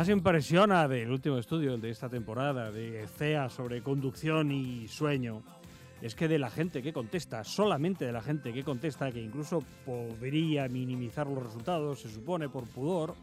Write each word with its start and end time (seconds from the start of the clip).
Más 0.00 0.08
impresiona 0.08 0.88
del 0.88 1.10
último 1.10 1.36
estudio 1.36 1.76
de 1.76 1.90
esta 1.90 2.08
temporada 2.08 2.70
de 2.70 3.06
CEA 3.06 3.50
sobre 3.50 3.82
conducción 3.82 4.50
y 4.50 4.88
sueño 4.88 5.42
es 6.00 6.14
que 6.14 6.26
de 6.26 6.38
la 6.38 6.48
gente 6.48 6.82
que 6.82 6.90
contesta, 6.90 7.44
solamente 7.44 8.06
de 8.06 8.12
la 8.12 8.22
gente 8.22 8.54
que 8.54 8.64
contesta, 8.64 9.12
que 9.12 9.20
incluso 9.20 9.62
podría 9.84 10.68
minimizar 10.68 11.26
los 11.26 11.42
resultados, 11.42 12.00
se 12.00 12.08
supone 12.08 12.48
por 12.48 12.66
pudor, 12.66 13.14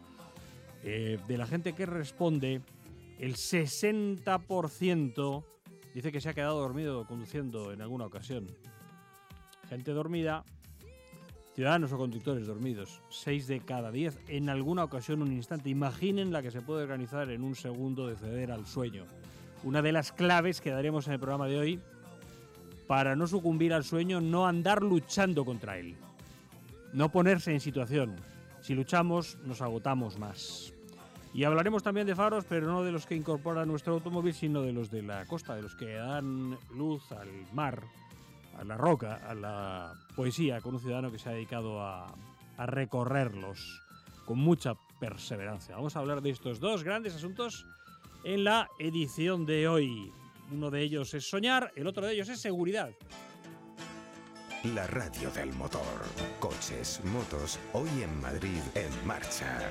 eh, 0.84 1.18
de 1.26 1.36
la 1.36 1.48
gente 1.48 1.72
que 1.72 1.84
responde, 1.84 2.60
el 3.18 3.34
60% 3.34 5.44
dice 5.92 6.12
que 6.12 6.20
se 6.20 6.28
ha 6.28 6.34
quedado 6.34 6.60
dormido 6.60 7.08
conduciendo 7.08 7.72
en 7.72 7.82
alguna 7.82 8.06
ocasión. 8.06 8.46
Gente 9.68 9.90
dormida 9.90 10.44
Ciudadanos 11.58 11.90
o 11.90 11.98
conductores 11.98 12.46
dormidos, 12.46 13.02
6 13.08 13.48
de 13.48 13.58
cada 13.58 13.90
10 13.90 14.16
en 14.28 14.48
alguna 14.48 14.84
ocasión 14.84 15.22
un 15.22 15.32
instante. 15.32 15.68
Imaginen 15.68 16.30
la 16.30 16.40
que 16.40 16.52
se 16.52 16.62
puede 16.62 16.84
organizar 16.84 17.28
en 17.32 17.42
un 17.42 17.56
segundo 17.56 18.06
de 18.06 18.14
ceder 18.14 18.52
al 18.52 18.64
sueño. 18.64 19.06
Una 19.64 19.82
de 19.82 19.90
las 19.90 20.12
claves 20.12 20.60
que 20.60 20.70
daremos 20.70 21.08
en 21.08 21.14
el 21.14 21.18
programa 21.18 21.48
de 21.48 21.58
hoy 21.58 21.80
para 22.86 23.16
no 23.16 23.26
sucumbir 23.26 23.74
al 23.74 23.82
sueño, 23.82 24.20
no 24.20 24.46
andar 24.46 24.84
luchando 24.84 25.44
contra 25.44 25.78
él. 25.78 25.96
No 26.92 27.10
ponerse 27.10 27.52
en 27.52 27.58
situación. 27.58 28.14
Si 28.60 28.76
luchamos, 28.76 29.36
nos 29.44 29.60
agotamos 29.60 30.16
más. 30.16 30.72
Y 31.34 31.42
hablaremos 31.42 31.82
también 31.82 32.06
de 32.06 32.14
faros, 32.14 32.44
pero 32.48 32.68
no 32.68 32.84
de 32.84 32.92
los 32.92 33.04
que 33.04 33.16
incorpora 33.16 33.66
nuestro 33.66 33.94
automóvil, 33.94 34.32
sino 34.32 34.62
de 34.62 34.72
los 34.72 34.92
de 34.92 35.02
la 35.02 35.26
costa, 35.26 35.56
de 35.56 35.62
los 35.62 35.74
que 35.74 35.94
dan 35.94 36.56
luz 36.72 37.10
al 37.10 37.28
mar 37.52 37.82
a 38.58 38.64
la 38.64 38.76
roca, 38.76 39.20
a 39.28 39.34
la 39.34 39.94
poesía, 40.16 40.60
con 40.60 40.74
un 40.74 40.80
ciudadano 40.80 41.10
que 41.10 41.18
se 41.18 41.28
ha 41.28 41.32
dedicado 41.32 41.80
a, 41.80 42.14
recorrerlos 42.58 43.82
con 44.24 44.38
mucha 44.38 44.74
perseverancia. 44.98 45.76
Vamos 45.76 45.94
a 45.94 46.00
hablar 46.00 46.22
de 46.22 46.30
estos 46.30 46.58
dos 46.58 46.82
grandes 46.82 47.14
asuntos 47.14 47.64
en 48.24 48.42
la 48.42 48.68
edición 48.80 49.46
de 49.46 49.68
hoy. 49.68 50.12
Uno 50.50 50.68
de 50.68 50.82
ellos 50.82 51.14
es 51.14 51.30
soñar, 51.30 51.70
el 51.76 51.86
otro 51.86 52.04
de 52.04 52.14
ellos 52.14 52.28
es 52.28 52.40
seguridad. 52.40 52.90
La 54.74 54.88
radio 54.88 55.30
del 55.30 55.52
motor. 55.52 55.80
Coches, 56.40 57.00
motos, 57.04 57.60
hoy 57.74 57.88
en 58.02 58.20
Madrid, 58.20 58.60
en 58.74 59.06
marcha. 59.06 59.70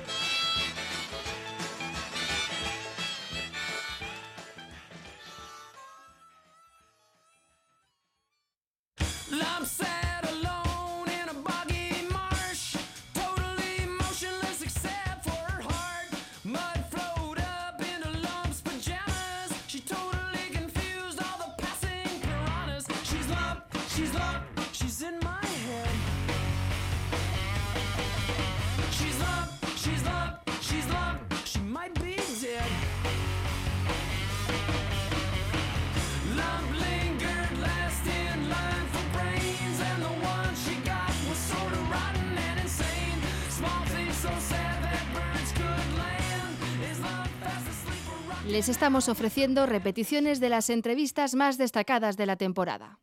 Estamos 48.88 49.10
ofreciendo 49.10 49.66
repeticiones 49.66 50.40
de 50.40 50.48
las 50.48 50.70
entrevistas 50.70 51.34
más 51.34 51.58
destacadas 51.58 52.16
de 52.16 52.24
la 52.24 52.36
temporada. 52.36 52.98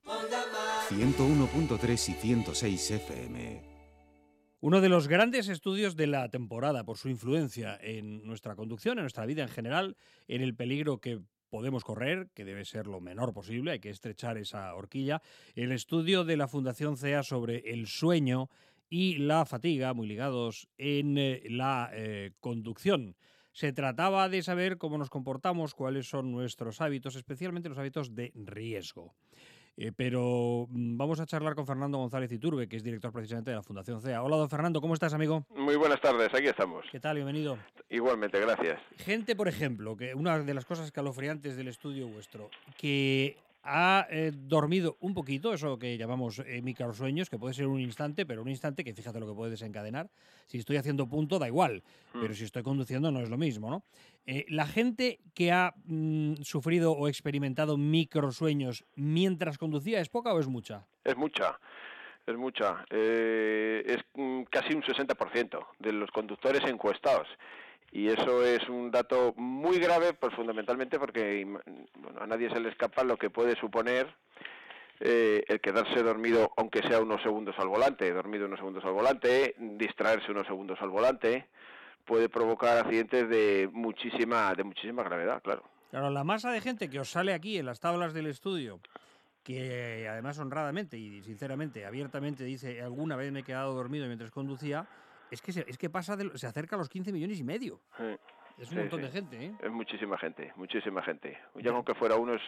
101.3 0.90 2.09
y 2.09 2.13
106 2.13 2.90
FM. 2.90 3.62
Uno 4.62 4.81
de 4.81 4.90
los 4.90 5.07
grandes 5.07 5.47
estudios 5.47 5.95
de 5.95 6.07
la 6.07 6.28
temporada 6.29 6.85
por 6.85 6.97
su 6.97 7.09
influencia 7.09 7.78
en 7.79 8.25
nuestra 8.25 8.56
conducción, 8.56 8.97
en 8.97 9.03
nuestra 9.03 9.28
vida 9.28 9.44
en 9.44 9.50
general, 9.50 9.95
en 10.28 10.41
el 10.41 10.56
peligro 10.56 10.97
que 10.97 11.19
podemos 11.51 11.84
correr, 11.84 12.29
que 12.34 12.45
debe 12.45 12.66
ser 12.66 12.88
lo 12.88 13.00
menor 13.00 13.31
posible, 13.31 13.74
hay 13.74 13.79
que 13.79 13.91
estrechar 13.91 14.40
esa 14.40 14.74
horquilla. 14.74 15.22
El 15.53 15.72
estudio 15.72 16.24
de 16.24 16.35
la 16.35 16.47
Fundación 16.47 16.97
CEA 16.97 17.22
sobre 17.22 17.57
el 17.59 17.85
sueño 17.85 18.50
y 18.90 19.19
la 19.19 19.45
fatiga, 19.45 19.94
muy 19.94 20.07
ligados 20.07 20.68
en 20.79 21.19
eh, 21.19 21.44
la 21.47 21.91
eh, 21.94 22.31
conducción. 22.40 23.16
Se 23.55 23.71
trataba 23.71 24.27
de 24.27 24.43
saber 24.43 24.77
cómo 24.77 24.97
nos 24.97 25.09
comportamos, 25.09 25.75
cuáles 25.75 26.09
son 26.09 26.29
nuestros 26.29 26.81
hábitos, 26.81 27.16
especialmente 27.16 27.69
los 27.69 27.77
hábitos 27.77 28.13
de 28.13 28.33
riesgo. 28.35 29.13
Eh, 29.77 29.93
pero 29.95 30.67
mm, 30.69 30.97
vamos 30.97 31.21
a 31.21 31.25
charlar 31.25 31.55
con 31.55 31.65
Fernando 31.65 31.97
González 31.97 32.29
Iturbe, 32.33 32.67
que 32.67 32.75
es 32.75 32.83
director 32.83 33.13
precisamente 33.13 33.51
de 33.51 33.55
la 33.55 33.63
Fundación 33.63 34.01
CEA. 34.01 34.23
Hola, 34.23 34.35
don 34.35 34.49
Fernando, 34.49 34.81
¿cómo 34.81 34.94
estás, 34.94 35.13
amigo? 35.13 35.45
Muy 35.55 35.77
buenas 35.77 36.01
tardes, 36.01 36.33
aquí 36.33 36.47
estamos. 36.47 36.85
¿Qué 36.91 36.99
tal? 36.99 37.15
Bienvenido. 37.15 37.57
Igualmente, 37.89 38.41
gracias. 38.41 38.77
Gente, 38.97 39.38
por 39.38 39.47
ejemplo, 39.47 39.95
que 39.95 40.13
una 40.13 40.38
de 40.39 40.53
las 40.53 40.65
cosas 40.65 40.91
calofriantes 40.91 41.55
del 41.55 41.69
estudio 41.69 42.09
vuestro, 42.09 42.49
que 42.77 43.38
ha 43.65 44.05
eh, 44.09 44.31
dormido 44.33 44.97
un 44.99 45.13
poquito, 45.13 45.53
eso 45.53 45.77
que 45.79 45.97
llamamos 45.97 46.39
eh, 46.39 46.61
microsueños, 46.61 47.29
que 47.29 47.39
puede 47.39 47.53
ser 47.55 47.65
un 47.67 47.79
instante, 47.79 48.25
pero 48.25 48.41
un 48.43 48.49
instante 48.49 48.83
que 48.83 48.93
fíjate 48.93 49.19
lo 49.19 49.27
que 49.27 49.33
puede 49.33 49.51
desencadenar. 49.51 50.09
Si 50.45 50.59
estoy 50.59 50.77
haciendo 50.77 51.07
punto, 51.07 51.39
da 51.39 51.47
igual, 51.47 51.83
Mm. 52.13 52.21
pero 52.21 52.33
si 52.35 52.43
estoy 52.43 52.61
conduciendo 52.63 53.11
no 53.11 53.19
es 53.21 53.29
lo 53.29 53.37
mismo, 53.37 53.69
¿no? 53.69 53.83
Eh, 54.27 54.45
la 54.49 54.65
gente 54.67 55.19
que 55.33 55.51
ha 55.51 55.73
mm, 55.85 56.35
sufrido 56.43 56.91
o 56.93 57.07
experimentado 57.07 57.77
microsueños 57.77 58.85
mientras 58.95 59.57
conducía, 59.57 59.99
¿es 59.99 60.09
poca 60.09 60.33
o 60.33 60.39
es 60.39 60.47
mucha? 60.47 60.85
Es 61.03 61.17
mucha, 61.17 61.59
es 62.25 62.37
mucha. 62.37 62.85
Eh, 62.91 63.83
es 63.85 63.97
mm, 64.13 64.43
casi 64.43 64.73
un 64.73 64.83
60% 64.83 65.59
de 65.79 65.91
los 65.91 66.09
conductores 66.11 66.63
encuestados. 66.65 67.27
Y 67.95 68.09
eso 68.09 68.44
es 68.44 68.67
un 68.67 68.91
dato 68.91 69.33
muy 69.38 69.79
grave, 69.79 70.11
pues 70.11 70.35
fundamentalmente 70.35 71.00
porque 71.00 71.45
bueno, 71.45 72.19
a 72.19 72.28
nadie 72.28 72.50
se 72.50 72.59
le 72.59 72.67
escapa 72.67 73.06
lo 73.06 73.16
que 73.16 73.29
puede 73.29 73.56
suponer 73.56 74.13
eh, 75.00 75.45
el 75.47 75.61
quedarse 75.61 76.03
dormido, 76.03 76.51
aunque 76.57 76.85
sea 76.85 77.00
unos 77.00 77.22
segundos 77.22 77.56
al 77.57 77.69
volante, 77.69 78.11
dormido 78.11 78.47
unos 78.47 78.59
segundos 78.59 78.83
al 78.83 78.91
volante, 78.91 79.56
distraerse 79.57 80.29
unos 80.29 80.45
segundos 80.45 80.78
al 80.81 80.89
volante, 80.89 81.47
puede 82.03 82.28
provocar 82.28 82.77
accidentes 82.77 83.30
de 83.30 83.69
muchísima, 83.71 84.53
de 84.56 84.65
muchísima 84.65 85.01
gravedad, 85.01 85.42
claro. 85.42 85.63
Claro, 85.89 86.09
la 86.09 86.25
masa 86.25 86.51
de 86.51 86.59
gente 86.59 86.89
que 86.89 87.00
os 87.00 87.09
sale 87.09 87.33
aquí 87.33 87.57
en 87.57 87.65
las 87.65 87.80
tablas 87.80 88.13
del 88.13 88.27
estudio, 88.27 88.81
que 89.42 90.06
además 90.09 90.38
honradamente 90.38 90.97
y 90.97 91.24
sinceramente, 91.24 91.86
abiertamente 91.86 92.44
dice 92.44 92.81
alguna 92.81 93.15
vez 93.15 93.31
me 93.31 93.39
he 93.39 93.44
quedado 93.44 93.74
dormido 93.74 94.06
mientras 94.07 94.31
conducía, 94.31 94.86
es 95.31 95.42
que 95.42 95.51
se, 95.51 95.66
es 95.68 95.77
que 95.77 95.89
pasa 95.89 96.16
de, 96.16 96.38
se 96.38 96.48
acerca 96.48 96.75
a 96.75 96.80
los 96.80 96.89
15 96.89 97.12
millones 97.12 97.39
y 97.39 97.44
medio. 97.44 97.81
Es 98.57 98.69
un 98.69 98.75
Sí, 98.75 98.75
montón 98.77 99.01
de 99.01 99.10
gente, 99.10 99.45
¿eh? 99.48 99.51
Es 99.62 99.69
muchísima 99.69 100.18
gente, 100.18 100.54
muchísima 100.56 101.01
gente. 101.04 101.38
Ya 101.56 101.72
aunque 101.72 101.94
fuera 101.94 102.16
uno 102.16 102.36
es, 102.36 102.42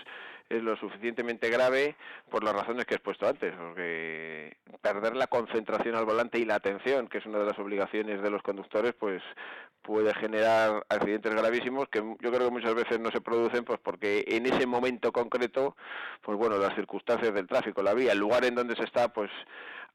es 0.47 0.63
lo 0.63 0.77
suficientemente 0.77 1.50
grave 1.50 1.97
por 2.29 2.45
las 2.45 2.56
razones 2.56 2.85
que 2.85 2.94
he 2.94 2.97
expuesto 2.97 3.27
antes, 3.27 3.53
porque 3.53 4.56
perder 4.81 5.18
la 5.18 5.27
concentración 5.27 5.95
al 5.95 6.06
volante 6.06 6.39
y 6.39 6.45
la 6.45 6.56
atención, 6.56 7.09
que 7.09 7.18
es 7.18 7.25
una 7.25 7.39
de 7.39 7.45
las 7.45 7.59
obligaciones 7.59 8.21
de 8.21 8.29
los 8.29 8.41
conductores, 8.41 8.94
pues 8.97 9.21
puede 9.81 10.13
generar 10.13 10.85
accidentes 10.88 11.33
gravísimos 11.35 11.89
que 11.89 12.00
yo 12.00 12.31
creo 12.31 12.45
que 12.47 12.51
muchas 12.51 12.75
veces 12.75 13.01
no 13.01 13.12
se 13.12 13.19
producen 13.19 13.65
pues 13.65 13.80
porque 13.83 14.23
en 14.27 14.45
ese 14.45 14.65
momento 14.65 15.12
concreto, 15.12 15.75
pues 16.21 16.38
bueno, 16.38 16.57
las 16.57 16.73
circunstancias 16.75 17.33
del 17.33 17.47
tráfico, 17.47 17.81
la 17.83 17.94
vía, 17.94 18.13
el 18.13 18.19
lugar 18.19 18.45
en 18.45 18.56
donde 18.56 18.77
se 18.77 18.83
está, 18.83 19.12
pues 19.12 19.30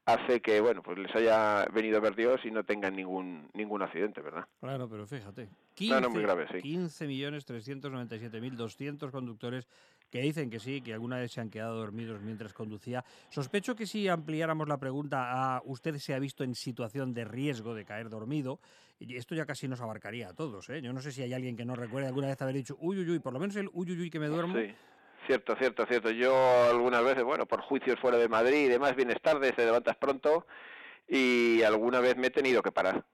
hace 0.05 0.41
que, 0.41 0.59
bueno, 0.61 0.83
pues 0.83 0.97
les 0.97 1.15
haya 1.15 1.65
venido 1.73 1.97
a 1.97 2.01
ver 2.01 2.15
Dios 2.15 2.41
y 2.43 2.51
no 2.51 2.63
tengan 2.63 2.95
ningún 2.95 3.49
ningún 3.53 3.81
accidente, 3.81 4.21
¿verdad? 4.21 4.45
Claro, 4.59 4.87
pero 4.89 5.07
fíjate. 5.07 5.49
No, 5.89 6.01
no, 6.01 6.09
muy 6.09 6.21
grave, 6.21 6.45
sí. 6.51 6.57
15.397.200 6.57 9.11
conductores 9.11 9.67
que 10.09 10.19
dicen 10.21 10.49
que 10.51 10.59
sí, 10.59 10.81
que 10.81 10.93
alguna 10.93 11.17
vez 11.17 11.31
se 11.31 11.41
han 11.41 11.49
quedado 11.49 11.75
dormidos 11.77 12.21
mientras 12.21 12.53
conducía. 12.53 13.03
Sospecho 13.29 13.75
que 13.75 13.87
si 13.87 14.07
ampliáramos 14.07 14.67
la 14.67 14.77
pregunta 14.77 15.55
a 15.55 15.63
usted 15.65 15.95
se 15.95 16.13
ha 16.13 16.19
visto 16.19 16.43
en 16.43 16.53
situación 16.53 17.15
de 17.15 17.25
riesgo 17.25 17.73
de 17.73 17.83
caer 17.83 18.09
dormido, 18.09 18.59
y 18.99 19.15
esto 19.15 19.33
ya 19.33 19.47
casi 19.47 19.67
nos 19.67 19.81
abarcaría 19.81 20.29
a 20.29 20.33
todos. 20.33 20.69
¿eh? 20.69 20.83
Yo 20.83 20.93
no 20.93 21.01
sé 21.01 21.11
si 21.11 21.23
hay 21.23 21.33
alguien 21.33 21.55
que 21.55 21.65
no 21.65 21.75
recuerde 21.75 22.05
alguna 22.07 22.27
vez 22.27 22.39
haber 22.41 22.53
dicho 22.55 22.77
uy, 22.79 22.99
uy, 22.99 23.09
uy, 23.09 23.17
por 23.19 23.33
lo 23.33 23.39
menos 23.39 23.55
el 23.55 23.71
uy, 23.73 23.89
uy, 23.91 24.01
uy 24.01 24.11
que 24.11 24.19
me 24.19 24.27
duermo. 24.27 24.55
Sí. 24.55 24.71
Cierto, 25.25 25.55
cierto, 25.55 25.85
cierto. 25.85 26.09
Yo 26.11 26.35
algunas 26.69 27.03
veces, 27.03 27.23
bueno, 27.23 27.45
por 27.45 27.61
juicios 27.61 27.99
fuera 27.99 28.17
de 28.17 28.27
Madrid 28.27 28.65
y 28.65 28.67
demás, 28.67 28.95
vienes 28.95 29.21
tarde, 29.21 29.53
te 29.53 29.65
levantas 29.65 29.95
pronto 29.97 30.45
y 31.07 31.63
alguna 31.63 31.99
vez 32.01 32.17
me 32.17 32.27
he 32.27 32.31
tenido 32.31 32.61
que 32.61 32.71
parar. 32.71 33.05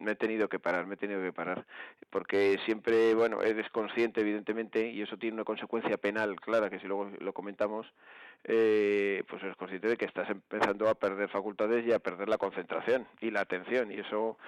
Me 0.00 0.12
he 0.12 0.16
tenido 0.16 0.48
que 0.48 0.58
parar, 0.58 0.86
me 0.86 0.94
he 0.94 0.96
tenido 0.96 1.20
que 1.22 1.32
parar. 1.32 1.64
Porque 2.10 2.58
siempre, 2.64 3.14
bueno, 3.14 3.42
eres 3.42 3.68
consciente, 3.70 4.20
evidentemente, 4.20 4.90
y 4.90 5.02
eso 5.02 5.16
tiene 5.16 5.34
una 5.34 5.44
consecuencia 5.44 5.96
penal 5.96 6.40
clara, 6.40 6.70
que 6.70 6.78
si 6.78 6.86
luego 6.86 7.10
lo 7.18 7.32
comentamos, 7.32 7.86
eh, 8.44 9.24
pues 9.28 9.42
eres 9.42 9.56
consciente 9.56 9.88
de 9.88 9.96
que 9.96 10.04
estás 10.04 10.30
empezando 10.30 10.88
a 10.88 10.94
perder 10.94 11.28
facultades 11.28 11.84
y 11.86 11.92
a 11.92 11.98
perder 11.98 12.28
la 12.28 12.38
concentración 12.38 13.06
y 13.20 13.30
la 13.30 13.40
atención. 13.40 13.90
Y 13.90 14.00
eso, 14.00 14.38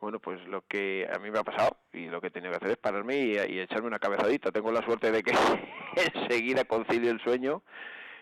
bueno, 0.00 0.18
pues 0.18 0.44
lo 0.48 0.62
que 0.62 1.08
a 1.12 1.18
mí 1.18 1.30
me 1.30 1.38
ha 1.38 1.44
pasado 1.44 1.76
y 1.92 2.08
lo 2.08 2.20
que 2.20 2.28
he 2.28 2.30
tenido 2.30 2.52
que 2.52 2.58
hacer 2.58 2.70
es 2.70 2.76
pararme 2.76 3.18
y, 3.18 3.32
y 3.32 3.60
echarme 3.60 3.86
una 3.86 3.98
cabezadita. 3.98 4.50
Tengo 4.50 4.72
la 4.72 4.82
suerte 4.82 5.10
de 5.10 5.22
que 5.22 5.32
enseguida 6.14 6.64
concilio 6.64 7.10
el 7.10 7.20
sueño 7.20 7.62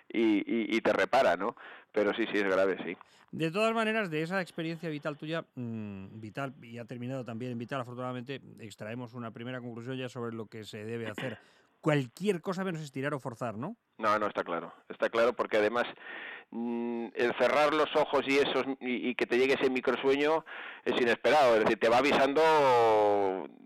y, 0.08 0.38
y, 0.38 0.76
y 0.76 0.80
te 0.80 0.92
repara, 0.92 1.36
¿no? 1.36 1.56
Pero 1.92 2.12
sí, 2.14 2.26
sí, 2.32 2.38
es 2.38 2.44
grave, 2.44 2.76
sí. 2.84 2.96
De 3.32 3.50
todas 3.50 3.74
maneras, 3.74 4.10
de 4.10 4.22
esa 4.22 4.40
experiencia 4.40 4.88
vital 4.88 5.16
tuya, 5.16 5.44
mm, 5.56 6.20
vital, 6.20 6.54
y 6.62 6.78
ha 6.78 6.84
terminado 6.84 7.24
también 7.24 7.50
en 7.50 7.58
vital, 7.58 7.80
afortunadamente, 7.80 8.40
extraemos 8.60 9.12
una 9.14 9.32
primera 9.32 9.60
conclusión 9.60 9.96
ya 9.96 10.08
sobre 10.08 10.36
lo 10.36 10.46
que 10.46 10.64
se 10.64 10.84
debe 10.84 11.08
hacer. 11.08 11.38
Cualquier 11.84 12.40
cosa 12.40 12.64
menos 12.64 12.80
estirar 12.80 13.12
o 13.12 13.20
forzar, 13.20 13.58
¿no? 13.58 13.76
No, 13.98 14.18
no, 14.18 14.26
está 14.26 14.42
claro. 14.42 14.72
Está 14.88 15.10
claro 15.10 15.34
porque 15.34 15.58
además 15.58 15.84
mm, 16.50 17.08
el 17.14 17.34
cerrar 17.38 17.74
los 17.74 17.94
ojos 17.94 18.22
y, 18.26 18.38
esos, 18.38 18.64
y, 18.80 19.14
que 19.14 19.26
te 19.26 19.36
llegue 19.36 19.52
ese 19.52 19.68
microsueño 19.68 20.46
es 20.86 20.98
inesperado. 20.98 21.56
Es 21.56 21.64
decir, 21.64 21.78
te 21.78 21.90
va 21.90 21.98
avisando 21.98 22.40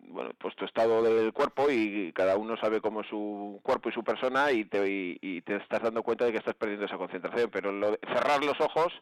bueno, 0.08 0.32
pues 0.36 0.56
tu 0.56 0.64
estado 0.64 1.00
del 1.00 1.32
cuerpo 1.32 1.70
y 1.70 2.12
cada 2.12 2.36
uno 2.36 2.56
sabe 2.56 2.80
cómo 2.80 3.02
es 3.02 3.06
su 3.06 3.60
cuerpo 3.62 3.88
y 3.88 3.92
su 3.92 4.02
persona 4.02 4.50
y 4.50 4.64
te, 4.64 4.82
y, 4.84 5.40
te 5.42 5.54
estás 5.54 5.82
dando 5.82 6.02
cuenta 6.02 6.24
de 6.24 6.32
que 6.32 6.38
estás 6.38 6.56
perdiendo 6.56 6.86
esa 6.86 6.98
concentración. 6.98 7.50
Pero 7.52 7.70
lo 7.70 7.96
cerrar 8.02 8.44
los 8.44 8.60
ojos, 8.60 8.92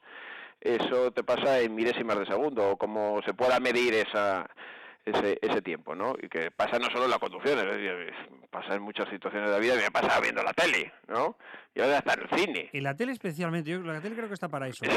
eso 0.60 1.10
te 1.12 1.24
pasa 1.24 1.60
en 1.60 1.74
milésimas 1.74 2.18
de 2.18 2.26
segundo, 2.26 2.72
o 2.72 2.76
como 2.76 3.22
se 3.22 3.32
pueda 3.32 3.60
medir 3.60 3.94
esa 3.94 4.46
ese, 5.06 5.38
ese 5.41 5.62
tiempo, 5.62 5.94
¿no? 5.94 6.14
Y 6.20 6.29
que 6.29 6.50
pasa 6.50 6.79
no 6.79 6.87
solo 6.91 7.05
en 7.05 7.12
la 7.12 7.19
conducción, 7.19 7.58
es 7.58 7.64
decir, 7.64 8.12
pasa 8.50 8.75
en 8.75 8.82
muchas 8.82 9.08
situaciones 9.08 9.49
de 9.49 9.55
la 9.55 9.61
vida, 9.61 9.76
me 9.76 9.91
pasa 9.91 10.20
viendo 10.20 10.43
la 10.43 10.53
tele, 10.53 10.93
¿no? 11.06 11.38
Y 11.75 11.81
ahora 11.81 11.99
hasta 11.99 12.14
en 12.14 12.20
el 12.20 12.38
cine. 12.38 12.70
En 12.73 12.82
la 12.82 12.94
tele 12.97 13.12
especialmente, 13.12 13.70
yo 13.70 13.81
la 13.81 14.00
tele 14.00 14.17
creo 14.17 14.29
que 14.29 14.35
está 14.35 14.49
para 14.49 14.69
eso. 14.69 14.85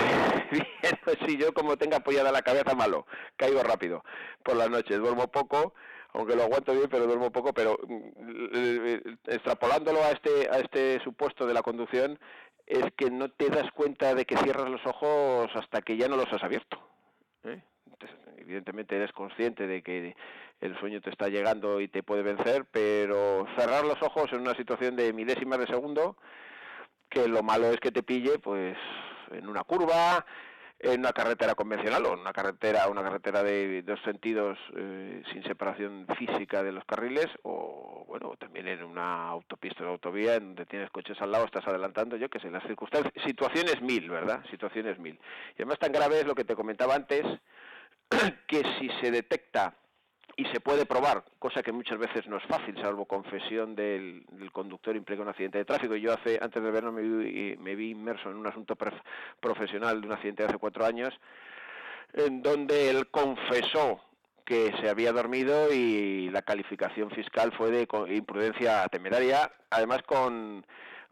Si 1.25 1.37
yo 1.37 1.53
como 1.53 1.75
tenga 1.75 1.97
apoyada 1.97 2.31
la 2.31 2.41
cabeza 2.41 2.75
malo, 2.75 3.05
caigo 3.35 3.61
rápido 3.63 4.03
por 4.43 4.55
las 4.55 4.69
noches, 4.69 4.97
duermo 4.99 5.27
poco, 5.27 5.73
aunque 6.13 6.35
lo 6.35 6.43
aguanto 6.43 6.71
bien, 6.73 6.87
pero 6.89 7.05
duermo 7.05 7.31
poco, 7.31 7.53
pero 7.53 7.77
mm, 7.87 8.97
extrapolándolo 9.25 10.03
a 10.03 10.11
este 10.11 10.49
a 10.51 10.59
este 10.59 10.99
supuesto 11.03 11.45
de 11.45 11.53
la 11.53 11.61
conducción 11.61 12.19
es 12.69 12.85
que 12.95 13.09
no 13.09 13.29
te 13.29 13.49
das 13.49 13.71
cuenta 13.71 14.13
de 14.13 14.25
que 14.25 14.37
cierras 14.37 14.69
los 14.69 14.85
ojos 14.85 15.49
hasta 15.55 15.81
que 15.81 15.97
ya 15.97 16.07
no 16.07 16.15
los 16.15 16.31
has 16.31 16.43
abierto. 16.43 16.79
¿eh? 17.43 17.61
Entonces, 17.91 18.18
evidentemente 18.49 18.95
eres 18.95 19.11
consciente 19.11 19.67
de 19.67 19.83
que 19.83 20.15
el 20.59 20.77
sueño 20.79 21.01
te 21.01 21.11
está 21.11 21.27
llegando 21.27 21.79
y 21.79 21.87
te 21.87 22.03
puede 22.03 22.23
vencer, 22.23 22.65
pero 22.71 23.45
cerrar 23.55 23.85
los 23.85 24.01
ojos 24.01 24.31
en 24.33 24.41
una 24.41 24.55
situación 24.55 24.95
de 24.95 25.13
milésimas 25.13 25.59
de 25.59 25.67
segundo, 25.67 26.17
que 27.09 27.27
lo 27.27 27.43
malo 27.43 27.67
es 27.67 27.79
que 27.79 27.91
te 27.91 28.03
pille 28.03 28.39
pues 28.39 28.75
en 29.31 29.47
una 29.47 29.63
curva, 29.63 30.25
en 30.79 31.01
una 31.01 31.11
carretera 31.11 31.55
convencional 31.55 32.05
o 32.05 32.13
en 32.13 32.19
una 32.19 32.31
carretera 32.31 32.87
una 32.87 33.03
carretera 33.03 33.43
de 33.43 33.81
dos 33.81 33.99
sentidos 34.05 34.57
eh, 34.77 35.21
sin 35.31 35.43
separación 35.43 36.07
física 36.17 36.63
de 36.63 36.71
los 36.71 36.85
carriles 36.85 37.27
o 37.43 38.05
bueno 38.07 38.35
también 38.39 38.65
en 38.69 38.83
una 38.83 39.27
autopista 39.27 39.83
o 39.83 39.89
autovía 39.89 40.35
en 40.35 40.47
donde 40.47 40.65
tienes 40.65 40.89
coches 40.89 41.21
al 41.21 41.31
lado 41.31 41.45
estás 41.45 41.67
adelantando 41.67 42.15
yo 42.15 42.29
que 42.29 42.39
sé 42.39 42.49
las 42.49 42.63
circunstancias 42.63 43.13
situaciones 43.25 43.81
mil 43.81 44.09
verdad 44.09 44.41
situaciones 44.49 44.97
mil. 44.99 45.19
Y 45.57 45.61
además 45.61 45.79
tan 45.79 45.91
grave 45.91 46.21
es 46.21 46.25
lo 46.25 46.33
que 46.33 46.45
te 46.45 46.55
comentaba 46.55 46.95
antes 46.95 47.25
que 48.47 48.63
si 48.79 48.89
se 49.01 49.11
detecta 49.11 49.73
y 50.35 50.45
se 50.45 50.61
puede 50.61 50.85
probar, 50.85 51.23
cosa 51.37 51.61
que 51.61 51.71
muchas 51.73 51.99
veces 51.99 52.25
no 52.27 52.37
es 52.37 52.43
fácil, 52.45 52.75
salvo 52.81 53.05
confesión 53.05 53.75
del, 53.75 54.23
del 54.31 54.51
conductor 54.53 54.95
implica 54.95 55.21
un 55.21 55.27
accidente 55.27 55.57
de 55.57 55.65
tráfico. 55.65 55.95
Yo 55.95 56.13
hace 56.13 56.39
antes 56.41 56.63
de 56.63 56.71
verlo 56.71 56.91
me 56.93 57.01
vi, 57.01 57.57
me 57.57 57.75
vi 57.75 57.89
inmerso 57.91 58.29
en 58.31 58.37
un 58.37 58.47
asunto 58.47 58.77
profesional 59.41 59.99
de 59.99 60.07
un 60.07 60.13
accidente 60.13 60.43
de 60.43 60.49
hace 60.49 60.57
cuatro 60.57 60.85
años, 60.85 61.13
en 62.13 62.41
donde 62.41 62.89
él 62.89 63.07
confesó 63.09 64.01
que 64.45 64.73
se 64.81 64.89
había 64.89 65.11
dormido 65.11 65.71
y 65.73 66.29
la 66.31 66.41
calificación 66.41 67.11
fiscal 67.11 67.51
fue 67.55 67.69
de 67.69 67.87
imprudencia 68.15 68.87
temeraria, 68.87 69.51
además 69.69 70.01
con, 70.03 70.65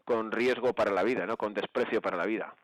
con 0.04 0.32
riesgo 0.32 0.72
para 0.72 0.90
la 0.90 1.02
vida, 1.04 1.26
¿no? 1.26 1.36
con 1.36 1.52
desprecio 1.54 2.00
para 2.00 2.16
la 2.16 2.24
vida. 2.26 2.54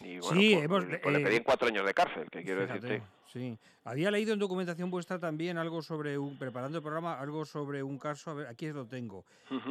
Y 0.00 0.18
bueno, 0.18 0.40
Sí, 0.40 0.52
pues, 0.54 0.64
hemos- 0.64 0.84
pues 1.02 1.14
le 1.14 1.20
eh, 1.22 1.24
pedían 1.24 1.42
cuatro 1.42 1.68
años 1.68 1.84
de 1.86 1.94
cárcel, 1.94 2.28
que 2.30 2.42
quiero 2.44 2.60
Fíjate, 2.66 2.80
decirte. 2.86 3.06
Sí. 3.32 3.58
Había 3.84 4.10
leído 4.10 4.32
en 4.34 4.38
documentación 4.38 4.90
vuestra 4.90 5.18
también 5.18 5.56
algo 5.56 5.80
sobre 5.82 6.18
un, 6.18 6.38
preparando 6.38 6.78
el 6.78 6.82
programa, 6.82 7.18
algo 7.18 7.44
sobre 7.46 7.82
un 7.82 7.98
caso, 7.98 8.30
a 8.30 8.34
ver, 8.34 8.46
aquí 8.46 8.70
lo 8.70 8.86
tengo. 8.86 9.24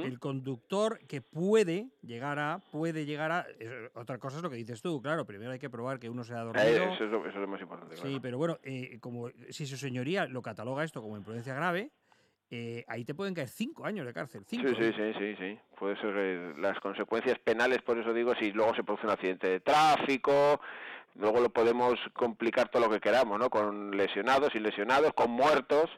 El 0.04 0.20
conductor 0.20 1.00
que 1.08 1.22
puede 1.22 1.90
llegar 2.02 2.40
a, 2.40 2.60
puede 2.72 3.06
llegar 3.06 3.32
a. 3.32 3.46
otra 3.94 4.18
cosa 4.18 4.38
es 4.38 4.44
lo 4.44 4.50
que 4.50 4.56
dices 4.56 4.82
tú, 4.82 5.02
claro, 5.02 5.26
primero 5.26 5.52
hay 5.52 5.60
que 5.60 5.70
probar 5.70 6.00
que 6.00 6.10
uno 6.10 6.24
se 6.24 6.34
ha 6.34 6.42
Eh, 6.42 6.46
dormido. 6.46 6.94
eso, 6.94 7.04
es 7.06 7.12
lo, 7.12 7.20
eso 7.20 7.30
es 7.30 7.36
lo 7.42 7.48
más 7.48 7.62
importante. 7.62 7.96
Sí, 7.96 8.02
claro. 8.02 8.20
pero 8.22 8.38
bueno, 8.38 8.58
eh, 8.64 8.98
como 9.00 9.30
si 9.50 9.66
su 9.68 9.78
señoría 9.78 10.26
lo 10.26 10.42
cataloga 10.42 10.84
esto 10.84 11.02
como 11.02 11.16
imprudencia 11.18 11.54
grave, 11.54 11.92
eh, 12.50 12.84
ahí 12.88 13.06
te 13.06 13.14
pueden 13.14 13.34
caer 13.34 13.48
cinco 13.48 13.86
años 13.86 14.06
de 14.06 14.14
cárcel. 14.14 14.44
Cinco, 14.46 14.68
Sí, 14.70 14.76
sí, 14.76 14.84
¿eh? 14.84 15.14
sí, 15.18 15.20
sí, 15.20 15.36
sí. 15.38 15.60
Puede 15.80 15.96
ser 16.02 16.14
eh, 16.18 16.54
las 16.58 16.80
consecuencias 16.80 17.40
penales, 17.40 17.82
por 17.82 17.98
eso 17.98 18.12
digo, 18.14 18.34
si 18.36 18.52
luego 18.52 18.76
se 18.76 18.84
produce 18.84 19.06
un 19.06 19.14
accidente 19.14 19.48
de 19.48 19.60
tráfico, 19.62 20.60
luego 21.16 21.40
lo 21.40 21.50
podemos 21.50 22.00
complicar 22.14 22.70
todo 22.70 22.84
lo 22.88 22.90
que 22.92 23.00
queramos, 23.00 23.40
¿no? 23.40 23.50
Con 23.50 23.96
lesionados 23.98 24.54
y 24.56 24.60
lesionados, 24.60 25.14
con 25.14 25.32
muertos, 25.32 25.90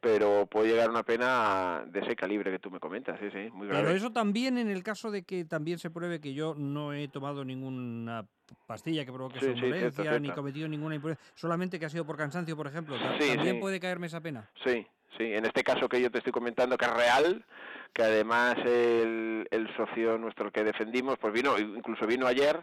pero 0.00 0.46
puede 0.46 0.68
llegar 0.68 0.90
una 0.90 1.02
pena 1.02 1.84
de 1.86 2.00
ese 2.00 2.14
calibre 2.14 2.50
que 2.50 2.58
tú 2.58 2.70
me 2.70 2.78
comentas, 2.80 3.18
sí, 3.20 3.28
sí, 3.32 3.50
muy 3.52 3.66
grave. 3.66 3.82
Pero 3.84 3.96
eso 3.96 4.12
también 4.12 4.58
en 4.58 4.68
el 4.68 4.82
caso 4.82 5.10
de 5.10 5.22
que 5.22 5.44
también 5.44 5.78
se 5.78 5.90
pruebe 5.90 6.20
que 6.20 6.34
yo 6.34 6.54
no 6.56 6.92
he 6.92 7.08
tomado 7.08 7.44
ninguna 7.44 8.26
pastilla 8.66 9.04
que 9.04 9.12
provoque 9.12 9.40
Sí, 9.40 9.46
sí, 9.46 9.52
cierto, 9.54 9.66
somnolencia, 9.66 10.04
ni 10.20 10.26
cierto. 10.26 10.40
cometido 10.40 10.68
ninguna 10.68 10.94
imprudencia, 10.94 11.24
solamente 11.34 11.78
que 11.80 11.86
ha 11.86 11.90
sido 11.90 12.04
por 12.04 12.16
cansancio, 12.16 12.56
por 12.56 12.66
ejemplo, 12.66 12.96
también 12.98 13.54
sí. 13.56 13.60
puede 13.60 13.80
caerme 13.80 14.06
esa 14.06 14.20
pena. 14.20 14.48
Sí, 14.64 14.86
sí, 15.16 15.24
en 15.32 15.44
este 15.44 15.64
caso 15.64 15.88
que 15.88 16.00
yo 16.00 16.10
te 16.10 16.18
estoy 16.18 16.32
comentando 16.32 16.76
que 16.76 16.84
es 16.84 16.94
real, 16.94 17.44
que 17.92 18.02
además 18.02 18.56
el, 18.64 19.48
el 19.50 19.76
socio 19.76 20.18
nuestro 20.18 20.52
que 20.52 20.62
defendimos, 20.62 21.18
pues 21.18 21.32
vino, 21.32 21.58
incluso 21.58 22.06
vino 22.06 22.26
ayer 22.26 22.62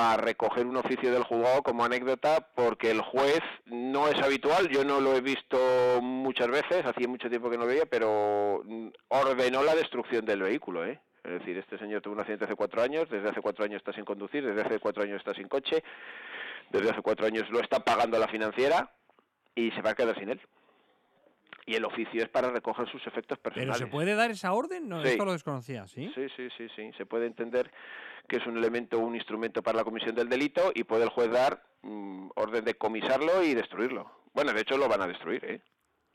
a 0.00 0.16
recoger 0.16 0.66
un 0.66 0.76
oficio 0.76 1.12
del 1.12 1.24
juzgado 1.24 1.62
como 1.62 1.84
anécdota 1.84 2.48
porque 2.54 2.90
el 2.90 3.00
juez 3.02 3.40
no 3.66 4.08
es 4.08 4.20
habitual, 4.22 4.68
yo 4.68 4.84
no 4.84 5.00
lo 5.00 5.14
he 5.14 5.20
visto 5.20 5.58
muchas 6.00 6.48
veces, 6.48 6.86
hacía 6.86 7.06
mucho 7.06 7.28
tiempo 7.28 7.50
que 7.50 7.56
no 7.56 7.64
lo 7.64 7.68
veía, 7.68 7.84
pero 7.86 8.62
mm, 8.64 8.88
ordenó 9.08 9.62
la 9.62 9.74
destrucción 9.74 10.24
del 10.24 10.42
vehículo, 10.42 10.84
¿eh? 10.84 11.00
Es 11.22 11.32
decir, 11.32 11.58
este 11.58 11.78
señor 11.78 12.00
tuvo 12.00 12.14
un 12.14 12.20
accidente 12.20 12.46
hace 12.46 12.56
cuatro 12.56 12.82
años, 12.82 13.08
desde 13.10 13.28
hace 13.28 13.42
cuatro 13.42 13.64
años 13.64 13.76
está 13.76 13.92
sin 13.92 14.06
conducir, 14.06 14.44
desde 14.44 14.62
hace 14.62 14.78
cuatro 14.78 15.02
años 15.02 15.18
está 15.18 15.34
sin 15.34 15.48
coche, 15.48 15.84
desde 16.70 16.90
hace 16.90 17.02
cuatro 17.02 17.26
años 17.26 17.50
lo 17.50 17.60
está 17.60 17.80
pagando 17.80 18.18
la 18.18 18.28
financiera 18.28 18.90
y 19.54 19.70
se 19.72 19.82
va 19.82 19.90
a 19.90 19.94
quedar 19.94 20.18
sin 20.18 20.30
él 20.30 20.40
y 21.70 21.76
el 21.76 21.84
oficio 21.84 22.20
es 22.22 22.28
para 22.28 22.50
recoger 22.50 22.88
sus 22.90 23.06
efectos 23.06 23.38
Pero 23.38 23.54
personales. 23.54 23.78
¿se 23.78 23.86
puede 23.86 24.14
dar 24.16 24.30
esa 24.32 24.52
orden? 24.52 24.88
No, 24.88 25.02
Sí. 25.02 25.08
esto 25.10 25.24
lo 25.24 25.32
desconocía, 25.32 25.86
¿sí? 25.86 26.10
Sí, 26.14 26.26
sí, 26.36 26.48
sí, 26.58 26.66
sí. 26.74 26.90
Se 26.98 27.06
puede 27.06 27.26
entender 27.26 27.70
que 28.28 28.36
es 28.36 28.46
un 28.46 28.56
elemento, 28.56 28.98
un 28.98 29.14
instrumento 29.14 29.62
para 29.62 29.78
la 29.78 29.84
comisión 29.84 30.14
del 30.16 30.28
delito 30.28 30.72
y 30.74 30.82
puede 30.84 31.04
el 31.04 31.10
juez 31.10 31.30
dar 31.30 31.62
mm, 31.82 32.30
orden 32.34 32.64
de 32.64 32.74
comisarlo 32.74 33.42
y 33.44 33.54
destruirlo. 33.54 34.10
Bueno, 34.34 34.52
de 34.52 34.60
hecho 34.62 34.76
lo 34.76 34.88
van 34.88 35.02
a 35.02 35.06
destruir, 35.06 35.44
¿eh? 35.44 35.60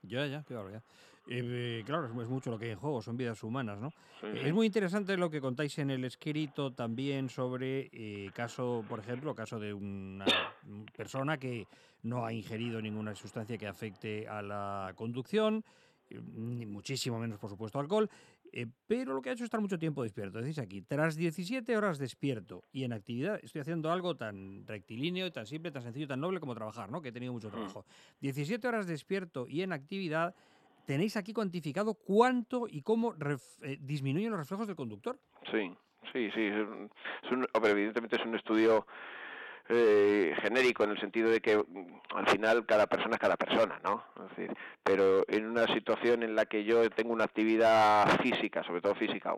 Ya, 0.01 0.25
ya, 0.27 0.43
qué 0.47 0.53
barbaridad. 0.53 0.83
Eh, 1.27 1.83
claro, 1.85 2.05
es, 2.05 2.29
mucho 2.29 2.51
lo 2.51 2.59
que 2.59 2.65
hay 2.65 2.71
en 2.71 2.77
juego, 2.79 3.01
son 3.01 3.17
vidas 3.17 3.41
humanas, 3.43 3.79
¿no? 3.79 3.89
Sí, 4.21 4.27
Eh, 4.27 4.39
sí. 4.41 4.47
Es 4.47 4.53
muy 4.53 4.67
interesante 4.67 5.17
lo 5.17 5.29
que 5.29 5.41
contáis 5.41 5.77
en 5.79 5.89
el 5.89 6.03
escrito 6.05 6.71
también 6.73 7.29
sobre 7.29 7.89
eh, 7.91 8.29
caso, 8.33 8.83
por 8.87 8.99
ejemplo, 8.99 9.33
caso 9.33 9.59
de 9.59 9.73
una 9.73 10.25
mm, 10.63 10.83
persona 10.95 11.37
que 11.37 11.67
no 12.03 12.25
ha 12.25 12.33
ingerido 12.33 12.81
ninguna 12.81 13.15
sustancia 13.15 13.57
que 13.57 13.67
afecte 13.67 14.27
a 14.27 14.41
la 14.41 14.93
conducción, 14.95 15.63
eh, 16.09 16.21
ni 16.21 16.65
muchísimo 16.65 17.17
menos, 17.19 17.39
por 17.39 17.49
supuesto, 17.49 17.79
alcohol, 17.79 18.09
Eh, 18.57 18.67
pero 18.87 19.13
lo 19.13 19.21
que 19.21 19.29
ha 19.29 19.33
hecho 19.33 19.43
es 19.43 19.47
estar 19.47 19.59
mucho 19.59 19.77
tiempo 19.77 20.01
despierto. 20.01 20.39
Decís 20.39 20.59
aquí, 20.59 20.81
tras 20.81 21.17
17 21.17 21.75
horas 21.75 21.97
despierto 21.97 22.63
y 22.71 22.85
en 22.85 22.93
actividad, 22.93 23.37
estoy 23.43 23.59
haciendo 23.59 23.91
algo 23.91 24.15
tan 24.15 24.65
rectilíneo, 24.65 25.29
tan 25.33 25.45
simple, 25.45 25.71
tan 25.71 25.81
sencillo, 25.83 26.07
tan 26.07 26.21
noble 26.21 26.39
como 26.39 26.55
trabajar, 26.55 26.89
¿no? 26.89 27.01
Que 27.01 27.09
he 27.09 27.11
tenido 27.11 27.33
mucho 27.33 27.49
trabajo. 27.49 27.85
17 28.21 28.65
horas 28.65 28.87
despierto 28.87 29.45
y 29.49 29.61
en 29.61 29.73
actividad, 29.73 30.33
tenéis 30.85 31.17
aquí 31.17 31.33
cuantificado 31.33 31.93
cuánto 31.95 32.67
y 32.69 32.81
cómo 32.81 33.13
eh, 33.61 33.77
disminuyen 33.81 34.31
los 34.31 34.39
reflejos 34.39 34.67
del 34.67 34.75
conductor. 34.75 35.17
Sí, 35.51 35.71
sí, 36.13 36.29
sí. 36.33 36.41
Es 36.45 36.53
un, 36.67 36.91
es 37.23 37.31
un- 37.31 37.47
hombre, 37.53 37.71
evidentemente 37.71 38.15
es 38.17 38.25
un 38.25 38.35
estudio 38.35 38.85
eh, 39.67 40.33
genérico 40.41 40.83
en 40.83 40.91
el 40.91 40.99
sentido 40.99 41.29
de 41.29 41.41
que 41.41 41.57
mm, 41.57 42.15
al 42.15 42.27
final 42.29 42.65
cada 42.65 42.85
persona 42.87 43.15
es 43.15 43.19
cada 43.19 43.35
persona, 43.35 43.79
¿no? 43.83 44.03
Pero 44.83 45.23
en 45.27 45.45
una 45.47 45.65
situación 45.73 46.21
en 46.23 46.35
la 46.35 46.45
que 46.45 46.63
yo 46.63 46.87
tengo 46.91 47.13
una 47.13 47.23
actividad 47.23 48.07
física, 48.21 48.63
sobre 48.63 48.81
todo 48.81 48.93
física, 48.95 49.35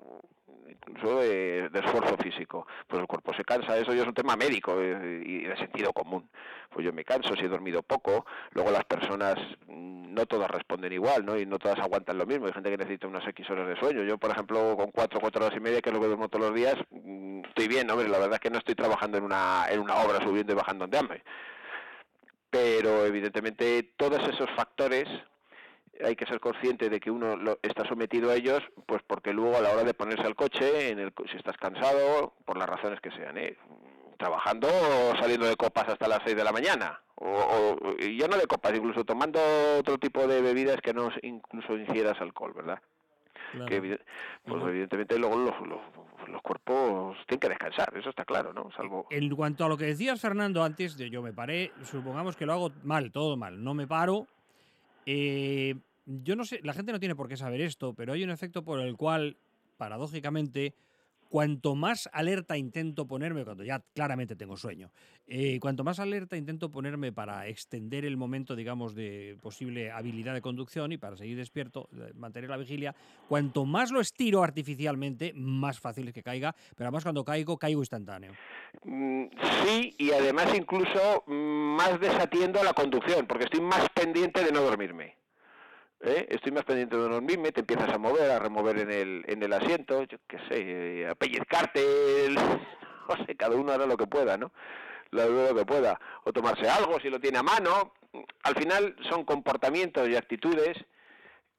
incluso 0.89 1.19
de, 1.21 1.69
de 1.69 1.79
esfuerzo 1.79 2.17
físico, 2.17 2.67
pues 2.87 2.99
el 3.01 3.07
cuerpo 3.07 3.33
se 3.33 3.43
cansa, 3.45 3.77
eso 3.77 3.93
ya 3.93 4.01
es 4.01 4.07
un 4.07 4.13
tema 4.13 4.35
médico 4.35 4.75
eh, 4.81 5.23
y 5.25 5.43
de 5.43 5.55
sentido 5.57 5.93
común. 5.93 6.29
Pues 6.69 6.85
yo 6.85 6.91
me 6.91 7.05
canso 7.05 7.33
si 7.35 7.45
he 7.45 7.47
dormido 7.47 7.81
poco, 7.81 8.25
luego 8.51 8.71
las 8.71 8.83
personas 8.83 9.35
mm, 9.67 10.06
no 10.17 10.25
todas 10.25 10.49
responden 10.51 10.91
igual, 10.91 11.25
¿no? 11.25 11.37
Y 11.37 11.45
no 11.45 11.59
todas 11.59 11.79
aguantan 11.79 12.17
lo 12.17 12.25
mismo, 12.25 12.47
hay 12.47 12.53
gente 12.53 12.69
que 12.71 12.77
necesita 12.77 13.07
unas 13.07 13.25
X 13.27 13.49
horas 13.49 13.67
de 13.67 13.77
sueño. 13.77 14.03
Yo, 14.03 14.17
por 14.17 14.31
ejemplo, 14.31 14.75
con 14.75 14.91
cuatro, 14.91 15.19
cuatro 15.21 15.45
horas 15.45 15.55
y 15.57 15.61
media, 15.61 15.81
que 15.81 15.89
es 15.89 15.93
lo 15.95 16.01
que 16.01 16.07
duermo 16.07 16.27
todos 16.29 16.47
los 16.47 16.55
días, 16.55 16.75
mm, 16.89 17.41
estoy 17.47 17.67
bien, 17.67 17.89
hombre, 17.91 18.07
la 18.09 18.17
verdad 18.17 18.35
es 18.35 18.39
que 18.41 18.49
no 18.49 18.57
estoy 18.57 18.75
trabajando 18.75 19.17
en 19.17 19.23
una, 19.23 19.65
en 19.69 19.79
una 19.79 19.95
obra 19.97 20.19
subiendo 20.23 20.51
y 20.53 20.55
bajando 20.55 20.87
de 20.87 20.97
hambre. 20.97 21.23
Pero 22.49 23.05
evidentemente 23.05 23.83
todos 23.97 24.27
esos 24.27 24.49
factores 24.55 25.07
hay 26.03 26.15
que 26.15 26.25
ser 26.25 26.39
consciente 26.39 26.89
de 26.89 26.99
que 26.99 27.09
uno 27.11 27.35
lo- 27.35 27.59
está 27.61 27.87
sometido 27.87 28.29
a 28.31 28.35
ellos, 28.35 28.61
pues 28.85 29.01
porque 29.05 29.33
luego 29.33 29.57
a 29.57 29.61
la 29.61 29.71
hora 29.71 29.83
de 29.83 29.93
ponerse 29.93 30.25
al 30.25 30.35
coche, 30.35 30.89
en 30.89 30.99
el, 30.99 31.13
si 31.29 31.37
estás 31.37 31.57
cansado, 31.57 32.33
por 32.45 32.57
las 32.57 32.69
razones 32.69 33.01
que 33.01 33.11
sean, 33.11 33.37
¿eh? 33.37 33.57
Trabajando 34.17 34.67
o 34.67 35.15
saliendo 35.17 35.45
de 35.47 35.55
copas 35.55 35.87
hasta 35.89 36.07
las 36.07 36.19
6 36.25 36.35
de 36.35 36.43
la 36.43 36.51
mañana, 36.51 36.99
o, 37.15 37.27
o- 37.27 37.95
y 37.99 38.17
ya 38.17 38.27
no 38.27 38.37
de 38.37 38.47
copas, 38.47 38.75
incluso 38.75 39.03
tomando 39.05 39.39
otro 39.79 39.97
tipo 39.97 40.27
de 40.27 40.41
bebidas 40.41 40.81
que 40.81 40.93
no 40.93 41.09
incluso 41.23 41.77
ingieras 41.77 42.19
alcohol, 42.21 42.53
¿verdad? 42.53 42.79
Que 43.67 43.97
pues 44.43 44.61
evidentemente 44.67 45.17
luego 45.17 45.37
los, 45.37 45.59
los, 45.67 45.79
los 46.27 46.41
cuerpos 46.41 47.15
tienen 47.27 47.39
que 47.39 47.49
descansar, 47.49 47.95
eso 47.97 48.09
está 48.09 48.25
claro, 48.25 48.51
¿no? 48.53 48.69
Salvo... 48.75 49.07
En 49.09 49.33
cuanto 49.35 49.63
a 49.63 49.69
lo 49.69 49.77
que 49.77 49.85
decías, 49.85 50.19
Fernando, 50.19 50.63
antes 50.63 50.97
de 50.97 51.09
yo 51.09 51.21
me 51.21 51.31
paré, 51.31 51.71
supongamos 51.83 52.35
que 52.35 52.45
lo 52.45 52.53
hago 52.53 52.71
mal, 52.83 53.11
todo 53.11 53.37
mal, 53.37 53.63
no 53.63 53.73
me 53.73 53.87
paro. 53.87 54.27
eh, 55.05 55.75
yo 56.05 56.35
no 56.35 56.45
sé, 56.45 56.59
la 56.63 56.73
gente 56.73 56.91
no 56.91 56.99
tiene 56.99 57.15
por 57.15 57.27
qué 57.27 57.35
saber 57.37 57.59
esto, 57.61 57.93
pero 57.93 58.13
hay 58.13 58.23
un 58.23 58.29
efecto 58.29 58.63
por 58.63 58.79
el 58.79 58.95
cual, 58.97 59.35
paradójicamente, 59.77 60.73
cuanto 61.29 61.75
más 61.75 62.09
alerta 62.13 62.57
intento 62.57 63.07
ponerme, 63.07 63.43
cuando 63.43 63.63
ya 63.63 63.83
claramente 63.93 64.35
tengo 64.35 64.57
sueño, 64.57 64.91
eh, 65.27 65.59
cuanto 65.59 65.83
más 65.83 65.99
alerta 65.99 66.37
intento 66.37 66.71
ponerme 66.71 67.11
para 67.11 67.47
extender 67.47 68.05
el 68.05 68.17
momento, 68.17 68.55
digamos, 68.55 68.95
de 68.95 69.37
posible 69.41 69.91
habilidad 69.91 70.33
de 70.33 70.41
conducción 70.41 70.91
y 70.91 70.97
para 70.97 71.17
seguir 71.17 71.37
despierto, 71.37 71.89
eh, 71.93 72.11
mantener 72.15 72.49
la 72.49 72.57
vigilia, 72.57 72.95
cuanto 73.27 73.65
más 73.65 73.91
lo 73.91 73.99
estiro 73.99 74.43
artificialmente, 74.43 75.33
más 75.35 75.79
fácil 75.79 76.07
es 76.07 76.13
que 76.13 76.23
caiga, 76.23 76.55
pero 76.75 76.87
además 76.87 77.03
cuando 77.03 77.23
caigo, 77.23 77.57
caigo 77.57 77.81
instantáneo. 77.81 78.33
Mm, 78.83 79.25
Sí, 79.65 79.95
y 79.97 80.11
además 80.11 80.53
incluso 80.55 81.23
mm, 81.27 81.75
más 81.75 81.99
desatiendo 81.99 82.63
la 82.63 82.73
conducción, 82.73 83.27
porque 83.27 83.45
estoy 83.45 83.61
más 83.61 83.87
pendiente 83.89 84.43
de 84.43 84.51
no 84.51 84.61
dormirme. 84.61 85.15
¿Eh? 86.01 86.27
Estoy 86.29 86.51
más 86.51 86.63
pendiente 86.65 86.95
de 86.95 87.01
no 87.03 87.09
dormirme, 87.15 87.51
te 87.51 87.61
empiezas 87.61 87.89
a 87.93 87.97
mover, 87.97 88.29
a 88.31 88.39
remover 88.39 88.79
en 88.79 88.91
el, 88.91 89.23
en 89.27 89.43
el 89.43 89.53
asiento, 89.53 90.03
yo 90.03 90.17
qué 90.27 90.37
sé, 90.49 91.01
eh, 91.01 91.07
a 91.07 91.15
pellizcarte, 91.15 92.25
el- 92.25 92.35
no 93.09 93.25
sé, 93.25 93.35
cada 93.35 93.55
uno 93.55 93.71
hará 93.71 93.85
lo 93.85 93.97
que 93.97 94.07
pueda, 94.07 94.37
¿no? 94.37 94.51
Lo 95.11 95.55
que 95.55 95.65
pueda. 95.65 95.99
O 96.25 96.33
tomarse 96.33 96.67
algo 96.69 96.99
si 96.99 97.09
lo 97.09 97.19
tiene 97.19 97.37
a 97.37 97.43
mano. 97.43 97.93
Al 98.43 98.55
final 98.55 98.95
son 99.09 99.23
comportamientos 99.23 100.07
y 100.09 100.15
actitudes 100.15 100.77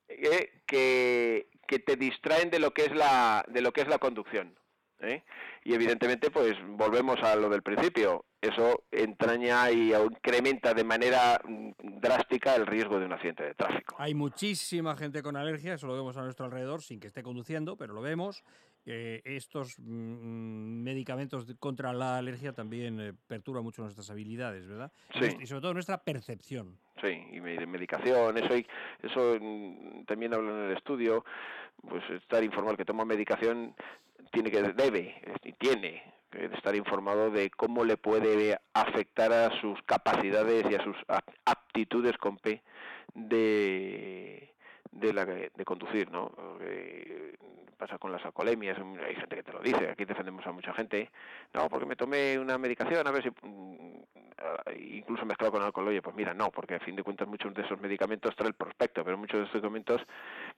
eh, 0.09 0.61
que, 0.67 1.49
que 1.67 1.79
te 1.79 1.97
distraen 1.97 2.51
de 2.51 2.59
lo 2.59 2.73
que 2.73 2.85
es 2.85 2.95
la, 2.95 3.45
de 3.49 3.63
lo 3.63 3.73
que 3.73 3.81
es 3.81 3.89
la 3.89 3.99
conducción. 3.99 4.55
¿Eh? 5.01 5.23
Y 5.65 5.75
evidentemente, 5.75 6.31
pues 6.31 6.57
volvemos 6.69 7.17
a 7.23 7.37
lo 7.37 7.49
del 7.49 7.63
principio. 7.63 8.25
Eso 8.41 8.85
entraña 8.91 9.71
y 9.71 9.93
incrementa 9.95 10.73
de 10.75 10.85
manera 10.85 11.41
mm, 11.45 11.71
drástica 12.01 12.55
el 12.55 12.67
riesgo 12.67 12.99
de 12.99 13.07
un 13.07 13.13
accidente 13.13 13.43
de 13.45 13.55
tráfico. 13.55 13.97
Hay 13.99 14.15
muchísima 14.15 14.97
gente 14.97 15.23
con 15.23 15.37
alergia, 15.37 15.75
eso 15.75 15.87
lo 15.87 15.95
vemos 15.95 16.17
a 16.17 16.23
nuestro 16.23 16.47
alrededor, 16.47 16.83
sin 16.83 17.01
que 17.01 17.09
esté 17.09 17.23
conduciendo, 17.23 17.77
pero 17.77 17.95
lo 17.95 18.01
vemos. 18.01 18.45
Eh, 18.87 19.21
estos 19.25 19.79
mm, 19.79 20.83
medicamentos 20.83 21.47
de- 21.47 21.57
contra 21.57 21.93
la 21.93 22.17
alergia 22.17 22.53
también 22.53 22.99
eh, 23.01 23.13
perturban 23.27 23.63
mucho 23.65 23.83
nuestras 23.83 24.09
habilidades, 24.11 24.67
¿verdad? 24.67 24.91
Sí. 25.21 25.37
Y 25.41 25.47
sobre 25.47 25.61
todo 25.63 25.75
nuestra 25.75 25.99
percepción. 26.03 26.79
Sí, 27.03 27.23
y 27.33 27.41
me- 27.41 27.67
medicación, 27.67 28.39
eso, 28.39 28.57
y- 28.57 28.67
eso 29.03 29.37
mm, 29.41 30.05
también 30.07 30.33
hablo 30.33 30.57
en 30.57 30.71
el 30.71 30.77
estudio, 30.77 31.25
pues 31.87 32.03
estar 32.11 32.43
informado, 32.43 32.73
el 32.73 32.79
que 32.79 32.85
toma 32.87 33.05
medicación 33.05 33.75
tiene 34.33 34.51
que, 34.51 34.63
debe, 34.63 35.15
y 35.45 35.53
tiene 35.53 36.03
que 36.31 36.47
estar 36.47 36.75
informado 36.77 37.31
de 37.31 37.51
cómo 37.51 37.85
le 37.85 37.97
puede 37.97 38.59
afectar 38.75 39.33
a 39.33 39.51
sus 39.61 39.81
capacidades 39.83 40.67
y 40.71 40.75
a 40.75 40.85
sus 40.85 40.97
ap- 41.09 41.29
aptitudes 41.47 42.17
con 42.19 42.37
P 42.37 42.63
de, 43.15 44.53
de, 44.99 45.13
la, 45.13 45.25
de 45.25 45.65
conducir, 45.65 46.11
¿no? 46.11 46.29
Porque 46.31 47.37
pasa 47.77 47.97
con 47.99 48.11
las 48.11 48.25
alcoholemias, 48.25 48.77
hay 49.07 49.15
gente 49.15 49.37
que 49.37 49.43
te 49.45 49.53
lo 49.53 49.61
dice, 49.61 49.89
aquí 49.91 50.05
defendemos 50.05 50.45
a 50.47 50.51
mucha 50.53 50.75
gente, 50.75 51.11
no, 51.55 51.69
porque 51.69 51.87
me 51.87 51.95
tomé 51.95 52.37
una 52.37 52.59
medicación, 52.59 53.07
a 53.07 53.13
ver 53.13 53.23
si, 53.23 53.31
mm, 53.31 54.03
incluso 54.97 55.25
mezclado 55.25 55.53
con 55.53 55.63
alcohol, 55.63 55.87
oye, 55.87 56.03
pues 56.03 56.17
mira, 56.17 56.35
no, 56.35 56.51
porque 56.51 56.75
a 56.75 56.81
fin 56.81 56.97
de 56.97 57.05
cuentas 57.05 57.29
muchos 57.29 57.55
de 57.55 57.63
esos 57.63 57.81
medicamentos 57.81 58.35
traen 58.35 58.49
el 58.49 58.55
prospecto, 58.55 59.05
pero 59.05 59.17
muchos 59.17 59.39
de 59.39 59.45
estos 59.47 59.63
medicamentos 59.63 60.03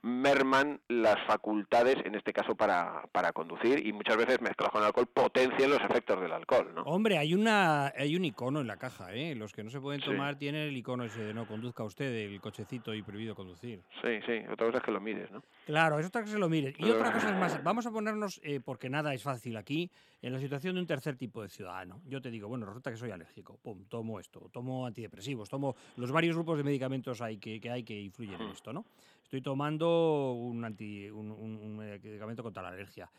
merman 0.01 0.79
las 0.87 1.19
facultades, 1.27 1.97
en 2.05 2.15
este 2.15 2.33
caso 2.33 2.55
para, 2.55 3.03
para 3.11 3.31
conducir, 3.33 3.85
y 3.85 3.93
muchas 3.93 4.17
veces 4.17 4.41
mezclados 4.41 4.71
con 4.73 4.83
alcohol 4.83 5.07
potencian 5.13 5.69
los 5.69 5.79
efectos 5.81 6.19
del 6.21 6.31
alcohol, 6.31 6.71
¿no? 6.73 6.81
Hombre, 6.83 7.17
hay 7.17 7.33
una 7.35 7.87
hay 7.95 8.15
un 8.15 8.25
icono 8.25 8.61
en 8.61 8.67
la 8.67 8.77
caja, 8.77 9.13
¿eh? 9.13 9.35
Los 9.35 9.53
que 9.53 9.63
no 9.63 9.69
se 9.69 9.79
pueden 9.79 10.01
Sí. 10.01 10.07
tomar 10.07 10.37
tienen 10.37 10.67
el 10.69 10.75
icono 10.77 11.03
ese 11.03 11.21
de 11.23 11.33
no 11.35 11.45
conduzca 11.45 11.83
usted, 11.83 12.11
el 12.13 12.41
cochecito 12.41 12.93
y 12.95 13.03
prohibido 13.03 13.35
conducir. 13.35 13.81
Sí, 14.01 14.19
sí, 14.25 14.30
otra 14.51 14.65
cosa 14.67 14.77
es 14.79 14.83
que 14.83 14.91
lo 14.91 14.99
mires, 15.01 15.29
¿no? 15.31 15.43
Claro, 15.65 15.99
es 15.99 16.05
otra 16.05 16.21
cosa 16.21 16.33
que 16.33 16.39
lo 16.39 16.49
mires. 16.49 16.73
Y 16.77 16.83
Pero- 16.83 16.95
otra 16.95 17.11
cosa 17.13 17.29
es 17.31 17.35
más, 17.39 17.63
vamos 17.63 17.85
a 17.85 17.91
ponernos, 17.91 18.39
eh, 18.43 18.59
porque 18.63 18.89
nada 18.89 19.13
es 19.13 19.21
fácil 19.23 19.55
aquí, 19.57 19.89
en 20.21 20.33
la 20.33 20.39
situación 20.39 20.75
de 20.75 20.81
un 20.81 20.87
tercer 20.87 21.15
tipo 21.17 21.41
de 21.41 21.49
ciudadano. 21.49 22.01
Yo 22.07 22.21
te 22.21 22.29
digo, 22.31 22.47
bueno, 22.47 22.65
resulta 22.65 22.91
que 22.91 22.97
soy 22.97 23.11
alérgico, 23.11 23.57
pum, 23.61 23.85
tomo 23.85 24.19
esto, 24.19 24.49
tomo 24.51 24.85
antidepresivos, 24.85 25.49
tomo 25.49 25.75
los 25.97 26.11
varios 26.11 26.35
grupos 26.35 26.57
de 26.57 26.63
medicamentos 26.63 27.21
hay 27.21 27.37
que, 27.37 27.59
que 27.59 27.69
hay 27.69 27.83
que 27.83 27.99
influyen 27.99 28.39
en 28.41 28.47
Hmm. 28.47 28.51
esto, 28.51 28.73
¿no? 28.73 28.85
Estoy 29.23 29.41
tomando 29.41 30.33
un, 30.33 30.63
anti, 30.65 31.09
un, 31.09 31.31
un- 31.31 31.57
un 31.57 31.77
medicamento 31.77 32.43
contra 32.43 32.61
la 32.63 32.69
alergia 32.69 33.09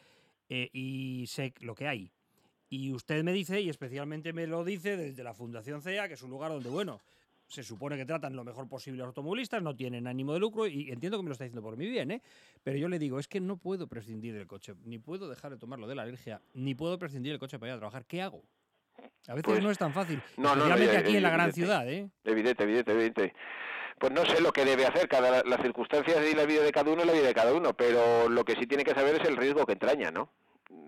eh, 0.49 0.69
y 0.73 1.25
sé 1.26 1.54
lo 1.61 1.75
que 1.75 1.88
hay. 1.88 2.11
Y 2.69 2.90
usted 2.92 3.23
me 3.23 3.33
dice, 3.33 3.61
y 3.61 3.69
especialmente 3.69 4.33
me 4.33 4.47
lo 4.47 4.64
dice 4.64 4.97
desde 4.97 5.23
la 5.23 5.35
Fundación 5.35 5.83
CEA, 5.83 6.09
que 6.09 6.14
es 6.14 6.23
un 6.23 6.31
lugar 6.31 6.50
donde, 6.52 6.71
bueno, 6.71 7.00
se 7.52 7.62
supone 7.62 7.99
que 7.99 8.06
tratan 8.06 8.35
lo 8.35 8.44
mejor 8.44 8.66
posible 8.66 9.02
a 9.02 9.04
los 9.04 9.09
automovilistas, 9.11 9.62
no 9.62 9.76
tienen 9.76 10.06
ánimo 10.06 10.32
de 10.32 10.40
lucro, 10.40 10.66
y 10.66 10.90
entiendo 10.90 11.18
que 11.18 11.23
me 11.23 11.28
lo 11.28 11.32
está 11.32 11.44
diciendo 11.44 11.62
por 11.62 11.76
mi 11.76 11.87
bien, 11.87 12.11
¿eh? 12.11 12.23
Pero 12.62 12.78
yo 12.78 12.88
le 12.88 12.99
digo, 12.99 13.18
es 13.18 13.28
que 13.28 13.40
no 13.40 13.59
puedo 13.59 13.87
prescindir 13.87 14.35
del 14.35 14.47
coche, 14.47 14.75
ni 14.85 14.99
puedo 14.99 15.28
dejar 15.28 15.50
de 15.50 15.59
tomarlo 15.59 15.87
de 15.87 15.94
la 15.94 16.02
alergia, 16.02 16.40
ni 16.54 16.75
puedo 16.75 16.99
prescindir 16.99 17.32
del 17.32 17.38
coche 17.38 17.59
para 17.59 17.73
ir 17.73 17.76
a 17.76 17.78
trabajar. 17.78 18.06
¿Qué 18.06 18.23
hago? 18.23 18.42
A 19.28 19.35
veces 19.35 19.42
Pues, 19.44 19.62
no 19.62 19.71
es 19.71 19.76
tan 19.78 19.92
fácil. 19.92 20.23
no, 20.38 20.56
no, 20.56 20.64
aquí 20.64 21.16
en 21.16 21.23
la 21.23 21.30
gran 21.30 21.52
ciudad, 21.52 21.87
¿eh? 21.88 22.09
Evidente, 22.25 22.62
evidente, 22.62 22.92
evidente. 22.92 23.35
Pues 23.99 24.12
no 24.12 24.25
sé 24.25 24.40
lo 24.40 24.52
que 24.52 24.64
debe 24.64 24.87
hacer, 24.87 25.06
cada 25.06 25.44
las 25.44 25.61
circunstancias 25.61 26.18
y 26.30 26.35
la 26.35 26.47
vida 26.47 26.62
de 26.62 26.73
cada 26.73 26.90
uno 26.90 27.02
es 27.02 27.06
la 27.06 27.12
vida 27.12 27.26
de 27.26 27.35
cada 27.35 27.52
uno, 27.52 27.75
pero 27.75 28.28
lo 28.28 28.44
que 28.44 28.54
sí 28.56 28.66
tiene 28.66 28.82
que 28.82 28.94
saber 28.94 29.16
es 29.21 29.28
el 29.28 29.37
riesgo 29.37 29.66
que 29.66 29.75
entraña, 29.75 30.11
¿no? 30.11 30.30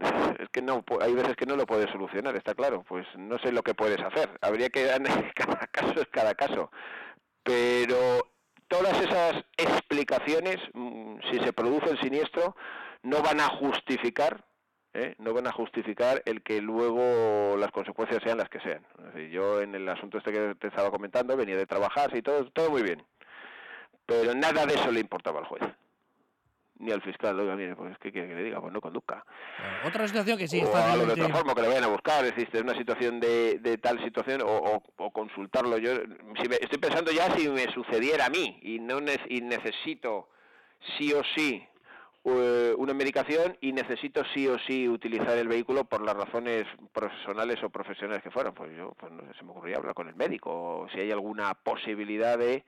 Es 0.38 0.48
que 0.50 0.62
no, 0.62 0.84
hay 1.00 1.14
veces 1.14 1.36
que 1.36 1.46
no 1.46 1.56
lo 1.56 1.66
puedes 1.66 1.90
solucionar, 1.90 2.36
está 2.36 2.54
claro. 2.54 2.84
Pues 2.88 3.06
no 3.16 3.38
sé 3.38 3.52
lo 3.52 3.62
que 3.62 3.74
puedes 3.74 4.00
hacer. 4.00 4.30
Habría 4.40 4.68
que 4.68 4.86
cada 5.34 5.66
caso 5.68 6.00
es 6.00 6.08
cada 6.10 6.34
caso. 6.34 6.70
Pero 7.42 8.28
todas 8.68 9.00
esas 9.00 9.44
explicaciones, 9.56 10.56
mm, 10.72 11.16
si 11.30 11.38
se 11.40 11.52
produce 11.52 11.90
el 11.90 12.00
siniestro, 12.00 12.56
no 13.02 13.22
van 13.22 13.40
a 13.40 13.48
justificar 13.48 14.44
¿eh? 14.94 15.14
no 15.18 15.34
van 15.34 15.46
a 15.46 15.52
justificar 15.52 16.22
el 16.24 16.42
que 16.42 16.62
luego 16.62 17.56
las 17.58 17.70
consecuencias 17.72 18.22
sean 18.22 18.38
las 18.38 18.48
que 18.48 18.60
sean. 18.60 18.86
Yo 19.30 19.60
en 19.60 19.74
el 19.74 19.88
asunto 19.88 20.18
este 20.18 20.32
que 20.32 20.54
te 20.54 20.68
estaba 20.68 20.90
comentando 20.90 21.36
venía 21.36 21.56
de 21.56 21.66
trabajar 21.66 22.16
y 22.16 22.22
todo, 22.22 22.48
todo 22.50 22.70
muy 22.70 22.82
bien, 22.82 23.04
pero 24.06 24.34
nada 24.34 24.64
de 24.66 24.74
eso 24.74 24.90
le 24.92 25.00
importaba 25.00 25.40
al 25.40 25.46
juez 25.46 25.62
ni 26.84 26.92
al 26.92 27.00
fiscal. 27.02 27.38
Oiga, 27.40 27.56
mire, 27.56 27.74
pues 27.74 27.96
¿qué 27.98 28.12
quiere 28.12 28.28
que 28.28 28.34
le 28.34 28.44
diga? 28.44 28.60
Pues 28.60 28.72
no 28.72 28.80
conduzca. 28.80 29.24
Otra 29.86 30.06
situación 30.06 30.36
que 30.38 30.46
sí 30.46 30.62
o 30.62 30.76
a 30.76 30.96
lo 30.96 31.06
de 31.06 31.12
fácilmente... 31.12 31.22
otra 31.22 31.34
forma, 31.34 31.54
que 31.54 31.62
le 31.62 31.68
vayan 31.68 31.84
a 31.84 31.88
buscar, 31.88 32.24
es 32.24 32.30
decir, 32.34 32.48
si 32.50 32.56
es 32.58 32.62
una 32.62 32.74
situación 32.76 33.18
de, 33.20 33.58
de 33.58 33.78
tal 33.78 34.02
situación, 34.04 34.42
o, 34.42 34.46
o- 34.46 34.82
o 34.98 35.10
consultarlo. 35.10 35.78
Yo 35.78 35.92
si 36.40 36.48
me- 36.48 36.56
estoy 36.60 36.78
pensando 36.78 37.10
ya 37.10 37.34
si 37.34 37.48
me 37.48 37.66
sucediera 37.72 38.26
a 38.26 38.30
mí 38.30 38.58
y 38.62 38.78
no 38.78 39.00
ne- 39.00 39.18
y 39.28 39.40
necesito 39.40 40.28
sí 40.98 41.12
o 41.14 41.22
sí 41.34 41.66
eh, 42.26 42.74
una 42.78 42.94
medicación 42.94 43.56
y 43.60 43.72
necesito 43.72 44.22
sí 44.34 44.46
o 44.48 44.58
sí 44.58 44.88
utilizar 44.88 45.36
el 45.38 45.48
vehículo 45.48 45.84
por 45.84 46.02
las 46.02 46.14
razones 46.16 46.64
personales 46.92 47.62
o 47.62 47.70
profesionales 47.70 48.22
que 48.22 48.30
fueran. 48.30 48.54
Pues 48.54 48.74
yo, 48.76 48.94
pues 48.98 49.10
no 49.12 49.22
sé, 49.22 49.38
se 49.38 49.44
me 49.44 49.50
ocurría 49.50 49.76
hablar 49.76 49.94
con 49.94 50.08
el 50.08 50.14
médico 50.14 50.50
o 50.80 50.88
si 50.90 51.00
hay 51.00 51.10
alguna 51.10 51.52
posibilidad 51.54 52.38
de 52.38 52.64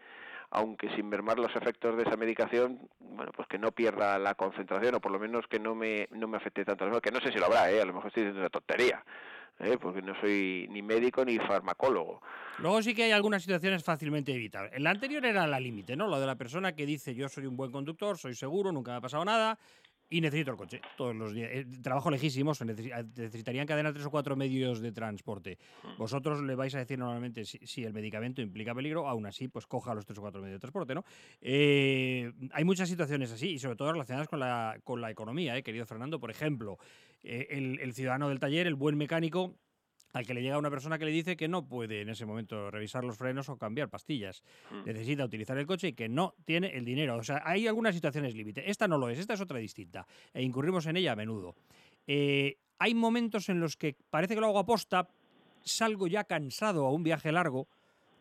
aunque 0.57 0.89
sin 0.97 1.07
mermar 1.11 1.39
los 1.39 1.55
efectos 1.55 1.99
de 1.99 2.03
esa 2.05 2.17
medicación, 2.17 2.89
bueno, 2.99 3.31
pues 3.37 3.47
que 3.47 3.59
no 3.59 3.73
pierda 3.73 4.19
la 4.19 4.35
concentración 4.35 4.95
o 4.95 5.01
por 5.01 5.13
lo 5.13 5.19
menos 5.19 5.47
que 5.49 5.59
no 5.59 5.75
me, 5.75 6.09
no 6.13 6.27
me 6.29 6.39
afecte 6.39 6.65
tanto. 6.65 6.99
Que 7.03 7.11
no 7.11 7.21
sé 7.21 7.31
si 7.31 7.39
lo 7.39 7.45
habrá, 7.45 7.71
¿eh? 7.71 7.83
a 7.83 7.85
lo 7.85 7.93
mejor 7.93 8.09
estoy 8.09 8.23
diciendo 8.23 8.41
una 8.41 8.49
tontería, 8.49 9.05
¿eh? 9.61 9.77
porque 9.79 10.01
no 10.01 10.19
soy 10.19 10.67
ni 10.71 10.81
médico 10.81 11.27
ni 11.27 11.37
farmacólogo. 11.39 12.23
Luego 12.57 12.81
sí 12.81 12.95
que 12.95 13.03
hay 13.05 13.13
algunas 13.13 13.43
situaciones 13.43 13.85
fácilmente 13.85 14.33
evitables. 14.33 14.73
En 14.73 14.83
la 14.83 14.93
anterior 14.93 15.27
era 15.27 15.47
la 15.47 15.61
límite, 15.61 15.95
¿no? 15.95 16.09
Lo 16.09 16.19
de 16.19 16.27
la 16.27 16.37
persona 16.37 16.75
que 16.75 16.87
dice 16.87 17.15
yo 17.15 17.29
soy 17.29 17.45
un 17.45 17.57
buen 17.59 17.71
conductor, 17.71 18.17
soy 18.17 18.35
seguro, 18.35 18.73
nunca 18.73 18.93
me 18.93 18.97
ha 18.97 19.03
pasado 19.03 19.27
nada 19.27 19.59
y 20.09 20.21
necesito 20.21 20.53
el 20.53 20.57
coche 20.57 20.81
todos 20.97 21.15
los 21.15 21.35
días. 21.35 21.51
Eh, 21.53 21.67
trabajo 21.83 22.11
lejísimo, 22.11 22.55
se 22.55 22.65
necesi- 22.65 22.93
eh, 22.97 23.05
necesitarían 23.17 23.67
cadenar 23.67 23.93
tres 23.93 24.07
o 24.07 24.11
cuatro 24.11 24.37
medios 24.37 24.81
de 24.81 24.93
transporte. 24.93 25.59
Vosotros 25.99 26.43
le 26.43 26.55
vais 26.55 26.75
a 26.75 26.79
decir 26.79 26.99
normalmente 26.99 27.45
si, 27.45 27.59
si 27.67 27.85
el 27.85 27.93
medicamento 27.93 28.41
implica 28.41 28.75
peligro, 28.75 29.09
aún 29.09 29.27
así, 29.27 29.49
pues 29.49 29.67
coja 29.67 29.95
los 29.95 30.07
tres 30.07 30.19
o 30.19 30.23
cuatro 30.23 30.41
medios 30.41 30.57
de 30.57 30.61
transporte, 30.61 30.95
¿no? 30.95 31.05
Eh, 31.41 32.33
hay 32.53 32.65
muchas 32.65 32.89
situaciones 32.89 33.33
así 33.33 33.51
y 33.51 33.59
sobre 33.59 33.77
todo 33.77 33.93
relacionadas 33.93 34.29
con 34.29 34.41
la, 34.41 34.79
con 34.85 35.01
la 35.01 35.11
economía, 35.11 35.57
¿eh, 35.57 35.63
querido 35.63 35.87
Fernando. 35.87 36.21
Por 36.21 36.31
ejemplo, 36.31 36.79
eh, 37.23 37.49
el, 37.51 37.81
el 37.81 37.93
ciudadano 37.93 38.29
del 38.29 38.39
taller, 38.39 38.67
el 38.67 38.75
buen 38.75 38.97
mecánico, 38.97 39.57
al 40.17 40.27
que 40.27 40.33
le 40.33 40.41
llega 40.41 40.57
una 40.57 40.71
persona 40.71 40.99
que 40.99 41.05
le 41.05 41.11
dice 41.11 41.37
que 41.37 41.47
no 41.47 41.69
puede 41.69 42.01
en 42.01 42.09
ese 42.09 42.25
momento 42.25 42.71
revisar 42.71 43.05
los 43.05 43.19
frenos 43.19 43.51
o 43.51 43.59
cambiar 43.59 43.91
pastillas. 43.91 44.43
Necesita 44.87 45.27
utilizar 45.27 45.59
el 45.59 45.67
coche 45.67 45.89
y 45.89 45.93
que 45.93 46.09
no 46.09 46.35
tiene 46.47 46.69
el 46.69 46.87
dinero. 46.87 47.17
O 47.17 47.23
sea, 47.23 47.43
hay 47.45 47.67
algunas 47.67 47.95
situaciones 47.95 48.35
límite. 48.35 48.71
Esta 48.71 48.89
no 48.89 48.97
lo 48.97 49.11
es, 49.11 49.19
esta 49.19 49.35
es 49.35 49.43
otra 49.43 49.59
distinta. 49.59 50.07
E 50.33 50.43
incurrimos 50.43 50.87
en 50.87 50.97
ella 50.97 51.13
a 51.13 51.17
menudo. 51.17 51.55
Eh, 52.07 52.57
hay 52.79 52.95
momentos 52.95 53.51
en 53.51 53.61
los 53.61 53.77
que 53.77 53.95
parece 54.09 54.35
que 54.35 54.41
lo 54.41 54.47
hago 54.47 54.59
aposta, 54.59 55.07
salgo 55.65 56.07
ya 56.07 56.25
cansado 56.25 56.87
a 56.87 56.93
un 56.93 57.03
viaje 57.03 57.31
largo, 57.31 57.69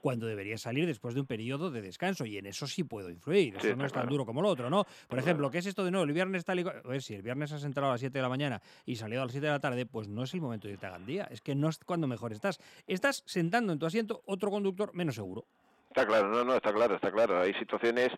cuando 0.05 0.27
debería 0.27 0.55
salir 0.59 0.85
después 0.85 1.15
de 1.15 1.21
un 1.21 1.25
periodo 1.25 1.71
de 1.71 1.81
descanso. 1.81 2.27
Y 2.27 2.37
en 2.37 2.45
eso 2.45 2.67
sí 2.67 2.83
puedo 2.83 3.09
influir. 3.09 3.55
Eso 3.55 3.75
no 3.75 3.87
es 3.87 3.91
tan 3.91 4.03
claro. 4.03 4.09
duro 4.09 4.25
como 4.27 4.39
lo 4.43 4.49
otro, 4.49 4.69
¿no? 4.69 4.85
Por 5.07 5.17
ejemplo, 5.17 5.49
¿qué 5.49 5.57
es 5.57 5.65
esto 5.65 5.83
de 5.83 5.89
no? 5.89 6.03
El 6.03 6.13
viernes 6.13 6.45
tal 6.45 6.59
y 6.59 6.61
A 6.61 6.87
ver, 6.87 7.01
si 7.01 7.15
el 7.15 7.23
viernes 7.23 7.51
has 7.51 7.63
entrado 7.63 7.89
a 7.89 7.93
las 7.93 8.01
7 8.01 8.15
de 8.15 8.21
la 8.21 8.29
mañana 8.29 8.61
y 8.85 8.97
salido 8.97 9.23
a 9.23 9.25
las 9.25 9.31
7 9.31 9.47
de 9.47 9.51
la 9.51 9.59
tarde, 9.59 9.87
pues 9.87 10.07
no 10.07 10.21
es 10.21 10.31
el 10.35 10.41
momento 10.41 10.67
de 10.67 10.75
irte 10.75 10.85
a 10.85 10.91
Gandía. 10.91 11.27
Es 11.31 11.41
que 11.41 11.55
no 11.55 11.69
es 11.69 11.79
cuando 11.79 12.05
mejor 12.05 12.33
estás. 12.33 12.59
Estás 12.85 13.23
sentando 13.25 13.73
en 13.73 13.79
tu 13.79 13.87
asiento 13.87 14.21
otro 14.27 14.51
conductor 14.51 14.93
menos 14.93 15.15
seguro. 15.15 15.43
Está 15.89 16.05
claro, 16.05 16.29
no, 16.29 16.43
no, 16.43 16.53
está 16.53 16.71
claro, 16.71 16.93
está 16.93 17.11
claro. 17.11 17.41
Hay 17.41 17.55
situaciones 17.55 18.09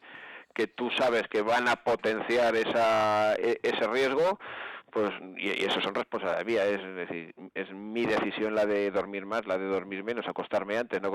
que 0.53 0.67
tú 0.67 0.89
sabes 0.91 1.24
que 1.29 1.41
van 1.41 1.70
a 1.70 1.77
potenciar 1.77 2.53
esa, 2.58 3.36
e- 3.36 3.62
ese 3.63 3.88
riesgo, 3.88 4.39
pues 4.91 5.12
y, 5.38 5.63
eso 5.63 5.79
son 5.79 5.96
responsabilidad 5.96 6.46
mía, 6.46 6.65
es 6.65 6.96
decir, 6.96 7.34
es 7.53 7.72
mi 7.72 8.06
decisión 8.06 8.56
la 8.56 8.65
de 8.65 8.91
dormir 8.91 9.25
más, 9.25 9.46
la 9.48 9.58
de 9.58 9.67
dormir 9.67 10.03
menos, 10.03 10.27
acostarme 10.27 10.77
antes, 10.77 11.01
no 11.01 11.12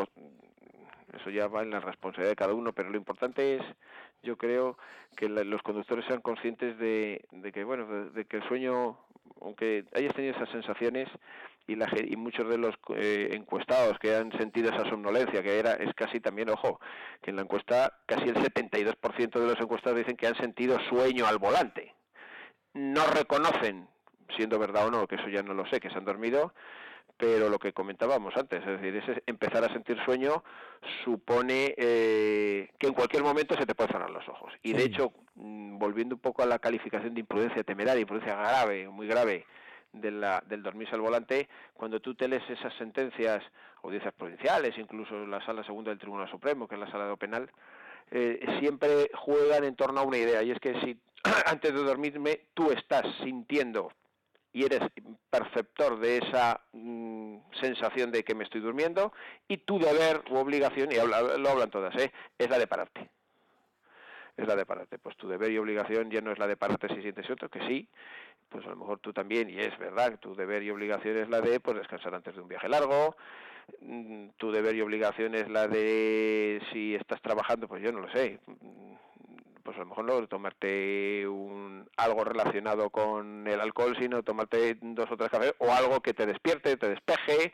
eso 1.12 1.31
ya 1.31 1.47
va 1.49 1.62
en 1.62 1.71
la 1.71 1.81
responsabilidad 1.81 2.31
de 2.33 2.37
cada 2.37 2.54
uno, 2.54 2.73
pero 2.73 2.90
lo 2.90 2.97
importante 2.97 3.57
es, 3.57 3.62
yo 4.23 4.37
creo, 4.37 4.78
que 5.16 5.28
la- 5.28 5.45
los 5.45 5.62
conductores 5.62 6.04
sean 6.07 6.21
conscientes 6.21 6.78
de, 6.78 7.25
que, 7.52 7.64
bueno, 7.64 7.87
de, 8.11 8.25
que 8.25 8.38
el 8.38 8.49
sueño, 8.49 8.99
aunque 9.40 9.85
hayas 9.95 10.14
tenido 10.14 10.35
esas 10.35 10.50
sensaciones, 10.50 11.09
y, 11.66 11.76
la, 11.76 11.88
y 11.97 12.16
muchos 12.16 12.49
de 12.49 12.59
los 12.59 12.75
eh, 12.97 13.31
encuestados 13.33 13.99
que 14.00 14.16
han 14.16 14.33
sentido 14.33 14.71
esa 14.71 14.88
somnolencia, 14.88 15.42
que 15.42 15.59
era 15.59 15.75
es 15.75 15.95
casi 15.95 16.19
también, 16.19 16.50
ojo, 16.50 16.81
que 17.23 17.31
en 17.31 17.37
la 17.37 17.42
encuesta 17.42 17.92
casi 18.07 18.28
el 18.28 18.35
72% 18.37 19.38
de 19.40 19.47
los 19.47 19.61
encuestados 19.61 19.99
dicen 19.99 20.16
que 20.16 20.26
han 20.26 20.35
sentido 20.37 20.78
sueño 20.88 21.26
al 21.26 21.38
volante. 21.38 21.95
No 22.75 23.07
reconocen, 23.07 23.87
siendo 24.37 24.59
verdad 24.59 24.87
o 24.88 24.90
no, 24.90 25.07
que 25.07 25.16
eso 25.16 25.28
ya 25.28 25.42
no 25.42 25.54
lo 25.54 25.66
sé, 25.66 25.78
que 25.78 25.90
se 25.90 25.99
han 25.99 26.04
dormido, 26.04 26.52
pero 27.16 27.49
lo 27.49 27.59
que 27.59 27.73
comentábamos 27.73 28.37
antes, 28.37 28.61
es 28.61 28.80
decir, 28.80 28.97
ese 28.97 29.23
empezar 29.26 29.62
a 29.64 29.73
sentir 29.73 29.97
sueño 30.04 30.42
supone 31.04 31.75
eh, 31.76 32.71
que 32.78 32.88
en 32.88 32.94
cualquier 32.94 33.23
momento 33.23 33.56
se 33.56 33.64
te 33.64 33.75
pueden 33.75 33.92
cerrar 33.92 34.11
los 34.11 34.28
ojos. 34.28 34.52
Y 34.62 34.73
de 34.73 34.85
hecho, 34.85 35.12
mm, 35.37 35.78
volviendo 35.78 36.16
un 36.16 36.21
poco 36.21 36.42
a 36.42 36.47
la 36.47 36.59
calificación 36.59 37.14
de 37.14 37.21
imprudencia 37.21 37.62
temeraria, 37.62 38.00
imprudencia 38.00 38.35
grave, 38.35 38.88
muy 38.88 39.07
grave, 39.07 39.46
de 39.92 40.11
la, 40.11 40.42
del 40.46 40.62
dormirse 40.62 40.94
al 40.94 41.00
volante, 41.00 41.48
cuando 41.74 42.00
tú 42.00 42.14
te 42.14 42.26
lees 42.26 42.48
esas 42.48 42.74
sentencias, 42.74 43.42
audiencias 43.83 44.14
provinciales, 44.14 44.76
incluso 44.79 45.26
la 45.26 45.44
sala 45.44 45.64
segunda 45.64 45.90
del 45.90 45.98
Tribunal 45.98 46.31
Supremo, 46.31 46.66
que 46.66 46.74
es 46.74 46.81
la 46.81 46.90
sala 46.90 47.05
de 47.05 47.11
lo 47.11 47.16
penal, 47.16 47.50
eh, 48.11 48.44
siempre 48.59 49.11
juegan 49.14 49.64
en 49.64 49.76
torno 49.76 50.00
a 50.00 50.05
una 50.05 50.18
idea, 50.18 50.42
y 50.42 50.50
es 50.50 50.59
que 50.61 50.81
si 50.81 50.98
antes 51.46 51.72
de 51.72 51.83
dormirme 51.83 52.46
tú 52.55 52.70
estás 52.72 53.05
sintiendo 53.22 53.92
y 54.53 54.64
eres 54.64 54.81
perceptor 55.31 55.98
de 55.98 56.18
esa 56.18 56.61
mm, 56.72 56.91
sensación 57.60 58.10
de 58.10 58.24
que 58.24 58.34
me 58.34 58.44
estoy 58.44 58.60
durmiendo, 58.60 59.12
y 59.48 59.58
tu 59.58 59.78
deber 59.78 60.22
u 60.30 60.36
obligación, 60.36 60.90
y 60.92 60.96
habla- 60.96 61.36
lo 61.38 61.48
hablan 61.50 61.70
todas, 61.70 61.94
¿eh? 61.96 62.12
es 62.38 62.48
la 62.50 62.58
de 62.58 62.66
pararte. 62.66 63.08
Es 64.36 64.46
la 64.46 64.56
de 64.56 64.64
pararte. 64.64 64.98
Pues 64.98 65.16
tu 65.16 65.28
deber 65.28 65.50
y 65.52 65.58
obligación 65.58 66.10
ya 66.10 66.20
no 66.22 66.32
es 66.32 66.38
la 66.38 66.46
de 66.46 66.56
pararte 66.56 66.88
si 66.88 67.02
sientes 67.02 67.28
otro, 67.30 67.48
que 67.50 67.60
sí, 67.66 67.86
pues 68.48 68.64
a 68.66 68.70
lo 68.70 68.76
mejor 68.76 68.98
tú 68.98 69.12
también, 69.12 69.50
y 69.50 69.58
es 69.58 69.76
verdad, 69.78 70.18
tu 70.18 70.34
deber 70.34 70.62
y 70.62 70.70
obligación 70.70 71.16
es 71.18 71.28
la 71.28 71.40
de 71.40 71.60
pues 71.60 71.76
descansar 71.76 72.14
antes 72.14 72.34
de 72.34 72.40
un 72.40 72.48
viaje 72.48 72.68
largo, 72.68 73.14
mm, 73.80 74.28
tu 74.38 74.50
deber 74.50 74.74
y 74.74 74.80
obligación 74.80 75.34
es 75.34 75.48
la 75.48 75.68
de 75.68 76.62
si 76.72 76.94
estás 76.94 77.20
trabajando, 77.20 77.68
pues 77.68 77.82
yo 77.82 77.92
no 77.92 78.00
lo 78.00 78.10
sé, 78.10 78.38
pues 79.62 79.77
a 79.77 79.81
lo 79.81 79.87
mejor 79.87 80.05
no 80.05 80.27
tomarte 80.27 81.27
un, 81.27 81.88
algo 81.96 82.25
relacionado 82.25 82.90
con 82.90 83.46
el 83.46 83.61
alcohol, 83.61 83.96
sino 83.98 84.22
tomarte 84.22 84.77
dos 84.81 85.11
o 85.11 85.16
tres 85.16 85.31
cafés 85.31 85.55
o 85.59 85.72
algo 85.72 86.01
que 86.01 86.14
te 86.14 86.27
despierte, 86.27 86.77
te 86.77 86.88
despeje, 86.88 87.53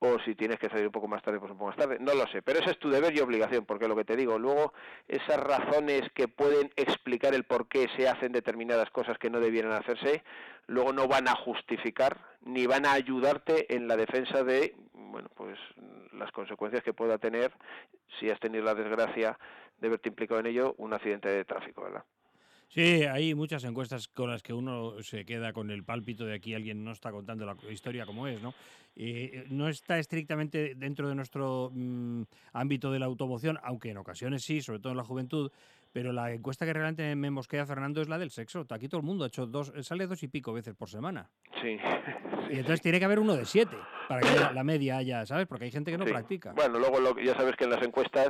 o 0.00 0.18
si 0.20 0.34
tienes 0.34 0.58
que 0.58 0.68
salir 0.68 0.86
un 0.86 0.92
poco 0.92 1.08
más 1.08 1.22
tarde, 1.22 1.38
pues 1.38 1.52
un 1.52 1.58
poco 1.58 1.68
más 1.68 1.76
tarde, 1.76 1.98
no 2.00 2.14
lo 2.14 2.26
sé, 2.26 2.42
pero 2.42 2.58
ese 2.58 2.70
es 2.70 2.78
tu 2.78 2.90
deber 2.90 3.14
y 3.14 3.20
obligación, 3.20 3.66
porque 3.66 3.86
lo 3.86 3.94
que 3.94 4.04
te 4.04 4.16
digo, 4.16 4.38
luego 4.38 4.72
esas 5.06 5.38
razones 5.38 6.10
que 6.14 6.26
pueden 6.26 6.70
explicar 6.76 7.34
el 7.34 7.44
por 7.44 7.68
qué 7.68 7.86
se 7.96 8.08
hacen 8.08 8.32
determinadas 8.32 8.90
cosas 8.90 9.18
que 9.18 9.30
no 9.30 9.40
debieran 9.40 9.72
hacerse, 9.72 10.22
luego 10.66 10.92
no 10.92 11.06
van 11.06 11.28
a 11.28 11.34
justificar 11.36 12.16
ni 12.40 12.66
van 12.66 12.86
a 12.86 12.92
ayudarte 12.92 13.74
en 13.74 13.88
la 13.88 13.96
defensa 13.96 14.42
de, 14.42 14.74
bueno, 14.94 15.28
pues 15.34 15.58
las 16.12 16.32
consecuencias 16.32 16.82
que 16.82 16.94
pueda 16.94 17.18
tener 17.18 17.52
si 18.18 18.30
has 18.30 18.40
tenido 18.40 18.64
la 18.64 18.74
desgracia 18.74 19.38
de 19.78 19.88
verte 19.88 20.08
implicado 20.08 20.40
en 20.40 20.46
ello 20.46 20.74
un 20.78 20.94
accidente 20.94 21.28
de 21.28 21.44
tráfico, 21.44 21.82
¿verdad? 21.82 22.04
Sí, 22.70 23.02
hay 23.02 23.34
muchas 23.34 23.64
encuestas 23.64 24.06
con 24.06 24.30
las 24.30 24.42
que 24.42 24.52
uno 24.52 25.02
se 25.02 25.24
queda 25.24 25.52
con 25.52 25.70
el 25.70 25.82
pálpito 25.82 26.24
de 26.24 26.34
aquí 26.34 26.54
alguien 26.54 26.84
no 26.84 26.92
está 26.92 27.10
contando 27.10 27.44
la 27.44 27.56
historia 27.70 28.06
como 28.06 28.28
es, 28.28 28.40
¿no? 28.40 28.54
Eh, 28.94 29.46
no 29.50 29.68
está 29.68 29.98
estrictamente 29.98 30.74
dentro 30.76 31.08
de 31.08 31.16
nuestro 31.16 31.70
mm, 31.72 32.22
ámbito 32.52 32.92
de 32.92 33.00
la 33.00 33.06
automoción, 33.06 33.58
aunque 33.64 33.90
en 33.90 33.96
ocasiones 33.96 34.44
sí, 34.44 34.62
sobre 34.62 34.78
todo 34.78 34.92
en 34.92 34.98
la 34.98 35.04
juventud, 35.04 35.50
pero 35.92 36.12
la 36.12 36.32
encuesta 36.32 36.64
que 36.64 36.72
realmente 36.72 37.16
me 37.16 37.30
mosquea, 37.30 37.66
Fernando, 37.66 38.00
es 38.02 38.08
la 38.08 38.18
del 38.18 38.30
sexo. 38.30 38.64
Aquí 38.70 38.88
todo 38.88 39.00
el 39.00 39.06
mundo 39.06 39.24
ha 39.24 39.28
hecho 39.28 39.46
dos, 39.46 39.72
sale 39.82 40.06
dos 40.06 40.22
y 40.22 40.28
pico 40.28 40.52
veces 40.52 40.74
por 40.74 40.88
semana. 40.88 41.28
Sí. 41.60 41.76
Y 42.50 42.54
entonces 42.54 42.80
tiene 42.80 42.98
que 42.98 43.04
haber 43.04 43.20
uno 43.20 43.36
de 43.36 43.44
siete 43.44 43.76
para 44.08 44.22
que 44.22 44.52
la, 44.52 44.64
media 44.64 44.96
haya, 44.96 45.24
¿sabes? 45.24 45.46
Porque 45.46 45.66
hay 45.66 45.70
gente 45.70 45.92
que 45.92 45.96
no 45.96 46.04
Sí. 46.04 46.10
practica. 46.10 46.52
Bueno, 46.52 46.80
luego 46.80 46.98
lo, 46.98 47.16
ya 47.20 47.32
sabes 47.36 47.54
que 47.54 47.62
en 47.62 47.70
las 47.70 47.80
encuestas, 47.80 48.26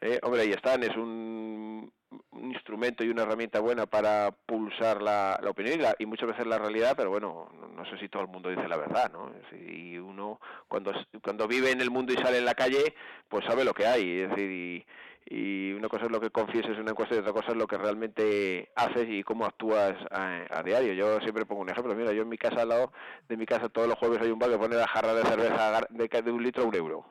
eh, 0.00 0.20
hombre, 0.22 0.42
ahí 0.42 0.52
están, 0.52 0.84
es 0.84 0.96
un, 0.96 1.90
un 2.30 2.52
instrumento 2.52 3.04
y 3.04 3.10
una 3.10 3.22
herramienta 3.22 3.60
buena 3.60 3.86
para 3.86 4.30
pulsar 4.46 5.02
la, 5.02 5.38
la 5.42 5.50
opinión 5.50 5.78
y, 5.78 5.82
la- 5.82 5.94
y 5.98 6.06
muchas 6.06 6.28
veces 6.28 6.46
la 6.46 6.58
realidad, 6.58 6.94
pero 6.96 7.10
bueno, 7.10 7.50
no, 7.60 7.68
no 7.68 7.84
sé 7.90 7.98
si 7.98 8.08
todo 8.08 8.22
el 8.22 8.28
mundo 8.28 8.48
dice 8.48 8.66
la 8.66 8.76
verdad, 8.76 9.10
¿no? 9.12 9.30
Y 9.56 9.98
uno 9.98 10.40
cuando, 10.68 10.92
cuando 11.22 11.46
vive 11.46 11.70
en 11.70 11.80
el 11.80 11.90
mundo 11.90 12.12
y 12.12 12.16
sale 12.16 12.38
en 12.38 12.44
la 12.46 12.54
calle, 12.54 12.94
pues 13.28 13.44
sabe 13.44 13.64
lo 13.64 13.74
que 13.74 13.86
hay, 13.86 14.20
es 14.20 14.30
decir, 14.30 14.50
y, 14.50 14.86
y 15.26 15.72
una 15.72 15.88
cosa 15.88 16.06
es 16.06 16.10
lo 16.10 16.20
que 16.20 16.30
confieses 16.30 16.72
en 16.72 16.80
una 16.80 16.92
encuesta 16.92 17.14
y 17.14 17.18
otra 17.18 17.32
cosa 17.34 17.48
es 17.50 17.56
lo 17.56 17.66
que 17.66 17.76
realmente 17.76 18.70
haces 18.74 19.06
y 19.08 19.22
cómo 19.22 19.44
actúas 19.44 19.94
a, 20.10 20.62
diario. 20.62 20.94
Yo 20.94 21.20
siempre 21.20 21.44
pongo 21.44 21.62
un 21.62 21.68
ejemplo, 21.70 21.94
mira, 21.94 22.12
yo 22.12 22.22
en 22.22 22.28
mi 22.28 22.38
casa 22.38 22.62
al 22.62 22.68
lado 22.70 22.92
de 23.28 23.36
mi 23.36 23.44
casa 23.44 23.68
todos 23.68 23.88
los 23.88 23.98
jueves 23.98 24.20
hay 24.22 24.30
un 24.30 24.38
bar 24.38 24.50
que 24.50 24.58
pone 24.58 24.76
la 24.76 24.88
jarra 24.88 25.12
de 25.12 25.24
cerveza 25.24 25.86
de, 25.90 26.08
de 26.22 26.30
un 26.32 26.42
litro 26.42 26.62
a 26.62 26.66
un 26.66 26.74
euro 26.74 27.04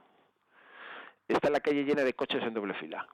está 1.27 1.49
la 1.49 1.59
calle 1.59 1.83
llena 1.83 2.03
de 2.03 2.13
coches 2.13 2.41
en 2.41 2.53
doble 2.53 2.73
fila. 2.75 3.05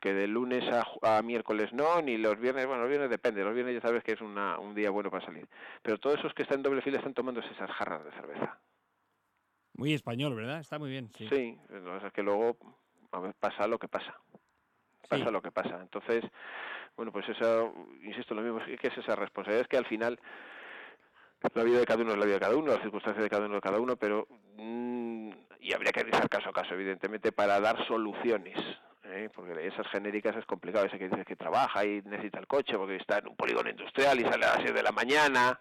Que 0.00 0.14
de 0.14 0.26
lunes 0.26 0.64
a, 0.72 1.18
a 1.18 1.22
miércoles 1.22 1.72
no, 1.72 2.00
ni 2.00 2.16
los 2.16 2.38
viernes, 2.40 2.66
bueno, 2.66 2.82
los 2.82 2.88
viernes 2.88 3.10
depende, 3.10 3.44
los 3.44 3.54
viernes 3.54 3.74
ya 3.74 3.82
sabes 3.82 4.02
que 4.02 4.12
es 4.12 4.20
una, 4.20 4.58
un 4.58 4.74
día 4.74 4.90
bueno 4.90 5.10
para 5.10 5.24
salir. 5.24 5.46
Pero 5.82 5.98
todos 5.98 6.18
esos 6.18 6.32
que 6.34 6.42
están 6.42 6.58
en 6.58 6.62
doble 6.62 6.82
fila 6.82 6.98
están 6.98 7.14
tomando 7.14 7.40
esas 7.40 7.70
jarras 7.70 8.04
de 8.04 8.12
cerveza. 8.12 8.58
Muy 9.74 9.92
español, 9.94 10.34
¿verdad? 10.34 10.60
Está 10.60 10.78
muy 10.78 10.90
bien. 10.90 11.10
Sí. 11.16 11.28
Sí, 11.28 11.58
lo 11.68 11.84
que 11.84 11.90
pasa 11.90 12.06
es 12.08 12.12
que 12.12 12.22
luego 12.22 12.56
a 13.12 13.20
ver, 13.20 13.34
pasa 13.34 13.66
lo 13.66 13.78
que 13.78 13.88
pasa. 13.88 14.14
Pasa 15.08 15.24
Sí. 15.26 15.30
lo 15.30 15.42
que 15.42 15.50
pasa. 15.50 15.80
Entonces, 15.80 16.24
bueno, 16.96 17.12
pues 17.12 17.28
eso, 17.28 17.74
insisto, 18.02 18.34
lo 18.34 18.42
mismo, 18.42 18.60
es 18.60 18.78
que 18.80 18.88
es 18.88 18.98
esa 18.98 19.16
responsabilidad, 19.16 19.62
es 19.62 19.68
que 19.68 19.76
al 19.76 19.86
final 19.86 20.18
la 21.54 21.62
vida 21.64 21.78
de 21.78 21.86
cada 21.86 22.02
uno 22.02 22.12
es 22.12 22.18
la 22.18 22.24
vida 22.24 22.34
de 22.34 22.40
cada 22.40 22.56
uno, 22.56 22.72
las 22.72 22.82
circunstancias 22.82 23.22
de 23.22 23.30
cada 23.30 23.46
uno 23.46 23.56
es 23.56 23.62
de 23.62 23.68
cada 23.68 23.80
uno, 23.80 23.96
pero 23.96 24.26
mm, 24.56 25.30
y 25.60 25.72
habría 25.74 25.92
que 25.92 26.00
analizar 26.00 26.28
caso 26.28 26.50
a 26.50 26.52
caso, 26.52 26.74
evidentemente, 26.74 27.32
para 27.32 27.58
dar 27.60 27.84
soluciones. 27.86 28.56
¿Eh? 29.10 29.30
porque 29.34 29.66
esas 29.66 29.86
genéricas 29.88 30.36
es 30.36 30.44
complicado, 30.46 30.86
ese 30.86 30.98
que 30.98 31.08
dice 31.08 31.24
que 31.24 31.36
trabaja 31.36 31.84
y 31.84 32.02
necesita 32.02 32.38
el 32.38 32.46
coche 32.46 32.76
porque 32.76 32.96
está 32.96 33.18
en 33.18 33.28
un 33.28 33.36
polígono 33.36 33.68
industrial 33.70 34.18
y 34.20 34.24
sale 34.24 34.46
a 34.46 34.54
las 34.56 34.62
6 34.62 34.74
de 34.74 34.82
la 34.82 34.92
mañana 34.92 35.58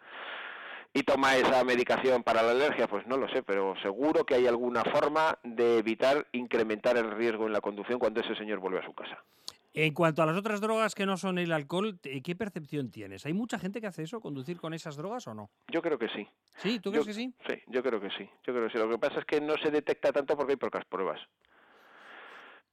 y 0.93 1.03
toma 1.03 1.35
esa 1.37 1.63
medicación 1.63 2.23
para 2.23 2.41
la 2.41 2.51
alergia, 2.51 2.87
pues 2.87 3.05
no 3.05 3.17
lo 3.17 3.27
sé, 3.29 3.43
pero 3.43 3.75
seguro 3.81 4.25
que 4.25 4.35
hay 4.35 4.47
alguna 4.47 4.83
forma 4.83 5.37
de 5.43 5.77
evitar 5.77 6.27
incrementar 6.31 6.97
el 6.97 7.11
riesgo 7.11 7.45
en 7.47 7.53
la 7.53 7.61
conducción 7.61 7.99
cuando 7.99 8.21
ese 8.21 8.35
señor 8.35 8.59
vuelve 8.59 8.79
a 8.79 8.85
su 8.85 8.93
casa. 8.93 9.23
En 9.71 9.93
cuanto 9.93 10.23
a 10.23 10.25
las 10.25 10.35
otras 10.35 10.61
drogas 10.61 10.95
que 10.95 11.05
no 11.05 11.15
son 11.15 11.37
el 11.37 11.51
alcohol, 11.51 11.99
¿qué 12.01 12.35
percepción 12.35 12.89
tienes? 12.89 13.27
¿Hay 13.27 13.33
mucha 13.33 13.59
gente 13.59 13.79
que 13.79 13.85
hace 13.85 14.01
eso, 14.01 14.19
conducir 14.19 14.59
con 14.59 14.73
esas 14.73 14.97
drogas 14.97 15.27
o 15.27 15.35
no? 15.35 15.51
Yo 15.67 15.83
creo 15.83 15.99
que 15.99 16.09
sí. 16.09 16.27
¿Sí? 16.57 16.79
¿Tú 16.79 16.89
Yo- 16.91 17.03
crees 17.03 17.05
que 17.05 17.13
sí? 17.13 17.33
Sí, 17.47 17.61
yo 17.67 17.83
creo 17.83 18.01
que 18.01 18.09
sí. 18.09 18.27
Yo 18.47 18.51
creo 18.53 18.65
que 18.67 18.71
sí. 18.73 18.77
Lo 18.79 18.89
que 18.89 18.97
pasa 18.97 19.19
es 19.19 19.25
que 19.25 19.39
no 19.39 19.53
se 19.61 19.69
detecta 19.69 20.11
tanto 20.11 20.35
porque 20.35 20.53
hay 20.53 20.57
pocas 20.57 20.83
pruebas. 20.85 21.19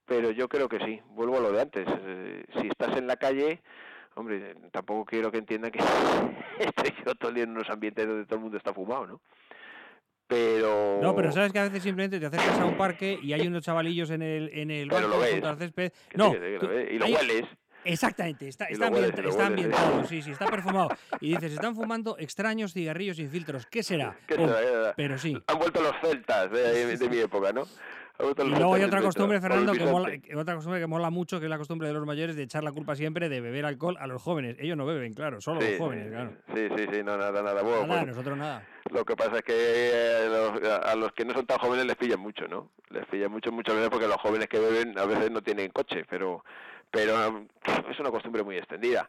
Pero 0.07 0.31
yo 0.31 0.49
creo 0.49 0.69
que 0.69 0.79
sí. 0.79 1.01
Vuelvo 1.11 1.37
a 1.39 1.41
lo 1.41 1.53
de 1.53 1.61
antes. 1.63 1.87
Eh, 1.89 2.45
si 2.61 2.69
estás 2.69 2.97
en 2.97 3.07
la 3.07 3.17
calle, 3.17 3.61
hombre, 4.15 4.55
tampoco 4.73 5.05
quiero 5.05 5.31
que 5.33 5.39
entiendan 5.39 5.71
que 5.73 5.79
estoy 6.59 6.95
yo 7.05 7.15
todo 7.17 7.31
el 7.31 7.35
día 7.35 7.45
en 7.45 7.51
unos 7.51 7.69
ambientes 7.71 8.07
donde 8.07 8.25
todo 8.25 8.37
el 8.37 8.43
mundo 8.43 8.57
está 8.59 8.73
fumado, 8.73 9.07
¿no? 9.07 9.21
Pero... 10.29 10.99
No, 11.01 11.15
pero 11.15 11.31
sabes 11.31 11.53
que 11.53 11.59
a 11.61 11.65
veces 11.65 11.83
simplemente 11.85 12.19
te 12.19 12.27
acercas 12.27 12.59
a 12.59 12.65
un 12.67 12.77
parque 12.77 13.17
y 13.23 13.33
hay 13.33 13.47
unos 13.47 13.63
chavalillos 13.65 14.11
en 14.11 14.23
el, 14.23 14.51
en 14.53 14.71
el 14.73 14.89
Pero 14.89 15.03
lo 15.03 15.09
banco 15.11 15.21
ves. 15.23 15.33
junto 15.33 15.49
al 15.49 15.59
césped. 15.59 15.93
No, 16.15 16.33
sí, 16.33 16.39
sí, 16.41 16.59
lo 16.61 16.69
ves, 16.69 16.93
y 16.93 16.99
lo 16.99 17.05
hay- 17.05 17.15
hueles. 17.15 17.45
Exactamente, 17.87 18.49
está, 18.49 18.67
está, 18.67 18.89
hueles, 18.89 19.17
lo 19.23 19.31
está 19.31 19.47
ambientado, 19.47 20.05
sí, 20.07 20.23
sí, 20.23 20.33
está 20.33 20.47
perfumado. 20.47 20.89
Y 21.21 21.31
dices, 21.35 21.53
están 21.53 21.75
fumando 21.75 22.17
extraños 22.19 22.73
cigarrillos 22.73 23.17
sin 23.17 23.31
filtros. 23.31 23.67
¿Qué 23.67 23.83
será? 23.83 24.17
¿Qué 24.27 24.35
será? 24.35 24.93
Pero 24.97 25.17
sí. 25.19 25.37
Han 25.47 25.59
vuelto 25.59 25.81
los 25.83 25.93
celtas 26.01 26.51
de, 26.51 26.97
de 26.97 27.09
mi 27.09 27.19
época, 27.19 27.53
¿no? 27.53 27.63
Y 28.19 28.49
luego 28.49 28.75
hay 28.75 28.83
otra 28.83 29.03
costumbre, 29.03 29.41
Fernando, 29.43 29.73
que 29.75 29.85
mola, 29.85 30.09
otra 30.37 30.55
costumbre 30.55 30.81
que 30.81 30.87
mola 30.87 31.11
mucho, 31.11 31.39
que 31.39 31.45
es 31.47 31.51
la 31.51 31.59
costumbre 31.59 31.89
de 31.89 31.93
los 31.95 32.07
mayores 32.07 32.35
de 32.35 32.45
echar 32.45 32.65
la 32.65 32.73
culpa 32.73 32.97
siempre 32.97 33.29
de 33.29 33.43
beber 33.43 33.67
alcohol 33.67 33.99
a 34.01 34.07
los 34.07 34.23
jóvenes. 34.23 34.57
Ellos 34.59 34.75
no 34.77 34.87
beben, 34.87 35.13
claro, 35.13 35.39
solo 35.43 35.61
Sí, 35.61 35.73
los 35.73 35.79
jóvenes, 35.79 36.09
claro. 36.11 36.33
Sí, 36.55 36.67
sí, 36.77 36.87
sí, 36.91 37.03
no, 37.05 37.19
nada, 37.19 37.43
nada. 37.43 37.61
Bueno, 37.63 37.87
Nada, 37.87 38.01
pues, 38.01 38.07
nosotros 38.17 38.39
nada. 38.39 38.67
Lo 38.91 39.05
que 39.05 39.17
pasa 39.17 39.37
es 39.37 39.43
que 39.43 39.53
eh, 39.55 40.29
los- 40.31 40.63
a 40.71 40.77
a 40.93 40.95
los 40.97 41.13
que 41.13 41.27
no 41.27 41.35
son 41.35 41.45
tan 41.45 41.59
jóvenes 41.59 41.85
les 41.85 41.97
pillan 41.97 42.21
mucho, 42.21 42.49
¿no? 42.49 42.71
Les 42.89 43.05
pillan 43.07 43.31
mucho 43.31 43.53
muchas 43.53 43.75
veces 43.75 43.91
porque 43.91 44.07
los 44.09 44.17
jóvenes 44.17 44.49
que 44.49 44.61
beben 44.61 44.99
a 44.99 45.05
veces 45.05 45.31
no 45.31 45.43
tienen 45.43 45.69
coche, 45.71 46.05
pero 46.09 46.43
pero 46.91 47.47
es 47.91 47.99
una 48.01 48.11
costumbre 48.11 48.43
muy 48.43 48.57
extendida. 48.57 49.09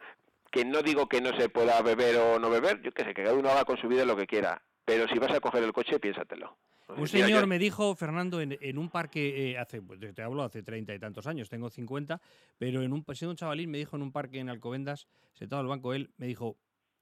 Que 0.51 0.63
no 0.63 0.81
digo 0.81 1.07
que 1.07 1.21
no 1.21 1.37
se 1.37 1.49
pueda 1.49 1.81
beber 1.81 2.15
o 2.17 2.39
no 2.39 2.49
beber, 2.49 2.81
yo 2.81 2.91
qué 2.93 3.03
sé, 3.03 3.13
que 3.13 3.23
cada 3.23 3.35
uno 3.35 3.49
haga 3.49 3.65
con 3.65 3.77
su 3.77 3.87
vida 3.87 4.05
lo 4.05 4.15
que 4.15 4.25
quiera, 4.27 4.61
pero 4.85 5.07
si 5.07 5.19
vas 5.19 5.31
a 5.31 5.39
coger 5.41 5.63
el 5.63 5.73
coche, 5.73 5.99
piénsatelo. 5.99 6.57
Un 6.95 7.05
señor 7.05 7.41
yo- 7.41 7.47
me 7.47 7.59
dijo, 7.59 7.93
Fernando, 7.97 8.39
en, 8.39 8.57
en 8.61 8.77
un 8.77 8.89
parque, 8.89 9.51
eh, 9.51 9.57
hace, 9.57 9.81
pues, 9.81 9.99
te 10.15 10.21
hablo 10.23 10.43
hace 10.43 10.63
treinta 10.63 10.95
y 10.95 10.99
tantos 10.99 11.27
años, 11.27 11.49
tengo 11.49 11.69
50, 11.69 12.21
pero 12.57 12.81
en 12.81 12.93
un, 12.93 13.03
siendo 13.13 13.31
un 13.31 13.35
chavalín 13.35 13.69
me 13.69 13.77
dijo 13.77 13.97
en 13.97 14.03
un 14.03 14.13
parque 14.13 14.39
en 14.39 14.47
Alcobendas, 14.47 15.05
sentado 15.33 15.59
al 15.61 15.67
banco 15.67 15.93
él, 15.93 16.11
me 16.15 16.27
dijo, 16.27 16.55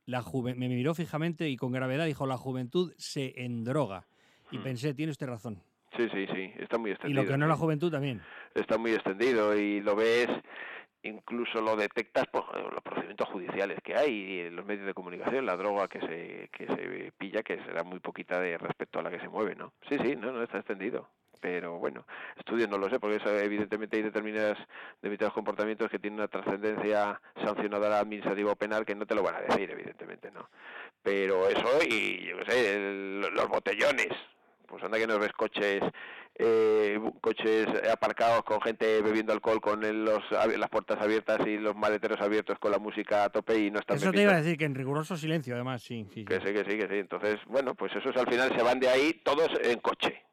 la 0.07 0.23
juve- 0.23 0.55
me 0.55 0.67
miró 0.69 0.95
fijamente 0.95 1.47
y 1.49 1.55
con 1.55 1.71
gravedad 1.71 2.07
dijo, 2.07 2.25
la 2.25 2.38
juventud 2.38 2.93
se 2.97 3.43
endroga. 3.45 4.07
Y 4.51 4.57
Hmm. 4.57 4.63
pensé, 4.63 4.93
tiene 4.95 5.11
usted 5.11 5.27
razón. 5.27 5.61
Sí, 5.97 6.10
sí, 6.13 6.27
sí, 6.34 6.53
está 6.60 6.77
muy 6.77 6.89
Y 6.91 6.93
extendido. 6.93 7.23
lo 7.23 7.27
que 7.29 7.38
no 7.38 7.45
es 7.45 7.49
la 7.49 7.55
juventud 7.58 7.91
también. 7.91 8.21
está 8.53 8.77
muy 8.77 8.91
extendido 8.93 9.55
y 9.58 9.81
lo 9.81 9.95
ves, 9.95 10.27
incluso 11.03 11.62
lo 11.62 11.75
detectas 11.75 12.25
por 12.27 12.45
los 12.73 12.81
procedimientos 12.81 13.29
judiciales 13.29 13.79
que 13.84 13.95
hay 13.95 14.12
y 14.13 14.49
los 14.49 14.65
medios 14.65 14.86
de 14.88 14.93
comunicación, 14.93 15.45
la 15.45 15.55
droga 15.55 15.88
que 15.88 15.99
se, 16.01 16.49
que 16.51 16.65
se 16.67 17.12
pilla, 17.17 17.43
que 17.43 17.58
será 17.63 17.84
muy 17.84 17.99
poquita 17.99 18.39
de 18.39 18.58
respecto 18.58 18.99
a 18.99 19.03
la 19.03 19.12
que 19.12 19.19
se 19.19 19.29
mueve, 19.29 19.55
¿no? 19.55 19.73
Sí, 19.88 19.97
sí, 20.01 20.15
no, 20.15 20.31
no 20.31 20.41
está 20.43 20.58
extendido. 20.58 21.08
Pero 21.41 21.77
bueno, 21.77 22.08
estudios 22.38 22.69
no 22.69 22.77
lo 22.79 22.89
sé, 22.89 22.99
porque 22.99 23.17
eso, 23.17 23.29
evidentemente 23.38 23.97
hay 23.97 24.03
determinadas, 24.03 24.58
determinados 25.01 25.34
comportamientos 25.34 25.91
que 25.91 25.99
tienen 25.99 26.19
una 26.19 26.27
trascendencia 26.29 27.21
sancionadora 27.43 27.99
administrativa 27.99 28.51
o 28.53 28.55
penal 28.55 28.84
que 28.86 28.95
no 28.95 29.05
te 29.05 29.13
lo 29.13 29.21
van 29.21 29.36
a 29.36 29.41
decir, 29.41 29.69
evidentemente, 29.69 30.31
¿no? 30.31 30.49
Pero 31.03 31.47
eso 31.47 31.67
y, 31.88 32.25
yo 32.25 32.38
qué 32.39 32.51
sé, 32.51 32.75
el- 32.75 33.21
los 33.34 33.47
botellones, 33.49 34.08
pues 34.67 34.84
anda 34.84 34.97
que 34.97 35.08
no 35.08 35.17
ves 35.19 35.32
coches 35.34 35.82
eh, 36.38 36.99
coches 37.21 37.65
aparcados 37.91 38.43
con 38.43 38.60
gente 38.62 39.01
bebiendo 39.01 39.32
alcohol 39.32 39.62
con 39.62 39.84
el- 39.86 40.04
los, 40.04 40.23
las 40.32 40.69
puertas 40.69 40.99
abiertas 41.01 41.39
y 41.47 41.58
los 41.58 41.75
maleteros 41.75 42.19
abiertos 42.19 42.60
con 42.60 42.71
la 42.71 42.78
música 42.80 43.23
a 43.23 43.30
tope 43.30 43.58
y 43.58 43.71
no 43.71 43.80
están 43.80 43.95
Eso 43.97 44.12
te 44.12 44.21
iba 44.21 44.34
a 44.34 44.41
decir, 44.41 44.58
que 44.58 44.65
en 44.65 44.75
riguroso 44.75 45.15
silencio, 45.15 45.56
además, 45.56 45.82
sí, 45.82 46.06
sí. 46.13 46.25
Que 46.25 46.36
sí, 46.41 46.47
que 46.54 46.65
sí, 46.69 46.78
que 46.78 46.88
sí. 46.89 46.95
Entonces, 46.99 47.39
bueno, 47.45 47.73
pues 47.75 47.95
esos 47.95 48.15
al 48.17 48.28
final 48.28 48.54
se 48.56 48.62
van 48.63 48.80
de 48.82 48.89
ahí 48.89 49.13
todos 49.23 49.47
en 49.63 49.80
coche. 49.80 50.24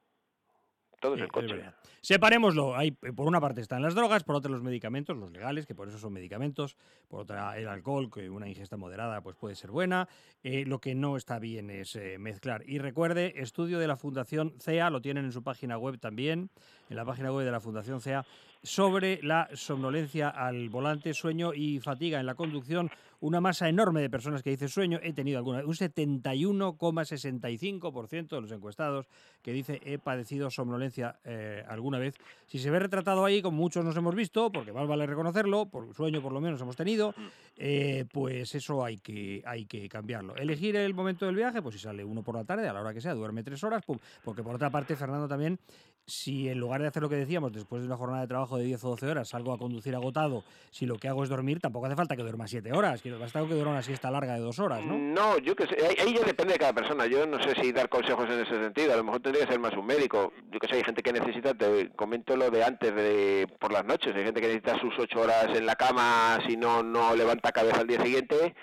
Sí, 1.11 1.19
en 1.21 1.25
es 1.27 1.33
coche. 1.33 1.55
verdad. 1.55 1.75
Separémoslo. 2.01 2.77
Hay, 2.77 2.91
por 2.91 3.27
una 3.29 3.41
parte 3.41 3.61
están 3.61 3.81
las 3.81 3.95
drogas, 3.95 4.25
por 4.25 4.35
otra 4.35 4.51
los 4.51 4.63
medicamentos, 4.63 5.17
los 5.17 5.31
legales, 5.31 5.67
que 5.67 5.75
por 5.75 5.89
eso 5.89 5.99
son 5.99 6.13
medicamentos. 6.13 6.77
Por 7.09 7.21
otra 7.21 7.57
el 7.57 7.69
alcohol, 7.69 8.11
que 8.11 8.29
una 8.29 8.49
ingesta 8.49 8.77
moderada 8.77 9.21
pues 9.21 9.37
puede 9.37 9.55
ser 9.55 9.71
buena. 9.71 10.09
Eh, 10.43 10.65
lo 10.67 10.81
que 10.81 10.95
no 10.95 11.17
está 11.17 11.39
bien 11.39 11.71
es 11.71 11.95
eh, 11.95 12.19
mezclar. 12.19 12.65
Y 12.67 12.79
recuerde, 12.79 13.35
estudio 13.37 13.79
de 13.79 13.87
la 13.87 13.97
Fundación 13.97 14.55
CEA, 14.59 14.91
lo 14.91 15.01
tienen 15.01 15.25
en 15.25 15.33
su 15.33 15.43
página 15.43 15.79
web 15.79 15.99
también, 16.01 16.51
en 16.91 16.97
la 16.97 17.05
página 17.05 17.33
web 17.33 17.45
de 17.45 17.53
la 17.53 17.61
Fundación 17.61 18.01
CEA, 18.01 18.25
sobre 18.63 19.21
la 19.23 19.49
somnolencia 19.55 20.29
al 20.29 20.69
volante, 20.69 21.15
sueño 21.15 21.55
y 21.55 21.81
fatiga 21.81 22.21
en 22.21 22.27
la 22.27 22.35
conducción. 22.35 22.91
Una 23.21 23.41
masa 23.41 23.69
enorme 23.69 24.01
de 24.01 24.11
personas 24.11 24.43
que 24.43 24.51
dice 24.51 24.69
sueño, 24.69 24.99
he 25.01 25.13
tenido 25.13 25.39
alguna, 25.39 25.65
un 25.65 25.75
71,65% 25.75 28.29
de 28.31 28.41
los 28.41 28.51
encuestados 28.51 29.07
que 29.43 29.53
dice 29.53 29.81
he 29.85 29.99
padecido 29.99 30.51
somnolencia 30.51 31.21
eh, 31.25 31.63
alguna 31.69 32.01
vez. 32.01 32.17
Si 32.47 32.59
se 32.59 32.69
ve 32.71 32.81
retratado 32.81 33.25
ahí, 33.25 33.41
como 33.41 33.59
muchos 33.59 33.85
nos 33.85 33.97
hemos 33.97 34.17
visto, 34.17 34.51
porque 34.51 34.73
más 34.73 34.89
vale 34.89 35.07
reconocerlo, 35.07 35.67
por 35.67 35.95
sueño 35.95 36.21
por 36.21 36.33
lo 36.33 36.41
menos 36.41 36.61
hemos 36.61 36.75
tenido, 36.75 37.15
eh, 37.57 38.07
pues 38.13 38.57
eso 38.57 38.85
hay 38.85 38.99
que, 38.99 39.41
hay 39.47 39.67
que 39.67 39.89
cambiarlo. 39.89 40.35
Elegir 40.35 40.75
el 40.75 40.93
momento 40.93 41.27
del 41.27 41.37
viaje, 41.37 41.63
pues 41.63 41.77
si 41.77 41.81
sale 41.81 42.05
uno 42.05 42.25
por 42.25 42.35
la 42.35 42.45
tarde, 42.45 42.69
a 42.69 42.73
la 42.73 42.81
hora 42.81 42.93
que 42.93 43.01
sea, 43.01 43.15
duerme 43.15 43.45
tres 43.45 43.63
horas, 43.63 43.85
pum, 43.85 43.99
porque 44.25 44.43
por 44.43 44.57
otra 44.57 44.71
parte, 44.71 44.97
Fernando 44.97 45.29
también, 45.29 45.61
si 46.07 46.49
en 46.49 46.59
lugar 46.59 46.83
de 46.83 46.89
hacer 46.89 47.03
lo 47.03 47.09
que 47.09 47.17
decíamos, 47.17 47.53
después 47.53 47.83
de 47.83 47.87
una 47.87 47.97
jornada 47.97 48.23
de 48.23 48.29
trabajo 48.29 48.57
de 48.57 48.65
10 48.65 48.85
o 48.85 48.89
12 48.91 49.07
horas, 49.07 49.29
salgo 49.29 49.53
a 49.53 49.59
conducir 49.59 49.95
agotado, 49.95 50.45
si 50.71 50.87
lo 50.87 50.97
que 50.97 51.09
hago 51.09 51.23
es 51.23 51.29
dormir, 51.29 51.61
tampoco 51.61 51.87
hace 51.87 51.97
falta 51.97 52.17
que 52.17 52.23
duerma 52.23 52.47
7 52.47 52.73
horas, 52.73 53.03
que 53.03 53.11
basta 53.13 53.41
que 53.41 53.55
duerma 53.55 53.73
una 53.73 53.83
siesta 53.83 54.11
larga 54.11 54.35
de 54.35 54.41
dos 54.41 54.59
horas, 54.59 54.85
¿no? 54.85 54.99
No, 54.99 55.39
yo 55.39 55.55
que 55.55 55.67
sé, 55.67 55.77
ahí, 56.01 56.15
ya 56.15 56.25
depende 56.25 56.55
de 56.55 56.59
cada 56.59 56.73
persona. 56.73 57.07
Yo 57.07 57.27
no 57.27 57.43
sé 57.43 57.55
si 57.61 57.73
dar 57.73 57.89
consejos 57.89 58.29
en 58.29 58.41
ese 58.41 58.61
sentido. 58.61 58.93
A 58.93 58.97
lo 58.97 59.05
mejor 59.05 59.21
tendría 59.21 59.47
que 59.47 59.53
ser 59.53 59.61
más 59.61 59.75
un 59.75 59.87
médico. 59.87 60.33
Yo 60.51 60.59
que 60.59 60.69
sé, 60.69 60.77
hay 60.77 60.85
gente 60.85 61.03
que 61.03 61.13
necesita, 61.13 61.55
te 61.55 61.91
comento 61.91 62.37
lo 62.37 62.51
de 62.51 62.65
antes 62.65 62.95
de 62.95 63.47
por 63.59 63.73
las 63.73 63.85
noches. 63.85 64.15
Hay 64.15 64.25
gente 64.25 64.41
que 64.41 64.49
necesita 64.49 64.79
sus 64.81 64.99
ocho 64.99 65.21
horas 65.21 65.47
en 65.55 65.67
la 65.67 65.77
cama, 65.77 66.39
si 66.47 66.57
no, 66.57 66.83
no 66.83 67.15
levanta 67.15 67.53
cabeza 67.53 67.81
al 67.81 67.87
día 67.87 68.03
siguiente. 68.03 68.55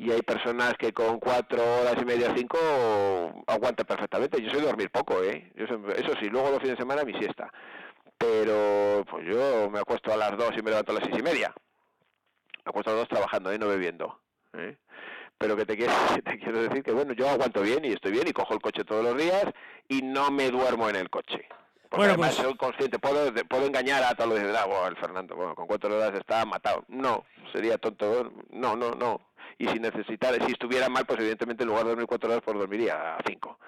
Y 0.00 0.10
hay 0.10 0.22
personas 0.22 0.72
que 0.78 0.94
con 0.94 1.20
cuatro 1.20 1.62
horas 1.62 1.96
y 2.00 2.06
media, 2.06 2.32
cinco, 2.34 2.56
aguantan 3.46 3.84
perfectamente. 3.84 4.40
Yo 4.42 4.50
soy 4.50 4.62
dormir 4.62 4.90
poco, 4.90 5.22
¿eh? 5.22 5.52
Yo 5.54 5.64
eso 5.64 6.14
sí, 6.18 6.30
luego 6.30 6.48
los 6.48 6.60
fines 6.60 6.78
de 6.78 6.82
semana 6.82 7.04
mi 7.04 7.12
siesta. 7.18 7.52
Pero 8.16 9.04
pues 9.10 9.26
yo 9.26 9.68
me 9.70 9.78
acuesto 9.78 10.10
a 10.10 10.16
las 10.16 10.38
dos 10.38 10.52
y 10.56 10.62
me 10.62 10.70
levanto 10.70 10.92
a 10.92 10.94
las 10.94 11.04
seis 11.04 11.18
y 11.18 11.22
media. 11.22 11.52
Me 12.64 12.70
acuesto 12.70 12.90
a 12.90 12.94
las 12.94 13.02
dos 13.02 13.08
trabajando, 13.10 13.52
¿eh? 13.52 13.58
No 13.58 13.68
bebiendo. 13.68 14.18
¿eh? 14.54 14.78
pero 15.36 15.56
que 15.56 15.66
te 15.66 15.76
quiero, 15.76 15.92
te 16.24 16.38
quiero 16.38 16.62
decir 16.62 16.82
que 16.82 16.92
bueno, 16.92 17.12
yo 17.12 17.28
aguanto 17.28 17.60
bien 17.60 17.84
y 17.84 17.92
estoy 17.92 18.12
bien 18.12 18.28
y 18.28 18.32
cojo 18.32 18.54
el 18.54 18.60
coche 18.60 18.84
todos 18.84 19.04
los 19.04 19.16
días 19.16 19.44
y 19.88 20.00
no 20.02 20.30
me 20.30 20.50
duermo 20.50 20.88
en 20.88 20.96
el 20.96 21.10
coche. 21.10 21.46
Porque 21.90 22.06
Bueno, 22.06 22.12
además 22.12 22.36
pues- 22.36 22.46
soy 22.46 22.56
consciente, 22.56 22.98
puedo, 23.00 23.34
puedo 23.48 23.66
engañar 23.66 24.04
a 24.04 24.14
todos 24.14 24.30
los 24.30 24.38
que 24.38 24.46
dicen, 24.46 24.60
ah, 24.62 24.66
bueno, 24.66 24.86
el 24.86 24.96
Fernando, 24.96 25.34
bueno, 25.34 25.54
con 25.56 25.66
cuatro 25.66 25.94
horas 25.96 26.14
está 26.14 26.44
matado. 26.44 26.84
No, 26.88 27.24
sería 27.52 27.78
tonto, 27.78 28.32
no, 28.52 28.76
no, 28.76 28.92
no. 28.92 29.20
Y 29.58 29.66
si 29.66 29.80
necesitara, 29.80 30.36
si 30.46 30.52
estuviera 30.52 30.88
mal, 30.88 31.04
pues 31.04 31.18
evidentemente 31.18 31.64
en 31.64 31.68
lugar 31.68 31.82
de 31.84 31.90
dormir 31.90 32.06
cuatro 32.06 32.30
horas, 32.30 32.42
pues 32.44 32.56
dormiría 32.56 33.16
a 33.16 33.18
cinco. 33.26 33.58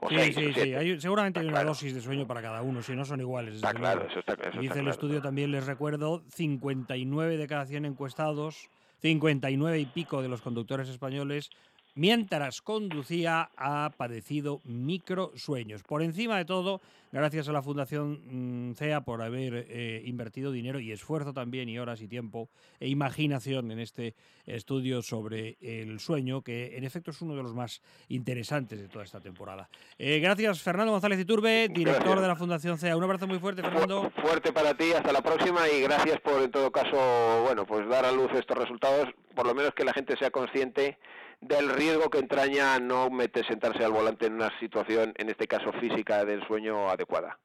O 0.00 0.08
Sí, 0.10 0.16
seis, 0.16 0.34
sí, 0.36 0.46
o 0.48 0.52
sí. 0.54 0.74
Hay- 0.74 1.00
seguramente 1.00 1.40
hay 1.40 1.46
una 1.46 1.54
claro. 1.54 1.68
dosis 1.70 1.94
de 1.94 2.00
sueño 2.02 2.26
para 2.26 2.42
cada 2.42 2.60
uno, 2.60 2.82
si 2.82 2.92
no 2.94 3.06
son 3.06 3.20
iguales. 3.20 3.54
Está 3.54 3.72
claro, 3.72 4.06
eso 4.06 4.18
está, 4.20 4.34
eso 4.34 4.42
está 4.48 4.60
Dice 4.60 4.74
el 4.74 4.80
claro. 4.80 4.90
estudio 4.90 5.22
también, 5.22 5.50
les 5.50 5.64
recuerdo, 5.64 6.22
59 6.28 7.38
de 7.38 7.46
cada 7.48 7.64
100 7.64 7.86
encuestados, 7.86 8.68
59 9.00 9.78
y 9.78 9.86
pico 9.86 10.20
de 10.20 10.28
los 10.28 10.42
conductores 10.42 10.88
españoles, 10.90 11.50
mientras 11.94 12.62
conducía, 12.62 13.50
ha 13.56 13.90
padecido 13.96 14.60
microsueños. 14.64 15.82
Por 15.82 16.02
encima 16.02 16.38
de 16.38 16.44
todo, 16.44 16.80
gracias 17.12 17.48
a 17.48 17.52
la 17.52 17.62
Fundación 17.62 18.70
mm, 18.70 18.74
CEA 18.74 19.02
por 19.02 19.20
haber 19.22 19.66
eh, 19.68 20.02
invertido 20.04 20.52
dinero 20.52 20.80
y 20.80 20.92
esfuerzo 20.92 21.32
también, 21.32 21.68
y 21.68 21.78
horas 21.78 22.00
y 22.00 22.08
tiempo, 22.08 22.48
e 22.80 22.88
imaginación 22.88 23.70
en 23.70 23.78
este 23.80 24.14
estudio 24.46 25.02
sobre 25.02 25.56
el 25.60 26.00
sueño, 26.00 26.42
que 26.42 26.76
en 26.76 26.84
efecto 26.84 27.10
es 27.10 27.20
uno 27.22 27.36
de 27.36 27.42
los 27.42 27.54
más 27.54 27.82
interesantes 28.08 28.80
de 28.80 28.88
toda 28.88 29.04
esta 29.04 29.20
temporada. 29.20 29.68
Eh, 29.98 30.18
gracias, 30.20 30.62
Fernando 30.62 30.92
González 30.92 31.20
Iturbe, 31.20 31.68
director 31.68 32.02
Gracias. 32.02 32.20
de 32.22 32.28
la 32.28 32.36
Fundación 32.36 32.78
CEA. 32.78 32.96
Un 32.96 33.04
abrazo 33.04 33.26
muy 33.26 33.38
fuerte, 33.38 33.62
Fernando. 33.62 34.10
Fu- 34.14 34.22
Fuerte 34.22 34.52
para 34.52 34.74
ti, 34.74 34.92
hasta 34.92 35.12
la 35.12 35.20
próxima 35.20 35.68
y 35.68 35.82
gracias 35.82 36.20
por 36.20 36.42
en 36.42 36.50
todo 36.50 36.70
caso, 36.72 37.42
bueno, 37.44 37.66
pues 37.66 37.86
dar 37.88 38.04
a 38.06 38.12
luz 38.12 38.30
estos 38.34 38.56
resultados, 38.56 39.08
por 39.34 39.46
lo 39.46 39.54
menos 39.54 39.72
que 39.74 39.84
la 39.84 39.92
gente 39.92 40.16
sea 40.16 40.30
consciente 40.30 40.96
del 41.42 41.68
riesgo 41.68 42.08
que 42.08 42.18
entraña 42.18 42.78
no 42.78 43.10
mete 43.10 43.44
sentarse 43.44 43.84
al 43.84 43.92
volante 43.92 44.26
en 44.26 44.34
una 44.34 44.56
situación, 44.60 45.12
en 45.16 45.28
este 45.28 45.46
caso 45.46 45.72
física 45.72 46.24
del 46.24 46.46
sueño 46.46 46.88
adecuada. 46.88 47.38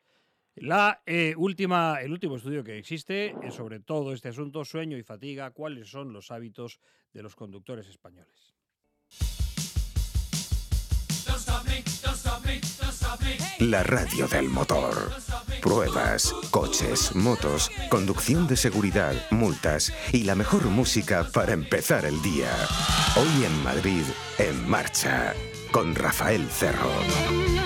La 0.56 1.02
eh, 1.06 1.36
última, 1.36 2.00
el 2.02 2.12
último 2.12 2.38
estudio 2.38 2.64
que 2.64 2.78
existe 2.78 3.36
sobre 3.52 3.80
todo 3.80 4.14
este 4.14 4.30
asunto, 4.30 4.66
sueño 4.66 4.98
y 4.98 5.04
fatiga, 5.04 5.52
cuáles 5.52 5.90
son 5.90 6.14
los 6.14 6.32
hábitos 6.32 6.80
de 7.14 7.24
los 7.24 7.36
conductores 7.36 7.88
españoles. 7.88 8.57
La 13.60 13.84
radio 13.84 14.28
del 14.28 14.50
motor. 14.50 15.12
Pruebas, 15.62 16.34
coches, 16.52 17.16
motos, 17.16 17.72
conducción 17.90 18.48
de 18.48 18.56
seguridad, 18.56 19.14
multas 19.32 19.92
y 20.14 20.24
la 20.24 20.36
mejor 20.36 20.66
música 20.66 21.28
para 21.34 21.54
empezar 21.54 22.06
el 22.06 22.22
día. 22.22 22.52
Hoy 23.16 23.46
en 23.46 23.64
Madrid, 23.64 24.04
en 24.38 24.70
marcha, 24.70 25.34
con 25.72 25.96
Rafael 25.96 26.48
Cerro. 26.52 27.57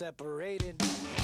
Separated. 0.00 1.19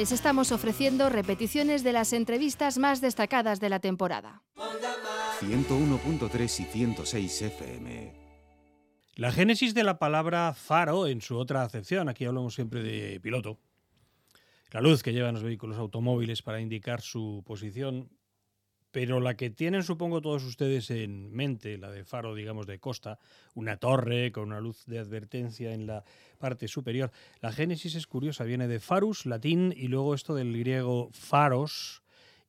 Les 0.00 0.12
estamos 0.12 0.50
ofreciendo 0.50 1.10
repeticiones 1.10 1.84
de 1.84 1.92
las 1.92 2.14
entrevistas 2.14 2.78
más 2.78 3.02
destacadas 3.02 3.60
de 3.60 3.68
la 3.68 3.80
temporada. 3.80 4.42
101.3 5.40 6.42
y 6.42 6.64
106 6.64 7.42
FM. 7.42 8.14
La 9.16 9.30
génesis 9.30 9.74
de 9.74 9.84
la 9.84 9.98
palabra 9.98 10.54
faro 10.54 11.06
en 11.06 11.20
su 11.20 11.36
otra 11.36 11.64
acepción, 11.64 12.08
aquí 12.08 12.24
hablamos 12.24 12.54
siempre 12.54 12.82
de 12.82 13.20
piloto, 13.20 13.58
la 14.70 14.80
luz 14.80 15.02
que 15.02 15.12
llevan 15.12 15.34
los 15.34 15.42
vehículos 15.42 15.76
automóviles 15.76 16.40
para 16.40 16.62
indicar 16.62 17.02
su 17.02 17.42
posición, 17.44 18.08
pero 18.90 19.20
la 19.20 19.36
que 19.36 19.50
tienen 19.50 19.82
supongo 19.82 20.20
todos 20.20 20.44
ustedes 20.44 20.90
en 20.90 21.32
mente, 21.32 21.78
la 21.78 21.90
de 21.90 22.04
faro 22.04 22.34
digamos 22.34 22.66
de 22.66 22.78
costa, 22.78 23.18
una 23.54 23.76
torre 23.76 24.32
con 24.32 24.48
una 24.48 24.60
luz 24.60 24.84
de 24.86 24.98
advertencia 24.98 25.72
en 25.72 25.86
la 25.86 26.04
parte 26.38 26.68
superior, 26.68 27.10
la 27.40 27.52
génesis 27.52 27.94
es 27.94 28.06
curiosa, 28.06 28.44
viene 28.44 28.68
de 28.68 28.80
farus, 28.80 29.26
latín, 29.26 29.72
y 29.76 29.88
luego 29.88 30.14
esto 30.14 30.34
del 30.34 30.58
griego 30.58 31.10
faros, 31.12 32.02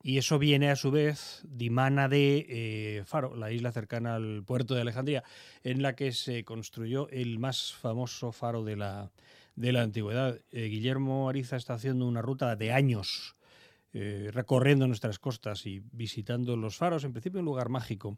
y 0.04 0.18
eso 0.18 0.40
viene 0.40 0.72
a 0.72 0.76
su 0.76 0.90
vez 0.90 1.42
dimana 1.44 2.08
de 2.08 2.46
eh, 2.50 3.04
Faro, 3.06 3.36
la 3.36 3.52
isla 3.52 3.72
cercana 3.72 4.16
al 4.16 4.44
puerto 4.44 4.74
de 4.74 4.82
Alejandría, 4.82 5.24
en 5.64 5.84
la 5.84 5.96
que 5.96 6.12
se 6.12 6.44
construyó 6.44 7.08
el 7.10 7.38
más 7.38 7.74
famoso 7.74 8.32
faro 8.32 8.64
de 8.64 8.78
la, 8.78 9.12
de 9.56 9.72
la 9.72 9.84
antigüedad. 9.84 10.40
Eh, 10.52 10.66
Guillermo 10.66 11.30
Ariza 11.30 11.56
está 11.56 11.76
haciendo 11.76 12.08
una 12.08 12.24
ruta 12.24 12.56
de 12.56 12.72
años 12.72 13.36
eh, 13.94 14.30
recorriendo 14.32 14.88
nuestras 14.88 15.20
costas 15.20 15.66
y 15.66 15.82
visitando 15.92 16.56
los 16.56 16.78
faros, 16.78 17.04
en 17.04 17.12
principio 17.14 17.40
un 17.40 17.46
lugar 17.46 17.70
mágico. 17.70 18.18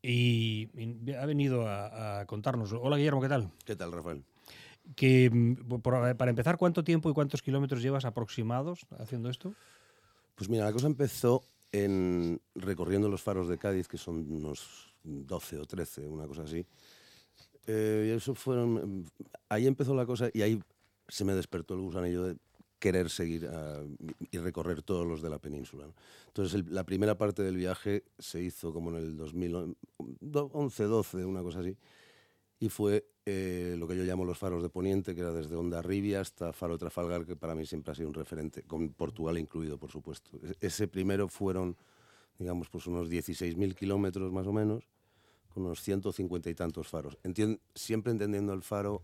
Y, 0.00 0.68
y 0.76 1.12
ha 1.12 1.26
venido 1.26 1.66
a, 1.66 2.20
a 2.20 2.26
contarnos. 2.26 2.72
Hola 2.72 2.96
Guillermo, 2.96 3.20
¿qué 3.20 3.28
tal? 3.28 3.50
¿Qué 3.64 3.74
tal, 3.76 3.90
Rafael? 3.92 4.22
Que, 4.94 5.28
mm, 5.30 5.80
por- 5.80 6.16
para 6.16 6.30
empezar, 6.30 6.56
¿cuánto 6.56 6.84
tiempo 6.84 7.10
y 7.10 7.14
cuántos 7.14 7.42
kilómetros 7.42 7.82
llevas 7.82 8.04
aproximados 8.04 8.86
haciendo 8.98 9.28
esto? 9.28 9.52
Pues 10.36 10.48
mira, 10.48 10.64
la 10.64 10.72
cosa 10.72 10.86
empezó 10.86 11.42
en 11.72 12.40
recorriendo 12.54 13.08
los 13.08 13.22
faros 13.22 13.48
de 13.48 13.58
Cádiz, 13.58 13.88
que 13.88 13.98
son 13.98 14.30
unos 14.32 14.94
12 15.02 15.58
o 15.58 15.66
13, 15.66 16.06
una 16.06 16.26
cosa 16.26 16.42
así. 16.42 16.64
Eh, 17.66 18.06
y 18.12 18.16
eso 18.16 18.34
fueron. 18.34 19.04
Ahí 19.48 19.66
empezó 19.66 19.94
la 19.94 20.06
cosa 20.06 20.30
y 20.32 20.42
ahí 20.42 20.62
se 21.08 21.24
me 21.24 21.34
despertó 21.34 21.74
el 21.74 21.80
gusanillo 21.80 22.22
de 22.24 22.36
querer 22.78 23.10
seguir 23.10 23.48
ah, 23.52 23.82
y 24.30 24.38
recorrer 24.38 24.82
todos 24.82 25.06
los 25.06 25.22
de 25.22 25.30
la 25.30 25.38
península. 25.38 25.86
Entonces, 26.28 26.68
la 26.70 26.84
primera 26.84 27.16
parte 27.18 27.42
del 27.42 27.56
viaje 27.56 28.04
se 28.18 28.42
hizo 28.42 28.72
como 28.72 28.90
en 28.90 28.96
el 28.96 29.16
2011, 29.16 30.84
12, 30.84 31.24
una 31.24 31.42
cosa 31.42 31.60
así. 31.60 31.76
Y 32.60 32.68
fue 32.70 33.06
eh, 33.24 33.76
lo 33.78 33.86
que 33.86 33.96
yo 33.96 34.02
llamo 34.04 34.24
los 34.24 34.38
faros 34.38 34.62
de 34.62 34.68
Poniente, 34.68 35.14
que 35.14 35.20
era 35.20 35.32
desde 35.32 35.54
Ondarribia 35.56 36.20
hasta 36.20 36.52
Faro 36.52 36.76
Trafalgar, 36.76 37.24
que 37.24 37.36
para 37.36 37.54
mí 37.54 37.64
siempre 37.66 37.92
ha 37.92 37.94
sido 37.94 38.08
un 38.08 38.14
referente, 38.14 38.62
con 38.64 38.90
Portugal 38.94 39.38
incluido, 39.38 39.78
por 39.78 39.90
supuesto. 39.92 40.30
E- 40.42 40.56
Ese 40.60 40.88
primero 40.88 41.28
fueron, 41.28 41.76
digamos, 42.38 42.68
pues 42.70 42.86
unos 42.86 43.08
16.000 43.08 43.74
kilómetros 43.76 44.32
más 44.32 44.46
o 44.46 44.52
menos, 44.52 44.88
con 45.50 45.64
unos 45.66 45.82
150 45.82 46.50
y 46.50 46.54
tantos 46.54 46.88
faros. 46.88 47.18
Siempre 47.74 48.12
entendiendo 48.12 48.52
el 48.52 48.62
faro 48.62 49.02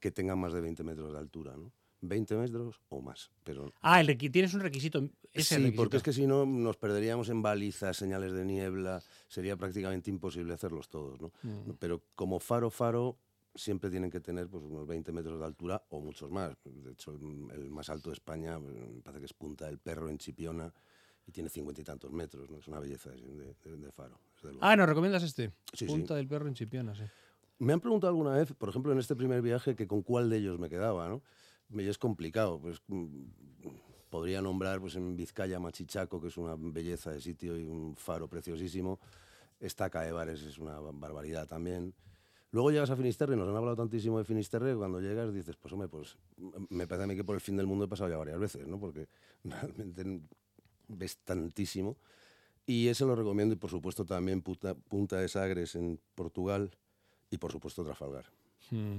que 0.00 0.10
tenga 0.10 0.36
más 0.36 0.52
de 0.52 0.60
20 0.60 0.84
metros 0.84 1.12
de 1.12 1.18
altura, 1.18 1.56
¿no? 1.56 1.72
20 2.08 2.36
metros 2.36 2.80
o 2.88 3.00
más, 3.00 3.30
pero 3.42 3.72
Ah, 3.80 4.00
el 4.00 4.16
tienes 4.16 4.54
un 4.54 4.60
requisito. 4.60 4.98
el 4.98 5.42
sí, 5.42 5.54
requisito. 5.56 5.76
porque 5.76 5.96
es 5.98 6.02
que 6.02 6.12
si 6.12 6.26
no 6.26 6.46
nos 6.46 6.76
perderíamos 6.76 7.28
en 7.28 7.42
balizas, 7.42 7.96
señales 7.96 8.32
de 8.32 8.44
niebla, 8.44 9.02
sería 9.28 9.56
prácticamente 9.56 10.10
imposible 10.10 10.52
hacerlos 10.54 10.88
todos, 10.88 11.20
¿no? 11.20 11.32
Mm. 11.42 11.72
Pero 11.78 12.02
como 12.14 12.38
faro, 12.40 12.70
faro, 12.70 13.18
siempre 13.54 13.90
tienen 13.90 14.10
que 14.10 14.20
tener 14.20 14.48
pues, 14.48 14.62
unos 14.64 14.86
20 14.86 15.12
metros 15.12 15.38
de 15.38 15.44
altura 15.46 15.82
o 15.90 16.00
muchos 16.00 16.30
más. 16.30 16.56
De 16.64 16.92
hecho, 16.92 17.12
el, 17.12 17.50
el 17.52 17.70
más 17.70 17.88
alto 17.88 18.10
de 18.10 18.14
España, 18.14 18.58
me 18.58 19.00
parece 19.02 19.20
que 19.20 19.26
es 19.26 19.34
Punta 19.34 19.66
del 19.66 19.78
Perro 19.78 20.08
en 20.08 20.18
Chipiona 20.18 20.72
y 21.26 21.32
tiene 21.32 21.48
cincuenta 21.48 21.80
y 21.80 21.84
tantos 21.84 22.10
metros, 22.12 22.50
¿no? 22.50 22.58
Es 22.58 22.68
una 22.68 22.80
belleza 22.80 23.10
de, 23.10 23.16
de- 23.62 23.76
de 23.76 23.92
faro. 23.92 24.18
Ah, 24.60 24.76
¿nos 24.76 24.86
recomiendas 24.88 25.22
este? 25.22 25.52
Sí, 25.72 25.86
sí. 25.86 25.86
Punta 25.86 26.14
del 26.16 26.26
Perro 26.28 26.48
en 26.48 26.54
Chipiona, 26.54 26.94
sí. 26.94 27.02
Me 27.60 27.72
han 27.72 27.80
preguntado 27.80 28.10
alguna 28.10 28.32
vez, 28.36 28.52
por 28.52 28.68
ejemplo, 28.68 28.92
en 28.92 28.98
este 28.98 29.14
primer 29.14 29.40
viaje, 29.40 29.76
que 29.76 29.86
con 29.86 30.02
cuál 30.02 30.28
de 30.28 30.38
ellos 30.38 30.58
me 30.58 30.68
quedaba, 30.68 31.08
¿no? 31.08 31.22
Es 31.76 31.98
complicado, 31.98 32.60
pues 32.60 32.80
mm, 32.88 33.24
podría 34.10 34.40
nombrar 34.42 34.80
pues 34.80 34.94
en 34.96 35.16
Vizcaya 35.16 35.58
Machichaco, 35.58 36.20
que 36.20 36.28
es 36.28 36.36
una 36.36 36.54
belleza 36.56 37.10
de 37.10 37.20
sitio 37.20 37.58
y 37.58 37.64
un 37.64 37.96
faro 37.96 38.28
preciosísimo. 38.28 39.00
Estaca 39.60 40.02
de 40.02 40.12
Bares 40.12 40.42
es 40.42 40.58
una 40.58 40.78
barbaridad 40.78 41.46
también. 41.46 41.94
Luego 42.52 42.70
llegas 42.70 42.90
a 42.90 42.96
Finisterre, 42.96 43.34
nos 43.34 43.48
han 43.48 43.56
hablado 43.56 43.74
tantísimo 43.76 44.18
de 44.18 44.24
Finisterre, 44.24 44.76
cuando 44.76 45.00
llegas 45.00 45.34
dices, 45.34 45.56
pues 45.56 45.72
hombre, 45.72 45.88
pues 45.88 46.16
m- 46.38 46.66
me 46.70 46.86
parece 46.86 47.04
a 47.04 47.06
mí 47.08 47.16
que 47.16 47.24
por 47.24 47.34
el 47.34 47.40
fin 47.40 47.56
del 47.56 47.66
mundo 47.66 47.86
he 47.86 47.88
pasado 47.88 48.08
ya 48.10 48.16
varias 48.16 48.38
veces, 48.38 48.68
¿no? 48.68 48.78
Porque 48.78 49.08
realmente 49.44 50.20
ves 50.86 51.16
tantísimo. 51.18 51.96
Y 52.66 52.86
ese 52.88 53.04
lo 53.04 53.16
recomiendo 53.16 53.54
y 53.54 53.58
por 53.58 53.70
supuesto 53.70 54.04
también 54.04 54.40
Punta, 54.42 54.74
Punta 54.74 55.18
de 55.18 55.28
Sagres 55.28 55.74
en 55.74 55.98
Portugal 56.14 56.70
y 57.30 57.38
por 57.38 57.50
supuesto 57.50 57.84
Trafalgar. 57.84 58.26
Mm. 58.70 58.98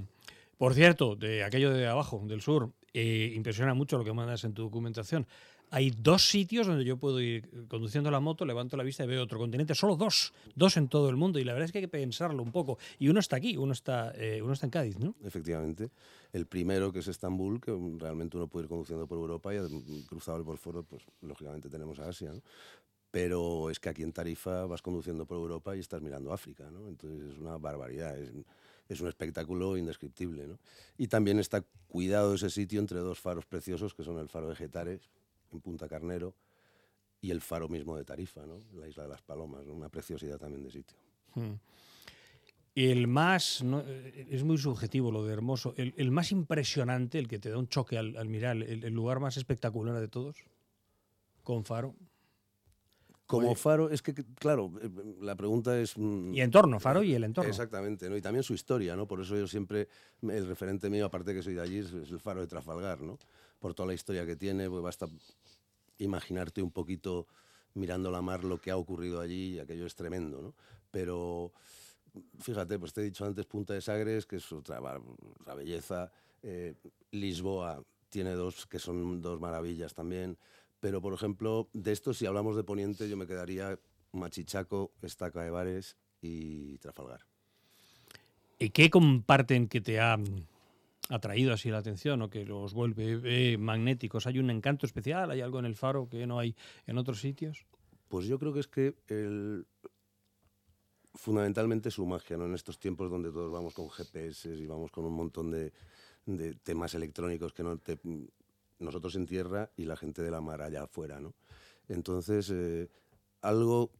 Por 0.56 0.74
cierto, 0.74 1.16
de 1.16 1.44
aquello 1.44 1.70
de 1.70 1.86
abajo, 1.86 2.22
del 2.26 2.40
sur, 2.40 2.72
eh, 2.94 3.32
impresiona 3.34 3.74
mucho 3.74 3.98
lo 3.98 4.04
que 4.04 4.12
mandas 4.12 4.44
en 4.44 4.54
tu 4.54 4.62
documentación. 4.62 5.26
Hay 5.70 5.90
dos 5.90 6.28
sitios 6.28 6.66
donde 6.66 6.84
yo 6.84 6.96
puedo 6.96 7.20
ir 7.20 7.66
conduciendo 7.68 8.10
la 8.10 8.20
moto, 8.20 8.44
levanto 8.44 8.76
la 8.76 8.84
vista 8.84 9.04
y 9.04 9.08
veo 9.08 9.22
otro 9.22 9.38
continente. 9.38 9.74
Solo 9.74 9.96
dos, 9.96 10.32
dos 10.54 10.76
en 10.76 10.88
todo 10.88 11.10
el 11.10 11.16
mundo. 11.16 11.38
Y 11.40 11.44
la 11.44 11.52
verdad 11.52 11.66
es 11.66 11.72
que 11.72 11.78
hay 11.78 11.84
que 11.84 11.88
pensarlo 11.88 12.42
un 12.42 12.52
poco. 12.52 12.78
Y 12.98 13.08
uno 13.08 13.18
está 13.18 13.36
aquí, 13.36 13.56
uno 13.56 13.72
está, 13.72 14.12
eh, 14.16 14.40
uno 14.40 14.52
está 14.52 14.66
en 14.66 14.70
Cádiz, 14.70 14.98
¿no? 14.98 15.14
Efectivamente. 15.24 15.90
El 16.32 16.46
primero, 16.46 16.92
que 16.92 17.00
es 17.00 17.08
Estambul, 17.08 17.60
que 17.60 17.76
realmente 17.98 18.36
uno 18.36 18.46
puede 18.46 18.64
ir 18.64 18.68
conduciendo 18.68 19.06
por 19.06 19.18
Europa 19.18 19.52
y 19.54 20.02
cruzado 20.04 20.38
el 20.38 20.44
Bósforo, 20.44 20.84
pues 20.84 21.02
lógicamente 21.20 21.68
tenemos 21.68 21.98
a 21.98 22.08
Asia, 22.08 22.32
¿no? 22.32 22.42
Pero 23.10 23.70
es 23.70 23.80
que 23.80 23.88
aquí 23.88 24.02
en 24.02 24.12
Tarifa 24.12 24.66
vas 24.66 24.82
conduciendo 24.82 25.26
por 25.26 25.36
Europa 25.36 25.74
y 25.74 25.80
estás 25.80 26.00
mirando 26.00 26.32
África, 26.32 26.70
¿no? 26.70 26.86
Entonces 26.88 27.32
es 27.32 27.38
una 27.38 27.56
barbaridad, 27.56 28.16
es, 28.18 28.30
es 28.88 29.00
un 29.00 29.08
espectáculo 29.08 29.76
indescriptible, 29.76 30.46
¿no? 30.46 30.58
Y 30.96 31.08
también 31.08 31.38
está 31.38 31.64
cuidado 31.88 32.34
ese 32.34 32.50
sitio 32.50 32.80
entre 32.80 32.98
dos 33.00 33.20
faros 33.20 33.46
preciosos, 33.46 33.94
que 33.94 34.04
son 34.04 34.18
el 34.18 34.28
faro 34.28 34.48
de 34.48 34.56
Getares, 34.56 35.10
en 35.52 35.60
Punta 35.60 35.88
Carnero, 35.88 36.34
y 37.20 37.30
el 37.30 37.40
faro 37.40 37.68
mismo 37.68 37.96
de 37.96 38.04
Tarifa, 38.04 38.46
¿no? 38.46 38.60
La 38.74 38.88
isla 38.88 39.04
de 39.04 39.08
las 39.08 39.22
Palomas, 39.22 39.66
una 39.66 39.88
preciosidad 39.88 40.38
también 40.38 40.62
de 40.62 40.70
sitio. 40.70 40.96
El 42.74 43.08
más, 43.08 43.62
no, 43.62 43.80
eh, 43.80 44.28
es 44.30 44.44
muy 44.44 44.58
subjetivo 44.58 45.10
lo 45.10 45.24
de 45.24 45.32
hermoso, 45.32 45.74
el, 45.76 46.10
más 46.10 46.30
impresionante, 46.30 47.18
el 47.18 47.26
que 47.26 47.38
te 47.38 47.50
da 47.50 47.58
un 47.58 47.68
choque 47.68 47.98
al, 47.98 48.28
mirar, 48.28 48.56
el 48.56 48.92
lugar 48.92 49.18
más 49.18 49.36
espectacular 49.36 49.98
de 49.98 50.08
todos, 50.08 50.44
con 51.42 51.64
faro. 51.64 51.94
Como 53.26 53.48
Oye. 53.48 53.56
faro, 53.56 53.90
es 53.90 54.02
que, 54.02 54.14
claro, 54.14 54.72
eh, 54.80 54.88
la 55.20 55.34
pregunta 55.34 55.78
es... 55.78 55.98
mm, 55.98 56.32
Y 56.32 56.40
entorno, 56.40 56.78
faro 56.78 57.02
y 57.02 57.12
el 57.12 57.24
entorno. 57.24 57.50
Exactamente, 57.50 58.08
¿no? 58.08 58.16
Y 58.16 58.22
también 58.22 58.44
su 58.44 58.54
historia, 58.54 58.94
¿no? 58.94 59.08
Por 59.08 59.20
eso 59.20 59.36
yo 59.36 59.48
siempre, 59.48 59.88
el 60.22 60.46
referente 60.46 60.88
mío, 60.88 61.06
aparte 61.06 61.34
que 61.34 61.42
soy 61.42 61.54
de 61.54 61.60
allí, 61.60 61.78
es, 61.78 61.92
el 61.92 62.20
faro 62.20 62.40
de 62.40 62.46
Trafalgar, 62.46 63.00
¿no? 63.00 63.18
Por 63.58 63.74
toda 63.74 63.88
la 63.88 63.94
historia 63.94 64.24
que 64.24 64.36
tiene, 64.36 64.70
pues 64.70 64.80
basta 64.80 65.08
imaginarte 65.98 66.62
un 66.62 66.70
poquito 66.70 67.26
mirando 67.74 68.10
la 68.10 68.22
mar 68.22 68.44
lo 68.44 68.60
que 68.60 68.70
ha 68.70 68.76
ocurrido 68.76 69.20
allí 69.20 69.54
y 69.54 69.58
aquello 69.58 69.86
es 69.86 69.94
tremendo, 69.94 70.40
¿no? 70.40 70.54
Pero 70.90 71.52
fíjate, 72.38 72.78
pues 72.78 72.92
te 72.92 73.00
he 73.00 73.04
dicho 73.04 73.24
antes 73.24 73.46
Punta 73.46 73.74
de 73.74 73.80
Sagres, 73.80 74.26
que 74.26 74.36
es 74.36 74.52
otra, 74.52 74.80
otra 74.80 75.54
belleza, 75.54 76.10
eh, 76.42 76.74
Lisboa 77.10 77.82
tiene 78.08 78.32
dos 78.32 78.66
que 78.66 78.78
son 78.78 79.20
dos 79.20 79.40
maravillas 79.40 79.94
también, 79.94 80.38
pero 80.86 81.00
por 81.00 81.12
ejemplo, 81.12 81.68
de 81.72 81.90
estos, 81.90 82.16
si 82.16 82.26
hablamos 82.26 82.54
de 82.54 82.62
Poniente, 82.62 83.08
yo 83.08 83.16
me 83.16 83.26
quedaría 83.26 83.76
Machichaco, 84.12 84.92
Estaca 85.02 85.42
de 85.42 85.50
Bares 85.50 85.96
y 86.22 86.78
Trafalgar. 86.78 87.26
¿Y 88.60 88.70
qué 88.70 88.88
comparten 88.88 89.66
que 89.66 89.80
te 89.80 89.98
ha 89.98 90.16
atraído 91.08 91.52
así 91.52 91.70
la 91.70 91.78
atención 91.78 92.22
o 92.22 92.30
que 92.30 92.44
los 92.44 92.72
vuelve 92.72 93.20
eh, 93.24 93.58
magnéticos? 93.58 94.28
¿Hay 94.28 94.38
un 94.38 94.48
encanto 94.48 94.86
especial? 94.86 95.28
¿Hay 95.32 95.40
algo 95.40 95.58
en 95.58 95.64
el 95.64 95.74
faro 95.74 96.08
que 96.08 96.24
no 96.24 96.38
hay 96.38 96.54
en 96.86 96.98
otros 96.98 97.20
sitios? 97.20 97.66
Pues 98.06 98.26
yo 98.26 98.38
creo 98.38 98.52
que 98.52 98.60
es 98.60 98.68
que 98.68 98.94
el, 99.08 99.66
fundamentalmente 101.16 101.90
su 101.90 102.06
magia, 102.06 102.36
¿no? 102.36 102.46
En 102.46 102.54
estos 102.54 102.78
tiempos 102.78 103.10
donde 103.10 103.32
todos 103.32 103.50
vamos 103.50 103.74
con 103.74 103.90
GPS 103.90 104.54
y 104.54 104.66
vamos 104.66 104.92
con 104.92 105.04
un 105.04 105.14
montón 105.14 105.50
de, 105.50 105.72
de 106.26 106.54
temas 106.54 106.94
electrónicos 106.94 107.52
que 107.52 107.64
no 107.64 107.76
te, 107.76 107.98
nosotros 108.78 109.16
en 109.16 109.26
tierra 109.26 109.70
y 109.76 109.84
la 109.84 109.96
gente 109.96 110.22
de 110.22 110.30
la 110.30 110.40
mar 110.40 110.62
allá 110.62 110.84
afuera, 110.84 111.20
¿no? 111.20 111.34
Entonces, 111.88 112.50
eh, 112.50 112.88
algo 113.42 113.90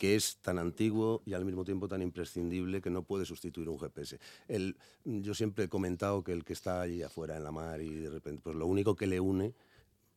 que 0.00 0.16
es 0.16 0.38
tan 0.38 0.58
antiguo 0.58 1.22
y 1.26 1.34
al 1.34 1.44
mismo 1.44 1.62
tiempo 1.62 1.86
tan 1.86 2.00
imprescindible 2.00 2.80
que 2.80 2.88
no 2.88 3.02
puede 3.02 3.26
sustituir 3.26 3.68
un 3.68 3.78
GPS. 3.78 4.18
El, 4.48 4.78
yo 5.04 5.34
siempre 5.34 5.64
he 5.64 5.68
comentado 5.68 6.24
que 6.24 6.32
el 6.32 6.42
que 6.42 6.54
está 6.54 6.80
allí 6.80 7.02
afuera 7.02 7.36
en 7.36 7.44
la 7.44 7.52
mar 7.52 7.82
y 7.82 7.96
de 7.96 8.08
repente, 8.08 8.40
pues 8.42 8.56
lo 8.56 8.66
único 8.66 8.96
que 8.96 9.06
le 9.06 9.20
une, 9.20 9.52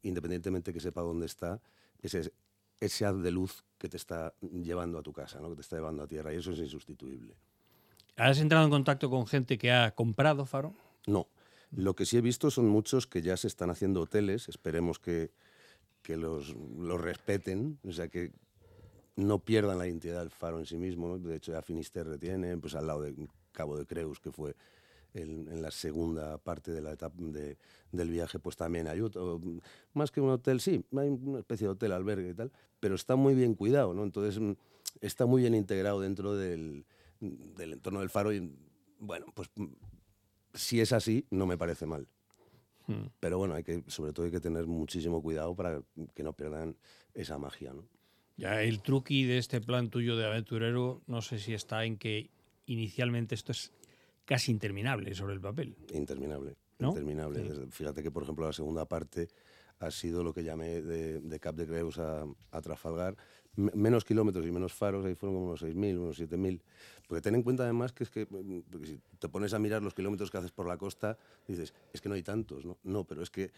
independientemente 0.04 0.72
que 0.72 0.80
sepa 0.80 1.02
dónde 1.02 1.26
está, 1.26 1.60
es 2.02 2.13
ese, 2.13 2.32
ese 2.80 3.06
haz 3.06 3.22
de 3.22 3.32
luz 3.32 3.66
que 3.78 3.89
te 3.89 3.98
está 3.98 4.34
llevando 4.39 5.00
a 5.00 5.04
tu 5.04 5.12
casa, 5.12 5.42
¿no? 5.42 5.50
que 5.50 5.56
te 5.56 5.62
está 5.62 5.76
llevando 5.76 6.04
a 6.04 6.08
tierra, 6.08 6.34
y 6.34 6.38
eso 6.38 6.54
es 6.54 6.60
insustituible. 6.60 7.36
¿Has 8.16 8.39
entrado 8.39 8.63
en 8.63 8.72
contacto 8.72 9.10
con 9.10 9.28
gente 9.28 9.58
que 9.58 9.70
ha 9.74 9.94
comprado 9.94 10.46
faro? 10.46 10.74
No, 11.08 11.28
lo 11.75 11.95
que 11.95 12.05
sí 12.05 12.17
he 12.17 12.21
visto 12.21 12.51
son 12.51 12.67
muchos 12.67 13.07
que 13.07 13.21
ya 13.21 13.38
se 13.38 13.47
están 13.47 13.69
haciendo 13.69 14.01
hoteles, 14.01 14.47
esperemos 14.49 14.99
que, 14.99 15.31
que 16.01 16.17
los, 16.17 16.55
los 16.77 16.99
respeten, 17.01 17.79
o 17.88 17.91
sea, 17.91 18.07
que 18.07 18.31
no 19.15 19.39
pierdan 19.39 19.77
la 19.77 19.88
identidad 19.88 20.19
del 20.19 20.29
faro 20.31 20.59
en 20.59 20.65
sí 20.65 20.77
mismo. 20.77 21.07
¿no? 21.07 21.19
De 21.19 21.36
hecho, 21.36 21.51
ya 21.51 21.62
Finisterre 21.62 22.17
tiene, 22.17 22.57
pues 22.57 22.75
al 22.75 22.88
lado 22.88 23.01
de 23.01 23.15
Cabo 23.51 23.77
de 23.77 23.86
Creus, 23.86 24.19
que 24.19 24.31
fue 24.31 24.55
el- 25.13 25.47
en 25.47 25.62
la 25.62 25.69
segunda 25.71 26.38
parte 26.39 26.71
de 26.71 26.81
la 26.81 26.93
etapa 26.93 27.15
de- 27.19 27.57
del 27.91 28.09
viaje, 28.09 28.39
pues 28.39 28.55
también 28.55 28.88
hay 28.88 29.01
otro. 29.01 29.39
Más 29.93 30.09
que 30.12 30.21
un 30.21 30.29
hotel, 30.31 30.59
sí, 30.59 30.83
hay 30.97 31.09
una 31.09 31.39
especie 31.39 31.67
de 31.67 31.73
hotel, 31.73 31.91
albergue 31.91 32.31
y 32.31 32.33
tal, 32.33 32.51
pero 32.79 32.95
está 32.95 33.15
muy 33.15 33.36
bien 33.36 33.53
cuidado, 33.53 33.93
¿no? 33.93 34.03
Entonces, 34.03 34.41
está 35.01 35.25
muy 35.27 35.43
bien 35.43 35.53
integrado 35.53 36.01
dentro 36.01 36.36
del, 36.36 36.86
del 37.19 37.73
entorno 37.73 37.99
del 37.99 38.09
faro 38.09 38.33
y, 38.33 38.51
bueno, 38.99 39.27
pues 39.36 39.49
si 40.54 40.82
es 40.82 40.94
así, 40.94 41.26
no 41.30 41.46
me 41.46 41.58
parece 41.58 41.86
mal. 41.86 42.08
Hmm. 42.88 43.08
Pero 43.20 43.38
bueno, 43.38 43.56
hay 43.56 43.63
que, 43.63 43.84
sobre 43.88 44.13
todo 44.13 44.26
hay 44.26 44.32
que 44.32 44.39
tener 44.39 44.68
muchísimo 44.68 45.22
cuidado 45.22 45.56
para 45.56 45.82
que 46.13 46.24
no 46.24 46.34
pierdan 46.34 46.76
esa 47.13 47.38
magia, 47.38 47.74
¿no? 47.74 47.88
Ya 48.36 48.63
el 48.63 48.82
truqui 48.82 49.26
de 49.26 49.38
este 49.38 49.62
plan 49.62 49.89
tuyo 49.89 50.18
de 50.18 50.26
aventurero, 50.26 51.04
no 51.06 51.22
sé 51.22 51.38
si 51.38 51.54
está 51.54 51.86
en 51.86 51.98
que 51.98 52.32
inicialmente 52.66 53.36
esto 53.36 53.52
es 53.52 53.72
casi 54.26 54.52
interminable 54.52 55.13
sobre 55.13 55.36
el 55.36 55.42
papel. 55.42 55.76
Interminable. 55.94 56.56
¿No? 56.80 56.89
Interminable. 56.89 57.48
Sí. 57.48 57.62
Fíjate 57.70 58.02
que, 58.02 58.10
por 58.10 58.24
ejemplo, 58.24 58.46
la 58.46 58.54
segunda 58.54 58.86
parte 58.86 59.30
ha 59.80 59.92
sido 59.92 60.24
lo 60.24 60.34
que 60.34 60.44
llamé 60.44 60.82
de, 60.82 61.20
de 61.20 61.39
Cap 61.39 61.56
de 61.56 61.68
Creus 61.68 62.00
a, 62.00 62.26
a 62.52 62.62
Trafalgar. 62.62 63.16
Menos 63.56 64.04
kilómetros 64.04 64.46
y 64.48 64.52
menos 64.52 64.74
faros, 64.74 65.06
ahí 65.06 65.13
fueron 65.13 65.36
como 65.36 65.48
unos 65.48 65.62
6.000, 65.62 66.00
unos 66.00 66.20
7.000. 66.20 66.60
Porque 67.08 67.22
ten 67.22 67.36
en 67.36 67.44
cuenta 67.44 67.63
además 67.63 67.94
que 67.94 68.04
es 68.04 68.10
que, 68.10 68.26
mm, 68.26 68.84
si 68.84 69.00
te 69.20 69.30
pones 69.30 69.54
a 69.54 69.60
mirar 69.60 69.84
los 69.84 69.94
kilómetros 69.94 70.32
que 70.32 70.38
haces 70.38 70.52
por 70.52 70.68
la 70.68 70.78
costa, 70.78 71.18
dices, 71.48 71.74
es 71.94 72.02
que 72.02 72.10
no 72.10 72.16
hay 72.16 72.24
tantos, 72.24 72.66
¿no? 72.66 72.78
No, 72.84 73.04
pero 73.04 73.22
es 73.22 73.30
que 73.30 73.52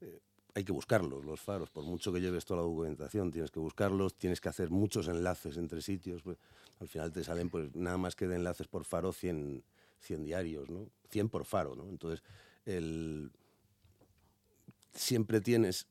eh, 0.00 0.20
hay 0.54 0.64
que 0.64 0.72
buscarlos, 0.72 1.24
los 1.24 1.40
faros. 1.40 1.70
Por 1.70 1.84
mucho 1.84 2.12
que 2.12 2.20
lleves 2.20 2.44
toda 2.44 2.58
la 2.58 2.66
documentación, 2.66 3.30
tienes 3.30 3.50
que 3.50 3.58
buscarlos, 3.58 4.14
tienes 4.14 4.40
que 4.40 4.48
hacer 4.48 4.70
muchos 4.70 5.08
enlaces 5.08 5.56
entre 5.56 5.82
sitios. 5.82 6.22
pues, 6.22 6.38
al 6.78 6.88
final 6.88 7.12
te 7.12 7.24
salen, 7.24 7.50
pues 7.50 7.74
nada 7.74 7.98
más 7.98 8.14
que 8.14 8.28
de 8.28 8.36
enlaces 8.36 8.68
por 8.68 8.84
faro, 8.84 9.12
100, 9.12 9.62
100 10.00 10.24
diarios, 10.24 10.70
¿no? 10.70 10.88
100 11.10 11.28
por 11.28 11.44
faro, 11.44 11.74
¿no? 11.74 11.88
Entonces, 11.88 12.22
el, 12.64 13.30
siempre 14.94 15.40
tienes 15.40 15.86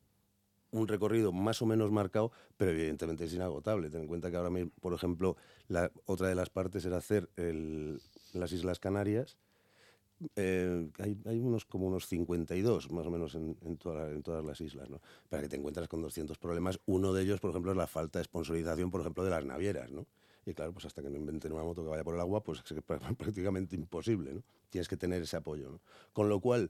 un 0.71 0.87
recorrido 0.87 1.31
más 1.31 1.61
o 1.61 1.65
menos 1.65 1.91
marcado, 1.91 2.31
pero 2.57 2.71
evidentemente 2.71 3.25
es 3.25 3.33
inagotable. 3.33 3.89
Ten 3.89 4.01
en 4.01 4.07
cuenta 4.07 4.29
que 4.29 4.37
ahora 4.37 4.49
mismo, 4.49 4.71
por 4.81 4.93
ejemplo, 4.93 5.35
la, 5.67 5.91
otra 6.05 6.27
de 6.27 6.35
las 6.35 6.49
partes 6.49 6.85
era 6.85 6.97
hacer 6.97 7.29
las 8.33 8.51
Islas 8.51 8.79
Canarias. 8.79 9.37
Eh, 10.35 10.89
hay, 10.99 11.17
hay 11.25 11.39
unos 11.39 11.63
como 11.65 11.87
unos 11.87 12.07
52 12.07 12.91
más 12.91 13.07
o 13.07 13.11
menos 13.11 13.35
en, 13.35 13.77
todas 13.77 14.45
las 14.45 14.59
islas, 14.59 14.89
¿no? 14.89 14.99
Para 15.29 15.43
que 15.43 15.49
te 15.49 15.55
encuentras 15.55 15.87
con 15.87 16.01
200 16.01 16.37
problemas. 16.37 16.79
Uno 16.85 17.13
de 17.13 17.23
ellos, 17.23 17.39
por 17.39 17.51
ejemplo, 17.51 17.71
es 17.71 17.77
la 17.77 17.87
falta 17.87 18.19
de 18.19 18.25
sponsorización, 18.25 18.91
por 18.91 19.01
ejemplo, 19.01 19.23
de 19.23 19.29
las 19.29 19.45
navieras, 19.45 19.91
¿no? 19.91 20.05
Y 20.45 20.53
claro, 20.53 20.73
pues 20.73 20.85
hasta 20.85 21.01
que 21.01 21.09
no 21.09 21.15
inventen 21.15 21.51
una 21.53 21.63
moto 21.63 21.83
que 21.83 21.89
vaya 21.89 22.03
por 22.03 22.15
el 22.15 22.21
agua, 22.21 22.43
pues 22.43 22.59
es 22.59 22.83
prácticamente 23.17 23.75
imposible, 23.75 24.33
¿no? 24.33 24.43
Tienes 24.69 24.87
que 24.87 24.97
tener 24.97 25.21
ese 25.21 25.37
apoyo. 25.37 25.79
Con 26.11 26.27
lo 26.27 26.39
cual, 26.39 26.69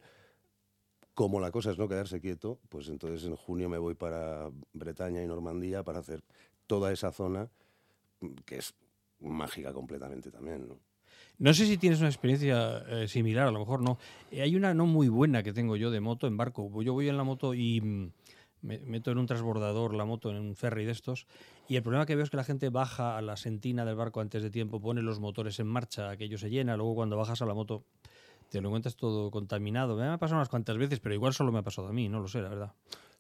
como 1.20 1.42
la 1.42 1.52
cosa 1.52 1.72
es 1.72 1.78
no 1.78 1.90
quedarse 1.90 2.22
quieto, 2.22 2.62
pues 2.70 2.88
entonces 2.88 3.28
en 3.28 3.36
junio 3.36 3.68
me 3.68 3.78
voy 3.78 3.94
para 3.94 4.50
Bretaña 4.72 5.22
y 5.22 5.28
Normandía 5.28 5.84
para 5.84 6.00
hacer 6.00 6.24
toda 6.66 6.94
esa 6.94 7.12
zona 7.12 7.50
mm, 8.22 8.36
que 8.46 8.60
es 8.60 8.74
mágica 9.20 9.74
completamente 9.74 10.32
también, 10.32 10.70
¿no? 10.70 10.80
No 11.38 11.54
sé 11.54 11.66
si 11.66 11.78
tienes 11.78 12.00
una 12.00 12.08
experiencia 12.08 12.86
eh, 12.88 13.10
similar, 13.10 13.48
a 13.48 13.52
lo 13.52 13.60
mejor 13.60 13.82
no. 13.82 13.98
Eh, 14.32 14.42
hay 14.42 14.56
una 14.56 14.74
no 14.74 14.86
muy 14.86 15.10
buena 15.10 15.44
que 15.44 15.52
tengo 15.52 15.76
yo 15.76 15.92
de 15.92 16.00
moto 16.00 16.26
en 16.26 16.38
barco. 16.38 16.82
Yo 16.82 16.94
voy 16.94 17.10
en 17.10 17.18
la 17.18 17.26
moto 17.26 17.54
y 17.54 17.82
mm, 17.82 18.12
me 18.62 18.80
meto 18.80 19.12
en 19.12 19.18
un 19.18 19.26
transbordador 19.26 19.96
la 19.96 20.06
moto, 20.06 20.30
en 20.30 20.38
un 20.38 20.56
ferry 20.56 20.86
de 20.86 20.94
estos, 20.94 21.28
y 21.68 21.76
el 21.76 21.84
problema 21.84 22.06
que 22.06 22.16
veo 22.16 22.24
es 22.24 22.30
que 22.30 22.38
la 22.38 22.46
gente 22.46 22.70
baja 22.70 23.18
a 23.18 23.22
la 23.22 23.36
sentina 23.36 23.84
del 23.84 23.98
barco 23.98 24.22
antes 24.22 24.42
de 24.42 24.52
tiempo, 24.52 24.80
pone 24.80 25.02
los 25.02 25.20
motores 25.20 25.60
en 25.60 25.68
marcha, 25.68 26.12
aquello 26.12 26.38
se 26.38 26.50
llena, 26.50 26.78
luego 26.78 26.96
cuando 26.96 27.18
bajas 27.18 27.42
a 27.42 27.46
la 27.46 27.54
moto 27.54 27.84
te 28.50 28.62
lo 28.62 28.70
encuentras 28.70 28.96
todo 28.96 29.32
contaminado. 29.32 29.96
Me 29.96 30.06
ha 30.08 30.18
pasado 30.18 30.38
unas 30.40 30.50
cuantas 30.50 30.78
veces, 30.78 31.00
pero 31.00 31.16
igual 31.16 31.34
solo 31.34 31.52
me 31.52 31.60
ha 31.60 31.64
pasado 31.64 31.88
a 31.88 31.94
mí, 31.94 32.10
no 32.10 32.20
lo 32.20 32.28
sé, 32.28 32.42
la 32.42 32.50
verdad. 32.50 32.74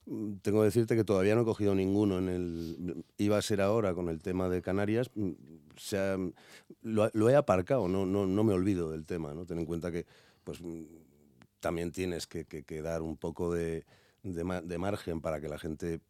Mm, 0.05 0.37
Tengo 0.41 0.59
que 0.59 0.65
decirte 0.65 0.95
que 0.95 1.03
todavía 1.03 1.35
no 1.35 1.41
he 1.41 1.45
cogido 1.45 1.75
ninguno 1.75 2.17
en 2.17 2.29
el 2.29 3.05
iba 3.17 3.37
a 3.37 3.41
ser 3.41 3.61
ahora 3.61 3.93
con 3.93 4.09
el 4.09 4.21
tema 4.21 4.49
de 4.49 4.61
Canarias, 4.61 5.11
mm, 5.15 5.31
se 5.77 5.97
ha- 5.97 6.17
lo, 6.81 7.29
he 7.29 7.35
aparcado, 7.35 7.87
no, 7.87 8.05
no, 8.05 8.25
no 8.25 8.43
me 8.43 8.53
olvido 8.53 8.91
del 8.91 9.05
tema, 9.05 9.33
¿no? 9.33 9.45
Ten 9.45 9.59
en 9.59 9.65
cuenta 9.65 9.91
que 9.91 10.05
pues 10.43 10.61
mm, 10.61 10.83
también 11.59 11.91
tienes 11.91 12.25
que, 12.27 12.45
dar 12.81 13.01
un 13.01 13.17
poco 13.17 13.53
de, 13.53 13.85
de 14.23 14.43
ma- 14.43 14.61
de 14.61 14.77
margen 14.77 15.21
para 15.21 15.39
que 15.39 15.47
la 15.49 15.59
gente 15.59 16.01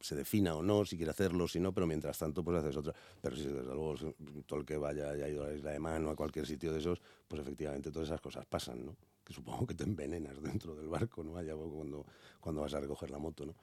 se 0.00 0.14
defina 0.14 0.54
o 0.54 0.62
no, 0.62 0.84
si 0.84 0.96
quiere 0.96 1.10
hacerlo, 1.10 1.48
si 1.48 1.58
no, 1.60 1.72
pero 1.72 1.86
mientras 1.86 2.18
tanto 2.18 2.44
pues 2.44 2.58
haces 2.58 2.76
otra. 2.76 2.94
Pero 3.20 3.36
sí, 3.36 3.44
desde 3.44 3.64
luego, 3.64 3.96
si- 3.96 4.14
todo 4.46 4.60
el 4.60 4.66
que 4.66 4.76
vaya 4.76 5.10
haya 5.10 5.28
ido 5.28 5.44
a 5.44 5.48
la 5.48 5.54
isla 5.54 5.70
de 5.72 5.78
Man 5.80 6.06
o 6.06 6.10
a 6.10 6.16
cualquier 6.16 6.46
sitio 6.46 6.72
de 6.72 6.78
esos, 6.78 7.00
pues 7.28 7.40
efectivamente 7.40 7.90
todas 7.90 8.08
esas 8.08 8.20
cosas 8.20 8.44
pasan, 8.46 8.84
¿no? 8.86 8.96
Que 9.24 9.32
supongo 9.32 9.66
que 9.66 9.74
te 9.74 9.84
envenenas 9.84 10.40
dentro 10.42 10.74
del 10.76 10.88
barco, 10.88 11.24
¿no? 11.24 11.36
Allá 11.36 11.54
cuando, 11.56 12.04
cuando 12.40 12.60
vas 12.62 12.74
a 12.74 12.80
recoger 12.80 13.10
la 13.10 13.18
moto, 13.18 13.46
¿no? 13.46 13.54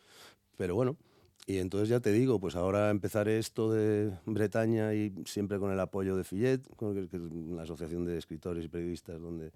Pero 0.58 0.76
bueno, 0.76 0.98
y 1.46 1.58
entonces 1.58 1.90
ya 1.90 2.00
te 2.00 2.12
digo, 2.12 2.40
pues 2.40 2.56
ahora 2.56 2.90
empezaré 2.90 3.38
esto 3.38 3.72
de 3.72 4.12
Bretaña 4.26 4.94
y 4.94 5.14
siempre 5.26 5.60
con 5.60 5.72
el 5.72 5.80
apoyo 5.80 6.16
de 6.16 6.24
Fillet, 6.24 6.62
que 6.78 7.18
es 7.18 7.22
la 7.22 7.64
asociación 7.64 8.06
de 8.06 8.18
escritores 8.18 8.64
y 8.66 8.70
periodistas 8.70 9.20
donde, 9.22 9.52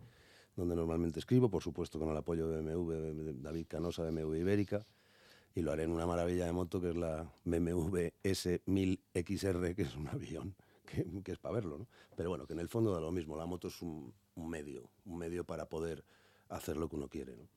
donde 0.56 0.76
normalmente 0.76 1.20
escribo, 1.20 1.50
por 1.50 1.64
supuesto 1.64 2.00
con 2.00 2.10
el 2.10 2.18
apoyo 2.18 2.48
de 2.50 2.62
BMW, 2.62 2.92
de 3.14 3.34
David 3.42 3.66
Canosa, 3.68 4.04
de 4.04 4.12
BMW 4.12 4.40
Ibérica, 4.40 4.86
y 5.58 5.64
lo 5.64 5.72
haré 5.72 5.84
en 5.86 5.92
una 5.92 6.06
maravilla 6.06 6.46
de 6.46 6.52
moto 6.52 6.80
que 6.80 6.90
es 6.90 6.96
la 6.96 7.28
BMW 7.44 8.10
S1000XR, 8.24 9.74
que 9.74 9.82
es 9.82 9.96
un 9.96 10.08
avión, 10.08 10.54
que, 10.86 11.04
que 11.24 11.32
es 11.32 11.40
para 11.40 11.56
verlo, 11.56 11.80
¿no? 11.80 11.88
Pero 12.16 12.30
bueno, 12.30 12.46
que 12.46 12.54
en 12.54 12.60
el 12.60 12.70
fondo 12.70 12.94
da 12.94 13.02
lo 13.02 13.12
mismo, 13.12 13.36
la 13.36 13.48
moto 13.48 13.70
es 13.70 13.82
un, 13.82 14.14
un 14.36 14.50
medio, 14.50 14.88
un 15.06 15.18
medio 15.18 15.44
para 15.46 15.68
poder 15.68 16.04
hacer 16.50 16.78
lo 16.78 16.88
que 16.88 16.96
uno 16.96 17.08
quiere, 17.08 17.36
¿no? 17.36 17.48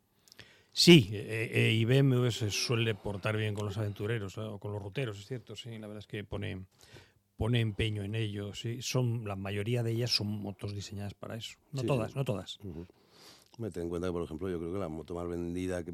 Sí, 0.72 1.11
eh, 1.12 1.51
eh, 1.53 1.72
y 1.74 1.84
BMW 1.84 2.30
se 2.30 2.51
suele 2.51 2.94
portar 2.94 3.36
bien 3.36 3.53
con 3.55 3.66
los 3.66 3.76
aventureros 3.76 4.38
o 4.38 4.59
con 4.59 4.72
los 4.72 4.82
ruteros, 4.82 5.18
es 5.18 5.26
cierto, 5.26 5.55
sí, 5.55 5.68
la 5.78 5.86
verdad 5.86 5.98
es 5.98 6.07
que 6.07 6.24
pone, 6.24 6.64
pone 7.36 7.61
empeño 7.61 8.03
en 8.03 8.14
ello, 8.14 8.55
sí, 8.55 8.80
son, 8.80 9.26
la 9.26 9.36
mayoría 9.36 9.82
de 9.82 9.90
ellas 9.92 10.11
son 10.11 10.28
motos 10.40 10.74
diseñadas 10.74 11.12
para 11.12 11.36
eso, 11.36 11.59
no 11.72 11.82
Sí, 11.82 11.86
todas, 11.86 12.12
sí. 12.12 12.18
no 12.18 12.24
todas. 12.24 12.59
Ten 13.74 13.82
en 13.82 13.88
cuenta 13.90 14.09
que, 14.09 14.12
por 14.12 14.22
ejemplo, 14.22 14.48
yo 14.48 14.59
creo 14.59 14.72
que 14.72 14.78
la 14.78 14.88
moto 14.88 15.14
más 15.14 15.28
vendida, 15.28 15.84
que 15.84 15.92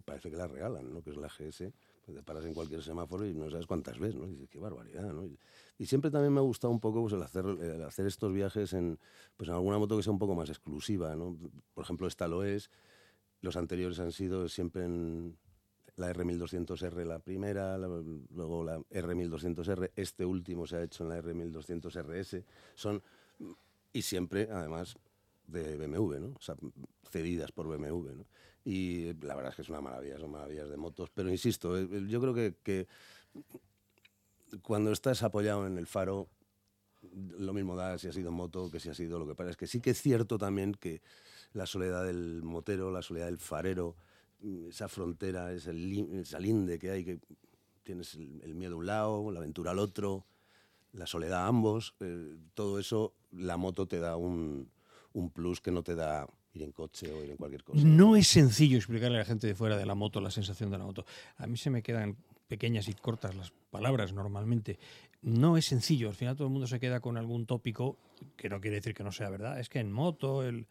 parece 0.00 0.30
que 0.30 0.36
la 0.36 0.46
regalan, 0.46 0.92
¿no? 0.92 1.02
que 1.02 1.10
es 1.10 1.16
la 1.16 1.28
GS, 1.28 1.72
pues 2.04 2.16
te 2.16 2.22
paras 2.22 2.44
en 2.44 2.54
cualquier 2.54 2.82
semáforo 2.82 3.26
y 3.26 3.34
no 3.34 3.50
sabes 3.50 3.66
cuántas 3.66 3.98
ves, 3.98 4.14
¿no? 4.14 4.26
Y 4.26 4.32
dices, 4.32 4.48
qué 4.50 4.58
barbaridad, 4.58 5.12
¿no? 5.12 5.24
Y, 5.26 5.38
y 5.78 5.86
siempre 5.86 6.10
también 6.10 6.32
me 6.32 6.40
ha 6.40 6.42
gustado 6.42 6.72
un 6.72 6.80
poco 6.80 7.02
pues, 7.02 7.12
el, 7.14 7.22
hacer, 7.22 7.44
el 7.46 7.82
hacer 7.84 8.06
estos 8.06 8.32
viajes 8.32 8.72
en, 8.72 8.98
pues, 9.36 9.48
en 9.48 9.54
alguna 9.54 9.78
moto 9.78 9.96
que 9.96 10.02
sea 10.02 10.12
un 10.12 10.18
poco 10.18 10.34
más 10.34 10.48
exclusiva, 10.48 11.14
¿no? 11.16 11.36
Por 11.74 11.84
ejemplo, 11.84 12.06
esta 12.08 12.26
lo 12.28 12.42
es, 12.44 12.70
los 13.40 13.56
anteriores 13.56 13.98
han 14.00 14.12
sido 14.12 14.48
siempre 14.48 14.84
en 14.84 15.36
la 15.96 16.10
R1200R 16.10 17.04
la 17.04 17.18
primera, 17.18 17.76
la- 17.78 17.88
luego 18.34 18.64
la 18.64 18.78
R1200R, 18.90 19.92
este 19.96 20.24
último 20.24 20.66
se 20.66 20.76
ha 20.76 20.82
hecho 20.82 21.02
en 21.04 21.10
la 21.10 21.18
R1200RS, 21.18 22.44
son 22.74 23.02
y 23.92 24.02
siempre, 24.02 24.48
además, 24.50 24.96
de 25.46 25.76
BMW, 25.76 26.20
¿no? 26.20 26.28
O 26.28 26.40
sea, 26.40 26.56
cedidas 27.10 27.52
por 27.52 27.66
BMW, 27.68 28.14
¿no? 28.16 28.24
Y 28.64 29.14
la 29.14 29.34
verdad 29.34 29.50
es 29.50 29.56
que 29.56 29.62
es 29.62 29.68
una 29.68 29.80
maravilla, 29.80 30.18
son 30.18 30.30
maravillas 30.30 30.68
de 30.68 30.76
motos. 30.76 31.10
Pero 31.10 31.30
insisto, 31.30 31.76
eh, 31.76 31.88
eh, 31.90 32.04
yo 32.08 32.20
creo 32.20 32.34
que, 32.34 32.54
que 32.62 32.86
cuando 34.62 34.92
estás 34.92 35.22
apoyado 35.22 35.66
en 35.66 35.78
el 35.78 35.86
faro, 35.86 36.28
lo 37.38 37.52
mismo 37.52 37.74
da 37.74 37.98
si 37.98 38.08
ha 38.08 38.12
sido 38.12 38.30
moto 38.30 38.70
que 38.70 38.78
si 38.78 38.88
ha 38.88 38.94
sido 38.94 39.18
lo 39.18 39.26
que 39.26 39.34
pasa. 39.34 39.50
Es 39.50 39.56
que 39.56 39.66
sí 39.66 39.80
que 39.80 39.90
es 39.90 40.00
cierto 40.00 40.38
también 40.38 40.74
que 40.74 41.02
la 41.52 41.66
soledad 41.66 42.04
del 42.04 42.42
motero, 42.42 42.90
la 42.90 43.02
soledad 43.02 43.26
del 43.26 43.38
farero, 43.38 43.96
mm, 44.40 44.68
esa 44.68 44.88
frontera, 44.88 45.52
esa 45.52 45.72
linde 45.72 46.78
que 46.78 46.90
hay, 46.90 47.04
que 47.04 47.20
tienes 47.82 48.14
el, 48.14 48.40
el 48.42 48.54
miedo 48.54 48.74
a 48.74 48.78
un 48.78 48.86
lado, 48.86 49.30
la 49.32 49.40
aventura 49.40 49.72
al 49.72 49.78
otro, 49.78 50.24
la 50.92 51.06
soledad 51.06 51.44
a 51.44 51.46
ambos, 51.46 51.94
eh, 52.00 52.36
todo 52.54 52.78
eso, 52.78 53.14
la 53.30 53.56
moto 53.56 53.86
te 53.86 53.98
da 53.98 54.16
un, 54.16 54.70
un 55.12 55.30
plus 55.30 55.60
que 55.60 55.70
no 55.70 55.82
te 55.82 55.94
da 55.94 56.28
ir 56.54 56.62
en 56.62 56.72
coche 56.72 57.10
o 57.12 57.22
ir 57.22 57.30
en 57.30 57.36
cualquier 57.36 57.64
cosa. 57.64 57.80
No 57.84 58.16
es 58.16 58.28
sencillo 58.28 58.76
explicarle 58.76 59.16
a 59.16 59.20
la 59.20 59.24
gente 59.24 59.46
de 59.46 59.54
fuera 59.54 59.76
de 59.76 59.86
la 59.86 59.94
moto 59.94 60.20
la 60.20 60.30
sensación 60.30 60.70
de 60.70 60.78
la 60.78 60.84
moto. 60.84 61.04
A 61.38 61.46
mí 61.46 61.56
se 61.56 61.70
me 61.70 61.82
quedan 61.82 62.16
pequeñas 62.48 62.88
y 62.88 62.94
cortas 62.94 63.34
las 63.34 63.52
palabras 63.70 64.12
normalmente. 64.12 64.78
No 65.22 65.56
es 65.56 65.66
sencillo. 65.66 66.08
Al 66.08 66.14
final 66.14 66.36
todo 66.36 66.48
el 66.48 66.52
mundo 66.52 66.66
se 66.66 66.80
queda 66.80 67.00
con 67.00 67.16
algún 67.16 67.46
tópico 67.46 67.96
que 68.36 68.48
no 68.48 68.60
quiere 68.60 68.76
decir 68.76 68.94
que 68.94 69.04
no 69.04 69.12
sea 69.12 69.30
verdad. 69.30 69.58
Es 69.58 69.68
que 69.68 69.78
en 69.78 69.90
moto 69.90 70.42
el, 70.42 70.66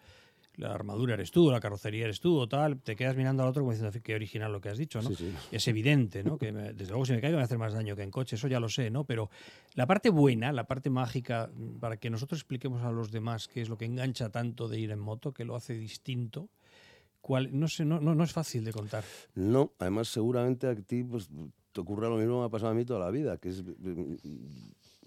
la 0.57 0.73
armadura 0.73 1.13
eres 1.13 1.31
tú, 1.31 1.49
la 1.49 1.59
carrocería 1.59 2.03
eres 2.05 2.19
tú 2.19 2.37
o 2.37 2.47
tal. 2.47 2.79
Te 2.81 2.95
quedas 2.95 3.15
mirando 3.15 3.43
al 3.43 3.49
otro 3.49 3.61
como 3.63 3.71
diciendo 3.71 3.97
qué 4.03 4.15
original 4.15 4.51
lo 4.51 4.59
que 4.61 4.69
has 4.69 4.77
dicho, 4.77 5.01
¿no? 5.01 5.09
Sí, 5.09 5.15
sí. 5.15 5.33
Es 5.51 5.67
evidente, 5.67 6.23
¿no? 6.23 6.37
Que 6.37 6.51
me- 6.51 6.73
desde 6.73 6.89
luego 6.91 7.05
si 7.05 7.13
me 7.13 7.21
caigo 7.21 7.33
me 7.33 7.37
va 7.37 7.41
a 7.43 7.45
hacer 7.45 7.57
más 7.57 7.73
daño 7.73 7.95
que 7.95 8.03
en 8.03 8.11
coche, 8.11 8.35
eso 8.35 8.47
ya 8.47 8.59
lo 8.59 8.69
sé, 8.69 8.89
¿no? 8.91 9.03
Pero 9.05 9.29
la 9.75 9.87
parte 9.87 10.09
buena, 10.09 10.51
la 10.51 10.65
parte 10.67 10.89
mágica, 10.89 11.49
para 11.79 11.97
que 11.97 12.09
nosotros 12.09 12.39
expliquemos 12.41 12.83
a 12.83 12.91
los 12.91 13.11
demás 13.11 13.47
qué 13.47 13.61
es 13.61 13.69
lo 13.69 13.77
que 13.77 13.85
engancha 13.85 14.29
tanto 14.29 14.67
de 14.67 14.79
ir 14.79 14.91
en 14.91 14.99
moto, 14.99 15.33
que 15.33 15.45
lo 15.45 15.55
hace 15.55 15.73
distinto, 15.73 16.49
cuál, 17.21 17.49
no 17.57 17.67
sé, 17.67 17.85
no, 17.85 17.99
no, 17.99 18.13
no 18.15 18.23
es 18.23 18.33
fácil 18.33 18.63
de 18.65 18.73
contar. 18.73 19.03
No, 19.35 19.71
además 19.79 20.09
seguramente 20.09 20.67
a 20.67 20.75
ti 20.75 21.03
pues, 21.03 21.29
te 21.71 21.79
ocurra 21.81 22.09
lo 22.09 22.17
mismo 22.17 22.33
que 22.35 22.39
me 22.41 22.45
ha 22.45 22.49
pasado 22.49 22.71
a 22.71 22.75
mí 22.75 22.83
toda 22.83 22.99
la 22.99 23.09
vida, 23.11 23.37
que 23.37 23.49
es... 23.49 23.63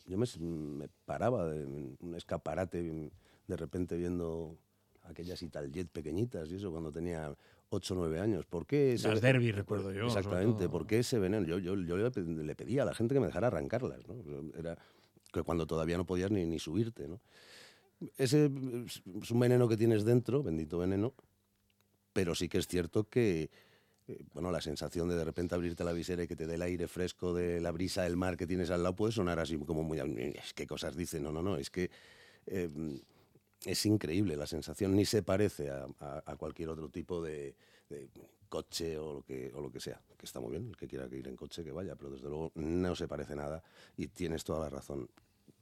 Yo 0.07 0.19
me, 0.19 0.27
me 0.41 0.89
paraba 1.07 1.47
de 1.49 1.65
un 1.67 2.15
escaparate 2.15 3.11
de 3.47 3.57
repente 3.57 3.97
viendo 3.97 4.57
aquellas 5.05 5.43
Italjet 5.43 5.89
pequeñitas 5.89 6.51
y 6.51 6.57
eso 6.57 6.71
cuando 6.71 6.91
tenía 6.93 7.35
8 7.71 7.95
o 7.95 7.97
9 7.99 8.21
años. 8.21 8.47
¿Por 8.47 8.67
qué 8.67 8.95
ese 8.95 9.09
Las 9.09 9.21
Derby, 9.21 9.53
recuerdo 9.53 9.93
yo, 9.93 10.07
Exactamente. 10.07 10.69
¿Por 10.69 10.87
qué 10.87 11.01
ese 11.01 11.19
veneno? 11.19 11.47
Yo, 11.47 11.59
yo, 11.59 11.77
yo 11.77 11.97
le 11.97 12.11
pe- 12.11 12.23
le 12.23 12.55
pedía 12.55 12.83
a 12.83 12.85
la 12.87 12.95
gente 12.95 13.15
que 13.15 13.21
me 13.21 13.27
dejara 13.27 13.49
arrancarlas. 13.49 14.07
¿no? 14.09 14.15
Era 14.59 14.77
que 15.33 15.43
cuando 15.43 15.67
todavía 15.67 15.97
no 15.97 16.07
podías 16.07 16.31
ni, 16.31 16.45
ni 16.47 16.59
subirte. 16.59 17.09
¿no? 17.09 17.21
Ese 18.17 18.47
es 18.47 19.31
un 19.31 19.41
veneno 19.41 19.69
que 19.69 19.77
tienes 19.77 20.05
dentro, 20.05 20.43
bendito 20.43 20.79
veneno, 20.79 21.15
pero 22.13 22.35
sí 22.35 22.49
que 22.49 22.59
es 22.59 22.67
cierto 22.69 23.09
que 23.09 23.51
eh, 24.07 24.23
bueno, 24.35 24.51
la 24.51 24.61
sensación 24.61 25.09
de 25.09 25.17
de 25.17 25.25
repente 25.25 25.55
abrirte 25.55 25.83
la 25.83 25.93
visera 25.93 26.23
y 26.25 26.29
que 26.29 26.37
te 26.37 26.47
dé 26.47 26.55
el 26.57 26.63
aire 26.63 26.87
fresco 26.89 27.33
de 27.35 27.61
la 27.61 27.71
brisa 27.73 28.03
del 28.03 28.17
mar 28.17 28.37
que 28.37 28.47
tienes 28.47 28.71
al 28.71 28.83
lado 28.83 28.95
puede 28.95 29.13
sonar 29.13 29.39
así 29.41 29.57
como 29.59 29.83
muy... 29.83 29.99
Es 30.35 30.53
que 30.55 30.67
cosas 30.67 30.95
dice, 30.97 31.19
no, 31.21 31.33
no, 31.33 31.43
no, 31.43 31.57
es 31.57 31.71
que 31.71 31.91
eh, 32.47 32.69
es 33.67 33.87
increíble 33.87 34.37
la 34.37 34.47
sensación, 34.47 34.95
ni 34.95 35.05
se 35.05 35.23
parece 35.23 35.71
a, 35.71 35.87
a- 36.01 36.37
cualquier 36.37 36.69
otro 36.69 36.89
tipo 36.89 37.23
de, 37.23 37.55
coche 38.49 38.99
o 38.99 39.15
lo, 39.15 39.23
que, 39.23 39.51
o 39.55 39.61
lo 39.61 39.71
que 39.71 39.81
sea, 39.81 40.01
que 40.17 40.27
está 40.27 40.39
muy 40.41 40.53
bien, 40.53 40.69
el 40.69 40.77
que 40.77 40.87
quiera 40.87 41.07
ir 41.11 41.27
en 41.29 41.37
coche 41.37 41.65
que 41.65 41.73
vaya, 41.73 41.97
pero 41.97 42.11
desde 42.11 42.29
luego 42.29 42.53
no 42.55 42.95
se 42.95 43.09
parece 43.09 43.35
nada 43.35 43.63
y 43.97 44.07
tienes 44.09 44.45
toda 44.45 44.61
la 44.61 44.71
razón. 44.71 45.09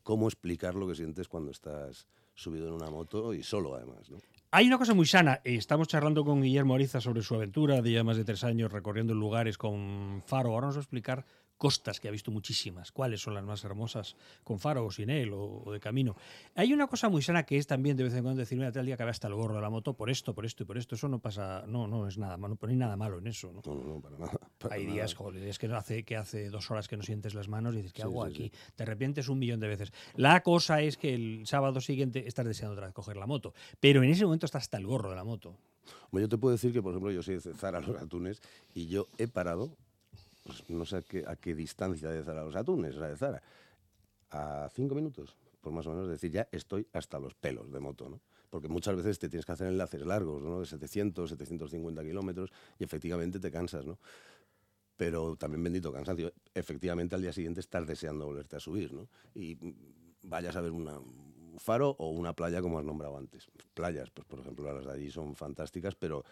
¿Cómo 0.02 0.26
explicar 0.26 0.74
lo 0.74 0.86
que 0.88 0.94
sientes 0.94 1.28
cuando 1.28 1.50
estás 1.52 2.06
subido 2.34 2.66
en 2.68 2.74
una 2.74 2.90
moto 2.90 3.32
y 3.34 3.42
solo 3.42 3.74
además? 3.76 4.10
¿no? 4.10 4.18
Hay 4.50 4.66
una 4.66 4.76
cosa 4.76 4.94
muy 4.94 5.06
sana. 5.06 5.40
eh, 5.44 5.54
Estamos 5.54 5.88
charlando 5.88 6.24
con 6.24 6.42
Guillermo 6.42 6.74
Ariza 6.74 7.00
sobre 7.00 7.22
su 7.22 7.34
aventura 7.34 7.80
de 7.82 7.92
ya 7.92 8.04
más 8.04 8.16
de 8.16 8.24
tres 8.24 8.42
años 8.44 8.72
recorriendo 8.72 9.14
lugares 9.14 9.56
con 9.56 10.22
Faro. 10.26 10.50
Ahora 10.50 10.66
nos 10.66 10.76
va 10.76 10.80
a 10.80 10.82
explicar 10.82 11.24
costas 11.62 12.00
que 12.00 12.08
ha 12.08 12.10
visto 12.10 12.32
muchísimas. 12.32 12.90
¿Cuáles 12.90 13.20
son 13.22 13.34
las 13.34 13.44
más 13.44 13.62
hermosas 13.62 14.16
con 14.42 14.58
Faro 14.58 14.84
o 14.84 14.90
sin 14.90 15.10
él 15.10 15.32
o, 15.32 15.62
o 15.64 15.70
de 15.72 15.78
camino? 15.78 16.16
Hay 16.56 16.72
una 16.72 16.88
cosa 16.88 17.08
muy 17.08 17.22
sana 17.22 17.44
que 17.44 17.56
es 17.56 17.68
también 17.68 17.96
de 17.96 18.02
vez 18.02 18.12
en 18.14 18.24
cuando 18.24 18.40
decir, 18.40 18.58
mira, 18.58 18.72
tal 18.72 18.84
día 18.84 18.96
que 18.96 19.04
hasta 19.04 19.28
el 19.28 19.34
gorro 19.34 19.54
de 19.54 19.60
la 19.60 19.70
moto 19.70 19.94
por 19.94 20.10
esto, 20.10 20.34
por 20.34 20.44
esto 20.44 20.64
y 20.64 20.66
por 20.66 20.76
esto. 20.76 20.96
Eso 20.96 21.06
no 21.06 21.20
pasa, 21.20 21.62
no, 21.68 21.86
no 21.86 22.08
es 22.08 22.18
nada 22.18 22.36
malo, 22.36 22.58
no 22.60 22.68
hay 22.68 22.74
nada 22.74 22.96
malo 22.96 23.18
en 23.18 23.28
eso. 23.28 23.52
¿no? 23.52 23.62
No, 23.64 23.74
no, 23.80 23.84
no, 23.94 24.00
para 24.00 24.18
nada. 24.18 24.32
para 24.58 24.74
Hay 24.74 24.82
nada. 24.86 24.94
días, 24.94 25.14
joder, 25.14 25.44
es 25.44 25.60
que 25.60 25.66
hace, 25.68 26.02
que 26.02 26.16
hace 26.16 26.50
dos 26.50 26.68
horas 26.72 26.88
que 26.88 26.96
no 26.96 27.04
sientes 27.04 27.34
las 27.34 27.46
manos 27.46 27.74
y 27.74 27.76
dices, 27.76 27.92
¿qué 27.92 28.02
Sí, 28.02 28.08
hago 28.08 28.26
sí, 28.26 28.32
aquí? 28.32 28.52
Te 28.74 28.82
arrepientes 28.82 29.28
un 29.28 29.38
millón 29.38 29.60
de 29.60 29.68
veces. 29.68 29.92
La 30.16 30.42
cosa 30.42 30.82
es 30.82 30.96
que 30.96 31.14
el 31.14 31.46
sábado 31.46 31.80
siguiente 31.80 32.26
estás 32.26 32.44
deseando 32.44 32.72
otra 32.72 32.86
vez 32.86 32.94
coger 32.94 33.16
la 33.16 33.26
moto, 33.26 33.54
pero 33.78 34.02
en 34.02 34.10
ese 34.10 34.24
momento 34.24 34.46
está 34.46 34.58
hasta 34.58 34.78
el 34.78 34.86
gorro 34.88 35.10
de 35.10 35.16
la 35.16 35.22
moto. 35.22 35.56
Hombre, 36.10 36.22
yo 36.22 36.28
te 36.28 36.38
puedo 36.38 36.52
decir 36.52 36.72
que, 36.72 36.82
por 36.82 36.90
ejemplo, 36.92 37.12
yo 37.12 37.22
soy 37.22 37.36
de 37.36 37.40
Zara 37.54 37.80
Los 37.80 38.00
Atunes 38.02 38.40
y 38.74 38.88
yo 38.88 39.06
he 39.18 39.28
parado, 39.28 39.76
pues, 40.42 40.68
no 40.68 40.84
sé 40.84 41.04
a 41.26 41.36
qué, 41.36 41.54
distancia 41.54 42.10
de 42.10 42.22
Zara 42.22 42.44
Los 42.44 42.56
Atunes, 42.56 42.96
de 42.96 43.16
Zara, 43.16 43.42
a 44.30 44.68
cinco 44.72 44.94
minutos, 44.94 45.36
por 45.60 45.72
más 45.72 45.86
o 45.86 45.90
menos, 45.90 46.08
decir, 46.08 46.30
ya 46.30 46.48
estoy 46.50 46.86
hasta 46.92 47.18
los 47.18 47.34
pelos 47.34 47.70
de 47.70 47.80
moto, 47.80 48.08
¿no? 48.08 48.20
Porque 48.50 48.68
muchas 48.68 48.96
veces 48.96 49.18
te 49.18 49.28
tienes 49.28 49.46
que 49.46 49.52
hacer 49.52 49.68
enlaces 49.68 50.04
largos, 50.04 50.42
¿no? 50.42 50.60
De 50.60 50.66
700, 50.66 51.30
750 51.30 52.02
kilómetros 52.02 52.52
y 52.78 52.84
efectivamente 52.84 53.38
te 53.40 53.50
cansas, 53.50 53.86
¿no? 53.86 53.98
Pero 54.96 55.36
también 55.36 55.62
bendito 55.62 55.90
cansancio. 55.90 56.32
Efectivamente, 56.54 57.14
al 57.14 57.22
día 57.22 57.32
siguiente 57.32 57.60
estás 57.60 57.86
deseando 57.86 58.26
volverte 58.26 58.56
a 58.56 58.60
subir, 58.60 58.92
¿no? 58.92 59.08
Y 59.34 59.56
vayas 60.22 60.54
a 60.56 60.60
ver 60.60 60.70
un 60.70 60.86
faro 61.58 61.96
o 61.98 62.10
una 62.10 62.34
playa, 62.34 62.60
como 62.60 62.78
has 62.78 62.84
nombrado 62.84 63.16
antes. 63.16 63.50
Playas, 63.74 64.10
pues 64.10 64.26
por 64.26 64.40
ejemplo, 64.40 64.70
las 64.72 64.84
de 64.84 64.92
allí 64.92 65.10
son 65.10 65.34
fantásticas, 65.34 65.94
pero 65.94 66.24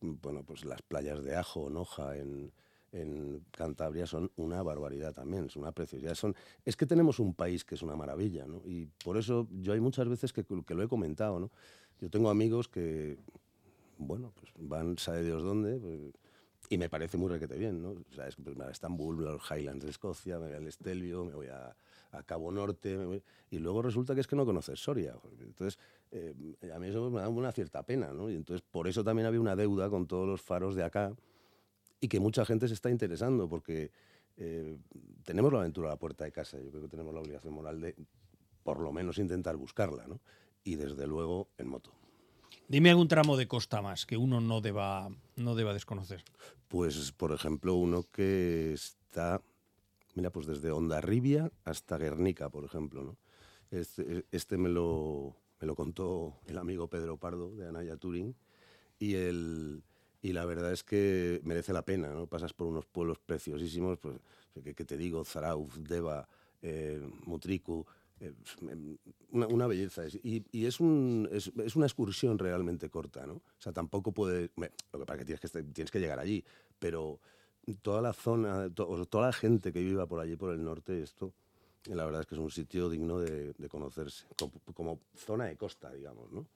mm, 0.00 0.14
bueno, 0.20 0.42
pues 0.44 0.64
las 0.64 0.82
playas 0.82 1.24
de 1.24 1.36
Ajo, 1.36 1.70
Noja, 1.70 2.16
en, 2.16 2.52
en 2.92 3.44
Cantabria 3.50 4.06
son 4.06 4.30
una 4.36 4.62
barbaridad 4.62 5.14
también, 5.14 5.46
es 5.46 5.56
una 5.56 5.72
preciosidad. 5.72 6.14
Son, 6.14 6.34
es 6.64 6.76
que 6.76 6.86
tenemos 6.86 7.18
un 7.18 7.34
país 7.34 7.64
que 7.64 7.74
es 7.74 7.82
una 7.82 7.96
maravilla, 7.96 8.46
¿no? 8.46 8.62
Y 8.66 8.86
por 9.02 9.16
eso 9.16 9.48
yo 9.50 9.72
hay 9.72 9.80
muchas 9.80 10.08
veces 10.08 10.32
que, 10.32 10.44
que 10.44 10.74
lo 10.74 10.82
he 10.82 10.88
comentado, 10.88 11.40
¿no? 11.40 11.50
Yo 12.00 12.10
tengo 12.10 12.30
amigos 12.30 12.68
que, 12.68 13.16
bueno, 13.98 14.32
pues 14.38 14.52
van, 14.56 14.98
sabe 14.98 15.22
Dios 15.22 15.42
dónde, 15.42 15.78
pues, 15.78 16.12
y 16.68 16.78
me 16.78 16.88
parece 16.88 17.18
muy 17.18 17.28
requete 17.28 17.58
bien, 17.58 17.82
¿no? 17.82 17.90
O 17.90 18.14
sea, 18.14 18.28
es, 18.28 18.36
pues, 18.36 18.56
me 18.56 18.64
voy 18.64 18.68
a 18.68 18.72
Estambul, 18.72 19.22
los 19.22 19.42
Highlands 19.50 19.84
de 19.84 19.90
Escocia, 19.90 20.38
me 20.38 20.46
voy 20.46 20.56
al 20.56 20.66
Estelvio, 20.66 21.24
me 21.24 21.34
voy 21.34 21.48
a, 21.48 21.74
Cabo 22.26 22.52
Norte, 22.52 23.22
y 23.50 23.58
luego 23.58 23.80
resulta 23.80 24.14
que 24.14 24.20
es 24.20 24.26
que 24.26 24.36
no 24.36 24.44
conoces 24.44 24.78
Soria. 24.78 25.14
Entonces, 25.40 25.78
eh, 26.10 26.34
a 26.74 26.78
mí 26.78 26.88
eso 26.88 27.10
me 27.10 27.22
da 27.22 27.28
una 27.30 27.52
cierta 27.52 27.82
pena, 27.84 28.12
¿no? 28.12 28.30
Y 28.30 28.34
entonces, 28.34 28.62
por 28.70 28.86
eso 28.86 29.02
también 29.02 29.26
había 29.26 29.40
una 29.40 29.56
deuda 29.56 29.88
con 29.88 30.06
todos 30.06 30.28
los 30.28 30.42
faros 30.42 30.74
de 30.74 30.84
acá, 30.84 31.14
y 32.02 32.08
que 32.08 32.18
mucha 32.18 32.44
gente 32.44 32.66
se 32.66 32.74
está 32.74 32.90
interesando 32.90 33.48
porque 33.48 33.92
eh, 34.36 34.76
tenemos 35.24 35.52
la 35.52 35.60
aventura 35.60 35.86
a 35.86 35.92
la 35.92 35.98
puerta 35.98 36.24
de 36.24 36.32
casa. 36.32 36.58
Yo 36.60 36.70
creo 36.70 36.82
que 36.82 36.88
tenemos 36.88 37.14
la 37.14 37.20
obligación 37.20 37.54
moral 37.54 37.80
de, 37.80 37.94
por 38.64 38.80
lo 38.80 38.92
menos, 38.92 39.18
intentar 39.18 39.56
buscarla, 39.56 40.08
¿no? 40.08 40.20
Y 40.64 40.74
desde 40.74 41.06
luego 41.06 41.48
en 41.58 41.68
moto. 41.68 41.92
Dime 42.66 42.90
algún 42.90 43.06
tramo 43.06 43.36
de 43.36 43.46
costa 43.46 43.80
más 43.82 44.04
que 44.04 44.16
uno 44.16 44.40
no 44.40 44.60
deba, 44.60 45.10
no 45.36 45.54
deba 45.54 45.72
desconocer. 45.72 46.24
Pues, 46.66 47.12
por 47.12 47.30
ejemplo, 47.30 47.74
uno 47.74 48.04
que 48.10 48.72
está, 48.72 49.40
mira, 50.16 50.30
pues 50.30 50.46
desde 50.46 50.72
Ondarribia 50.72 51.52
hasta 51.64 51.98
Guernica, 51.98 52.48
por 52.48 52.64
ejemplo, 52.64 53.04
¿no? 53.04 53.16
Este, 53.70 54.26
este 54.32 54.56
me, 54.56 54.68
lo, 54.68 55.36
me 55.60 55.68
lo 55.68 55.76
contó 55.76 56.40
el 56.46 56.58
amigo 56.58 56.88
Pedro 56.88 57.16
Pardo 57.16 57.54
de 57.54 57.68
Anaya 57.68 57.96
Turing 57.96 58.34
y, 58.98 59.14
el, 59.14 59.84
y 60.22 60.32
la 60.32 60.44
verdad 60.44 60.72
es 60.72 60.84
que 60.84 61.40
merece 61.42 61.72
la 61.72 61.84
pena, 61.84 62.08
¿no? 62.14 62.28
Pasas 62.28 62.52
por 62.54 62.68
unos 62.68 62.86
pueblos 62.86 63.18
preciosísimos, 63.18 63.98
pues, 63.98 64.16
que, 64.76 64.84
te 64.84 64.96
digo, 64.96 65.24
Zarauz, 65.24 65.82
Deva, 65.82 66.28
eh, 66.62 67.02
Mutriku, 67.26 67.84
eh, 68.20 68.32
una, 69.32 69.66
belleza. 69.66 70.04
Y, 70.22 70.64
es, 70.64 70.78
un, 70.78 71.28
es, 71.32 71.50
una 71.74 71.86
excursión 71.86 72.38
realmente 72.38 72.88
corta, 72.88 73.26
¿no? 73.26 73.34
O 73.34 73.42
sea, 73.58 73.72
tampoco 73.72 74.12
puede... 74.12 74.50
Lo 74.92 75.00
que 75.00 75.06
pasa 75.06 75.18
que 75.18 75.24
tienes 75.24 75.40
que, 75.40 75.48
tienes 75.64 75.90
que 75.90 75.98
llegar 75.98 76.20
allí, 76.20 76.44
pero 76.78 77.18
toda 77.82 78.00
la 78.00 78.12
zona, 78.12 78.70
to- 78.70 79.04
toda 79.06 79.26
la 79.26 79.32
gente 79.32 79.72
que 79.72 79.82
viva 79.82 80.06
por 80.06 80.20
allí, 80.20 80.36
por 80.36 80.52
el 80.52 80.62
norte, 80.62 81.02
esto, 81.02 81.32
la 81.86 82.04
verdad 82.04 82.20
es 82.20 82.26
que 82.28 82.36
es 82.36 82.40
un 82.40 82.50
sitio 82.52 82.88
digno 82.88 83.18
de, 83.18 83.54
conocerse, 83.68 84.26
como, 84.72 85.00
zona 85.16 85.46
de 85.46 85.56
costa, 85.56 85.92
digamos, 85.92 86.30
¿no? 86.30 86.46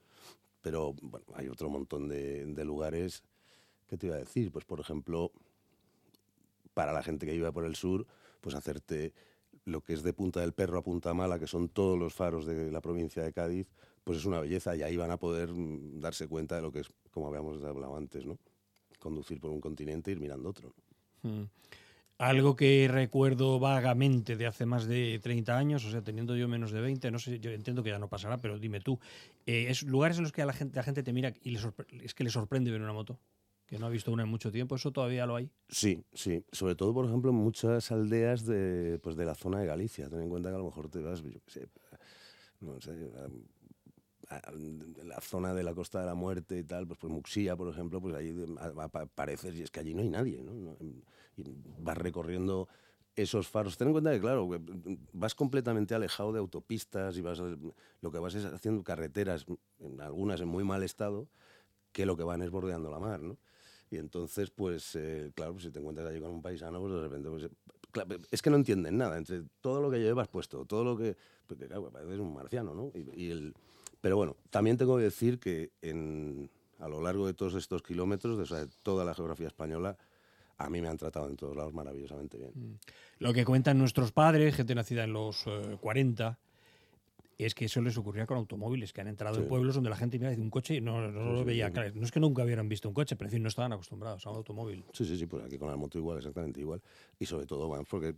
Pero, 0.63 0.95
bueno, 1.03 1.27
hay 1.35 1.49
otro 1.49 1.69
montón 1.69 2.09
de 2.09 2.65
lugares... 2.65 3.25
¿Qué 3.89 3.97
te 3.97 4.07
iba 4.07 4.17
a 4.17 4.21
decir? 4.21 4.51
Pues, 4.51 4.65
por 4.65 4.81
ejemplo, 4.81 5.33
para 6.75 6.93
la 6.93 7.03
gente 7.03 7.27
que 7.27 7.33
vive 7.33 7.53
por 7.53 7.65
el 7.65 7.77
sur, 7.77 8.07
pues 8.41 8.55
hacerte 8.55 9.13
lo 9.65 9.83
que 9.83 9.95
es 9.95 10.03
de 10.03 10.13
Punta 10.13 10.41
del 10.41 10.53
Perro 10.53 10.79
a 10.79 10.83
Punta 10.83 11.15
Mala, 11.15 11.39
que 11.39 11.47
son 11.47 11.69
todos 11.69 11.99
los 11.99 12.15
faros 12.15 12.47
de 12.47 12.71
la 12.71 12.81
provincia 12.81 13.23
de 13.23 13.33
Cádiz, 13.33 13.67
pues 14.05 14.19
es 14.19 14.25
una 14.25 14.41
belleza 14.41 14.77
y 14.77 14.83
ahí 14.83 14.97
van 14.97 15.11
a 15.11 15.17
poder 15.17 15.53
mm, 15.53 16.01
darse 16.01 16.29
cuenta 16.29 16.57
de 16.57 16.63
lo 16.63 16.71
que 16.71 16.81
es, 16.81 16.93
como 17.11 17.29
habíamos 17.29 17.63
hablado 17.65 17.97
antes, 17.97 18.25
¿no? 18.25 18.39
Conducir 19.01 19.41
por 19.41 19.51
un 19.51 19.61
continente 19.61 20.11
e 20.11 20.15
ir 20.15 20.21
mirando 20.21 20.49
otro. 20.49 20.73
¿no? 21.23 21.31
Mm. 21.31 21.49
Algo 22.19 22.57
que 22.57 22.89
recuerdo 22.91 23.59
vagamente 23.59 24.37
de 24.37 24.47
hace 24.47 24.65
más 24.65 24.87
de 24.87 25.19
30 25.23 25.59
años, 25.59 25.85
o 25.85 25.91
sea, 25.91 26.03
teniendo 26.03 26.35
yo 26.35 26.49
menos 26.49 26.71
de 26.71 26.81
20, 26.81 27.11
no 27.11 27.19
sé, 27.19 27.41
yo 27.41 27.51
entiendo 27.51 27.83
que 27.83 27.91
ya 27.91 27.99
no 27.99 28.09
pasará, 28.09 28.39
pero 28.39 28.59
dime 28.59 28.81
tú, 28.81 28.99
eh, 29.45 29.67
¿es 29.69 29.83
lugares 29.83 30.17
en 30.17 30.23
los 30.23 30.33
que 30.33 30.41
a 30.41 30.47
la 30.47 30.55
gente, 30.55 30.77
la 30.77 30.83
gente 30.83 31.03
te 31.03 31.13
mira 31.13 31.35
y 31.43 31.51
le 31.51 31.61
es 32.03 32.15
que 32.15 32.25
le 32.25 32.31
sorprende 32.31 32.71
ver 32.71 32.81
una 32.81 32.95
moto? 32.95 33.19
Que 33.67 33.79
no 33.79 33.87
ha 33.87 33.89
visto 33.91 34.13
una 34.13 34.23
en 34.23 34.29
mucho 34.29 34.53
tiempo, 34.53 34.77
¿eso 34.77 34.93
todavía 34.93 35.27
lo 35.27 35.37
hay? 35.37 35.51
Sí, 35.69 36.05
sí. 36.13 36.45
Sobre 36.53 36.77
todo, 36.77 36.95
por 36.95 37.05
ejemplo, 37.05 37.31
en 37.31 37.37
muchas 37.37 37.91
aldeas 37.91 38.47
de, 38.47 39.01
pues 39.03 39.17
de 39.17 39.25
la 39.25 39.35
zona 39.35 39.59
de 39.59 39.67
Galicia. 39.67 40.09
Ten 40.09 40.21
en 40.21 40.29
cuenta 40.29 40.51
que 40.51 40.55
a 40.55 40.59
lo 40.59 40.67
mejor 40.67 40.89
te 40.89 41.01
vas, 41.01 41.23
yo 41.23 41.41
qué 41.45 41.51
sé, 41.51 41.69
no 42.61 42.81
sé, 42.81 43.11
la 45.05 45.21
zona 45.21 45.55
de 45.55 45.63
la 45.63 45.75
Costa 45.75 46.01
de 46.01 46.07
la 46.07 46.15
Muerte 46.15 46.59
y 46.59 46.65
tal, 46.65 46.87
pues, 46.87 46.99
pues 46.99 47.13
Muxía, 47.13 47.57
por 47.57 47.69
ejemplo, 47.69 48.01
pues 48.01 48.15
ahí 48.15 48.35
a- 48.59 48.83
a- 48.83 49.03
apareces 49.03 49.55
y 49.57 49.63
es 49.63 49.71
que 49.71 49.81
allí 49.81 49.95
no 49.95 50.03
hay 50.03 50.11
nadie, 50.11 50.43
¿no? 50.43 50.77
Y 51.37 51.45
vas 51.81 51.99
recorriendo 51.99 52.69
esos 53.15 53.49
faros. 53.49 53.77
Ten 53.77 53.89
en 53.89 53.93
cuenta 53.95 54.13
que, 54.13 54.21
claro, 54.21 54.49
vas 55.13 55.35
completamente 55.35 55.95
alejado 55.95 56.33
de 56.33 56.39
autopistas 56.39 57.17
y 57.17 57.21
vas, 57.23 57.41
lo 57.41 58.11
que 58.13 58.19
vas 58.19 58.35
es 58.35 58.45
haciendo 58.45 58.83
carreteras, 58.85 59.47
en 59.79 60.01
algunas 60.01 60.41
en 60.41 60.49
muy 60.49 60.65
mal 60.65 60.83
estado, 60.83 61.29
que 61.93 62.05
lo 62.07 62.17
que 62.17 62.25
van 62.25 62.43
es 62.43 62.51
bordeando 62.51 62.91
la 62.91 62.99
mar, 62.99 63.23
¿no? 63.23 63.39
Y 63.91 63.99
entonces, 63.99 64.51
pues, 64.51 64.95
eh, 64.97 65.31
claro, 65.35 65.53
pues 65.53 65.65
si 65.65 65.71
te 65.71 65.79
encuentras 65.79 66.09
allí 66.09 66.21
con 66.21 66.31
un 66.31 66.43
paisano, 66.43 66.81
pues 66.81 66.93
de 66.95 67.01
repente, 67.01 67.29
pues, 67.31 67.45
eh, 67.45 67.51
cla- 67.93 68.27
es 68.31 68.43
que 68.43 68.51
no 68.51 68.57
entienden 68.57 68.97
nada. 68.99 69.17
Entre 69.17 69.43
todo 69.61 69.81
lo 69.81 69.91
que 69.91 69.99
llevas 69.99 70.29
puesto, 70.29 70.65
todo 70.65 70.83
lo 70.85 70.97
que... 70.97 71.17
Porque, 71.47 71.67
claro, 71.67 71.91
pareces 71.91 72.19
un 72.19 72.35
marciano, 72.35 72.75
¿no? 72.75 72.91
Y, 72.95 73.27
y 73.27 73.31
el, 73.31 73.55
pero 74.01 74.17
bueno, 74.17 74.37
también 74.51 74.77
tengo 74.77 74.97
que 74.97 75.05
decir 75.05 75.39
que 75.39 75.71
en, 75.83 76.51
a 76.81 76.89
lo 76.89 77.01
largo 77.01 77.27
de 77.27 77.35
todos 77.35 77.55
estos 77.55 77.83
kilómetros, 77.83 78.37
de, 78.37 78.43
o 78.43 78.47
sea, 78.47 78.67
de 78.67 78.73
toda 78.83 79.05
la 79.05 79.15
geografía 79.15 79.47
española, 79.47 79.97
a 80.59 80.69
mí 80.71 80.81
me 80.81 80.89
han 80.89 80.97
tratado 80.97 81.29
en 81.29 81.37
todos 81.37 81.55
lados 81.57 81.73
maravillosamente 81.75 82.39
bien. 82.39 82.79
Lo 83.19 83.33
que 83.33 83.45
cuentan 83.45 83.79
nuestros 83.79 84.11
padres, 84.11 84.57
gente 84.57 84.75
nacida 84.75 85.05
en 85.05 85.13
los 85.13 85.47
eh, 85.47 85.77
40, 85.81 86.39
es 87.45 87.55
que 87.55 87.67
eso 87.67 87.83
les 87.83 87.97
ocurría 87.99 88.25
con 88.27 88.39
automóviles, 88.39 88.93
que 88.93 89.03
han 89.03 89.09
entrado 89.09 89.39
en 89.41 89.47
pueblos 89.49 89.75
donde 89.75 89.91
la 89.91 89.97
gente 89.97 90.19
mira 90.19 90.31
de 90.31 90.41
un 90.41 90.49
coche 90.51 90.77
y 90.77 90.81
no, 90.81 91.11
no 91.13 91.33
lo 91.35 91.45
veía 91.45 91.67
sí. 91.67 91.73
claro. 91.75 91.91
No 91.95 92.05
es 92.05 92.11
que 92.11 92.19
nunca 92.21 92.43
hubieran 92.45 92.69
visto 92.69 92.89
un 92.89 92.95
coche, 92.95 93.15
pero 93.17 93.27
es 93.29 93.33
decir, 93.33 93.43
no 93.43 93.49
estaban 93.49 93.73
acostumbrados 93.73 94.27
a 94.27 94.31
un 94.31 94.37
automóvil. 94.37 94.85
Sí, 94.93 95.05
sí, 95.05 95.19
sí, 95.19 95.27
pues 95.27 95.45
aquí 95.45 95.59
con 95.59 95.69
la 95.69 95.77
moto 95.77 95.99
igual, 95.99 96.19
exactamente 96.19 96.61
igual. 96.61 96.81
Y 97.19 97.27
sobre 97.27 97.45
todo, 97.47 97.69
bueno, 97.69 97.85
porque 97.89 98.15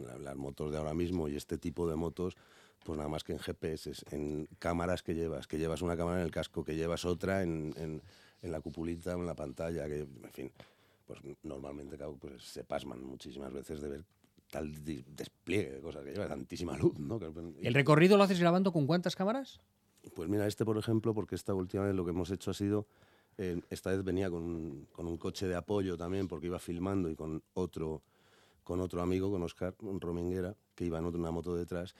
ver, 0.00 0.20
las 0.20 0.36
motos 0.36 0.72
de 0.72 0.78
ahora 0.78 0.94
mismo 0.94 1.28
y 1.28 1.36
este 1.36 1.58
tipo 1.58 1.88
de 1.88 1.96
motos, 1.96 2.36
pues 2.84 2.96
nada 2.96 3.08
más 3.08 3.22
que 3.22 3.32
en 3.32 3.38
GPS, 3.38 3.92
en 4.10 4.48
cámaras 4.58 5.02
que 5.02 5.14
llevas, 5.14 5.46
que 5.46 5.58
llevas 5.58 5.82
una 5.82 5.96
cámara 5.96 6.18
en 6.18 6.24
el 6.24 6.32
casco, 6.32 6.64
que 6.64 6.74
llevas 6.74 7.04
otra 7.04 7.42
en, 7.42 7.72
en- 7.76 8.02
en 8.42 8.50
la 8.50 8.60
cupulita, 8.60 9.12
en 9.12 9.24
la 9.24 9.34
pantalla, 9.36 9.86
que, 9.86 10.00
en 10.00 10.32
fin, 10.32 10.50
pues 11.06 11.20
normalmente 11.44 11.96
claro, 11.96 12.16
pues, 12.20 12.42
se 12.42 12.64
pasman 12.64 13.04
muchísimas 13.04 13.52
veces 13.52 13.80
de 13.80 13.88
ver 13.88 14.04
tal 14.52 14.70
despliegue 14.84 15.72
de 15.72 15.80
cosas 15.80 16.04
que 16.04 16.12
lleva, 16.12 16.28
tantísima 16.28 16.76
luz, 16.76 16.98
¿no? 16.98 17.18
¿El 17.62 17.72
recorrido 17.72 18.18
lo 18.18 18.22
haces 18.24 18.38
grabando 18.38 18.70
con 18.70 18.86
cuántas 18.86 19.16
cámaras? 19.16 19.60
pues 20.14 20.28
mira, 20.28 20.46
este 20.46 20.64
por 20.64 20.76
ejemplo, 20.76 21.14
porque 21.14 21.34
esta 21.36 21.54
última 21.54 21.84
vez 21.84 21.94
lo 21.94 22.04
que 22.04 22.10
hemos 22.10 22.30
hecho 22.30 22.50
ha 22.50 22.54
sido, 22.54 22.86
eh, 23.38 23.60
esta 23.70 23.90
vez 23.90 24.04
venía 24.04 24.28
con 24.30 24.42
un, 24.42 24.88
con 24.92 25.06
un 25.06 25.16
coche 25.16 25.46
de 25.48 25.54
apoyo 25.54 25.96
también, 25.96 26.28
porque 26.28 26.48
iba 26.48 26.58
filmando 26.58 27.08
y 27.08 27.14
con 27.16 27.42
otro, 27.54 28.02
con 28.62 28.80
otro 28.80 29.00
amigo, 29.00 29.30
con 29.30 29.42
Oscar, 29.42 29.74
Rominguera, 29.80 30.54
que 30.74 30.84
iba 30.84 30.98
en 30.98 31.06
otra- 31.06 31.18
una 31.20 31.30
moto 31.30 31.54
detrás, 31.56 31.94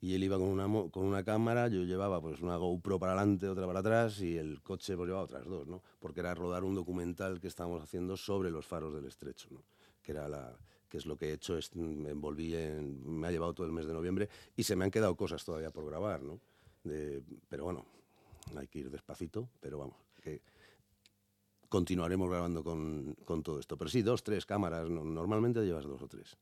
y 0.00 0.14
él 0.14 0.22
iba 0.24 0.38
con 0.38 0.48
una, 0.48 0.66
con 0.90 1.04
una 1.04 1.22
cámara, 1.24 1.68
yo 1.68 1.82
llevaba 1.82 2.20
pues 2.22 2.40
una 2.40 2.56
GoPro 2.56 2.98
para 2.98 3.12
adelante, 3.12 3.48
otra 3.48 3.66
para 3.66 3.80
atrás, 3.80 4.20
y 4.22 4.38
el 4.38 4.62
coche 4.62 4.96
pues 4.96 5.08
llevaba 5.08 5.24
otras 5.24 5.44
dos, 5.44 5.66
¿no? 5.66 5.82
Porque 5.98 6.20
era 6.20 6.34
rodar 6.34 6.64
un 6.64 6.74
documental 6.74 7.38
que 7.40 7.48
estábamos 7.48 7.82
haciendo 7.82 8.16
sobre 8.16 8.50
los 8.50 8.64
faros 8.64 8.94
del 8.94 9.04
estrecho, 9.04 9.48
¿no? 9.50 9.64
Que 10.00 10.12
era 10.12 10.26
la 10.28 10.56
que 10.88 10.96
es 10.98 11.06
lo 11.06 11.16
que 11.16 11.26
he 11.30 11.32
hecho, 11.32 11.56
es, 11.58 11.74
me 11.76 12.10
envolví 12.10 12.54
en, 12.54 13.02
me 13.18 13.26
ha 13.28 13.30
llevado 13.30 13.54
todo 13.54 13.66
el 13.66 13.72
mes 13.72 13.86
de 13.86 13.92
noviembre 13.92 14.28
y 14.56 14.62
se 14.62 14.74
me 14.76 14.84
han 14.84 14.90
quedado 14.90 15.16
cosas 15.16 15.44
todavía 15.44 15.70
por 15.70 15.84
grabar, 15.86 16.22
¿no? 16.22 16.40
De- 16.84 17.22
pero 17.48 17.64
bueno, 17.64 17.84
hay 18.56 18.66
que 18.68 18.78
ir 18.80 18.90
despacito, 18.90 19.48
pero 19.60 19.78
vamos, 19.78 19.96
que 20.22 20.40
continuaremos 21.68 22.30
grabando 22.30 22.64
con, 22.64 23.14
con 23.24 23.42
todo 23.42 23.60
esto. 23.60 23.76
Pero 23.76 23.90
sí, 23.90 24.00
dos, 24.02 24.22
tres 24.22 24.46
cámaras, 24.46 24.88
no- 24.88 25.04
normalmente 25.04 25.60
llevas 25.64 25.84
dos 25.84 26.00
o 26.00 26.08
tres. 26.08 26.36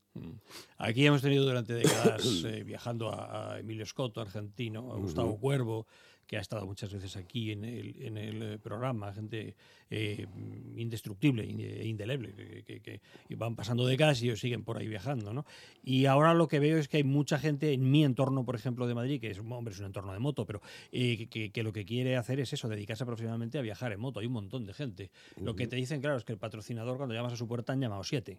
Aquí 0.78 1.04
hemos 1.04 1.20
tenido 1.22 1.44
durante 1.44 1.74
décadas 1.82 2.24
eh, 2.44 2.62
viajando 2.64 3.08
a, 3.10 3.54
a 3.54 3.58
Emilio 3.58 3.84
Scotto, 3.86 4.20
argentino, 4.20 4.92
a 4.92 4.96
Gustavo 4.98 5.36
Cuervo, 5.38 5.86
que 6.26 6.36
ha 6.36 6.40
estado 6.40 6.66
muchas 6.66 6.92
veces 6.92 7.16
aquí 7.16 7.52
en 7.52 7.64
el, 7.64 8.02
en 8.02 8.16
el 8.18 8.42
eh, 8.42 8.58
programa, 8.58 9.12
gente 9.12 9.54
eh, 9.90 10.26
indestructible 10.76 11.44
e 11.44 11.86
indeleble, 11.86 12.34
que, 12.34 12.62
que- 12.64 12.80
que- 12.80 13.00
y 13.28 13.34
van 13.34 13.54
pasando 13.54 13.86
décadas 13.86 14.20
y 14.22 14.26
ellos 14.26 14.40
siguen 14.40 14.64
por 14.64 14.76
ahí 14.78 14.88
viajando. 14.88 15.32
¿no? 15.32 15.44
Y 15.84 16.06
ahora 16.06 16.34
lo 16.34 16.48
que 16.48 16.58
veo 16.58 16.78
es 16.78 16.88
que 16.88 16.96
hay 16.98 17.04
mucha 17.04 17.38
gente 17.38 17.72
en 17.72 17.90
mi 17.90 18.04
entorno, 18.04 18.44
por 18.44 18.54
ejemplo, 18.56 18.86
de 18.86 18.94
Madrid, 18.94 19.20
que 19.20 19.30
es, 19.30 19.38
un- 19.38 19.52
hombre, 19.52 19.72
es 19.74 19.80
un 19.80 19.86
entorno 19.86 20.12
de 20.12 20.18
moto, 20.18 20.46
pero 20.46 20.60
eh, 20.92 21.28
que- 21.28 21.62
lo 21.62 21.72
que 21.72 21.84
quiere 21.84 22.16
hacer 22.16 22.40
es 22.40 22.52
eso, 22.52 22.68
dedicarse 22.68 23.04
profesionalmente 23.06 23.58
a 23.58 23.62
viajar 23.62 23.92
en 23.92 24.00
moto. 24.00 24.20
Hay 24.20 24.26
un 24.26 24.32
montón 24.32 24.64
de 24.66 24.72
gente. 24.74 25.10
Lo 25.40 25.54
que 25.56 25.66
te 25.66 25.76
dicen, 25.76 26.00
claro, 26.00 26.16
es 26.16 26.24
que 26.24 26.32
el 26.32 26.38
patrocinador 26.38 26.96
cuando 26.96 27.14
llamas 27.14 27.32
a 27.32 27.36
su 27.36 27.46
puerta 27.48 27.72
han 27.72 27.80
llamado 27.80 28.02
siete. 28.04 28.38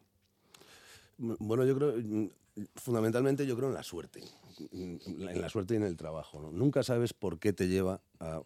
Bueno, 1.17 1.65
yo 1.65 1.75
creo, 1.75 1.93
mm, 1.97 2.29
fundamentalmente 2.75 3.45
yo 3.45 3.55
creo 3.55 3.69
en 3.69 3.75
la 3.75 3.83
suerte, 3.83 4.21
mm, 4.71 4.95
en 5.29 5.41
la 5.41 5.49
suerte 5.49 5.73
y 5.73 5.77
en 5.77 5.83
el 5.83 5.97
trabajo. 5.97 6.41
¿no? 6.41 6.51
Nunca 6.51 6.83
sabes 6.83 7.13
por 7.13 7.39
qué 7.39 7.53
te 7.53 7.67
lleva 7.67 8.01
a 8.19 8.41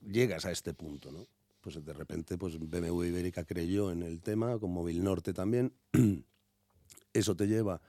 llegas 0.00 0.44
a 0.44 0.50
este 0.50 0.74
punto, 0.74 1.12
¿no? 1.12 1.26
Pues 1.60 1.84
de 1.84 1.92
repente, 1.92 2.38
pues 2.38 2.58
BMW 2.58 3.04
Ibérica 3.04 3.44
creyó 3.44 3.90
en 3.90 4.02
el 4.02 4.22
tema, 4.22 4.58
con 4.58 4.72
Móvil 4.72 5.04
Norte 5.04 5.32
también. 5.34 5.72
Eso 7.12 7.36
te 7.36 7.46
lleva 7.46 7.80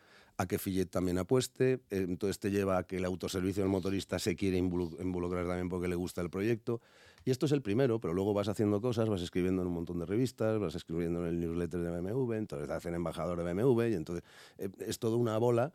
a 0.42 0.48
que 0.48 0.60
Fillet 0.60 0.86
también 0.86 1.18
apueste, 1.18 1.80
entonces 1.90 2.40
te 2.40 2.52
lleva 2.52 2.78
a 2.78 2.84
que 2.84 2.98
el 2.98 3.06
autoservicio 3.06 3.64
del 3.64 3.72
motorista 3.72 4.20
se 4.20 4.36
quiere 4.36 4.60
involu- 4.60 5.00
involucrar 5.02 5.46
también 5.46 5.70
porque 5.70 5.88
le 5.88 5.96
gusta 5.96 6.22
el 6.22 6.30
proyecto. 6.30 6.82
Y 7.24 7.32
esto 7.32 7.46
es 7.46 7.52
el 7.52 7.62
primero, 7.62 8.02
pero 8.02 8.14
luego 8.14 8.34
vas 8.34 8.48
haciendo 8.48 8.82
cosas, 8.82 9.08
vas 9.08 9.22
escribiendo 9.22 9.62
en 9.62 9.68
un 9.68 9.74
montón 9.76 10.00
de 10.00 10.06
revistas, 10.06 10.60
vas 10.60 10.76
escribiendo 10.76 11.22
en 11.22 11.28
el 11.28 11.40
newsletter 11.40 11.80
de 11.80 11.92
BMW, 11.92 12.34
entonces 12.34 12.68
te 12.68 12.74
hacen 12.74 12.96
embajador 12.96 13.44
de 13.44 13.54
BMW 13.54 13.90
y 13.90 13.94
entonces 13.94 14.24
eh, 14.58 14.70
es 14.80 14.98
toda 14.98 15.18
una 15.18 15.38
bola, 15.38 15.74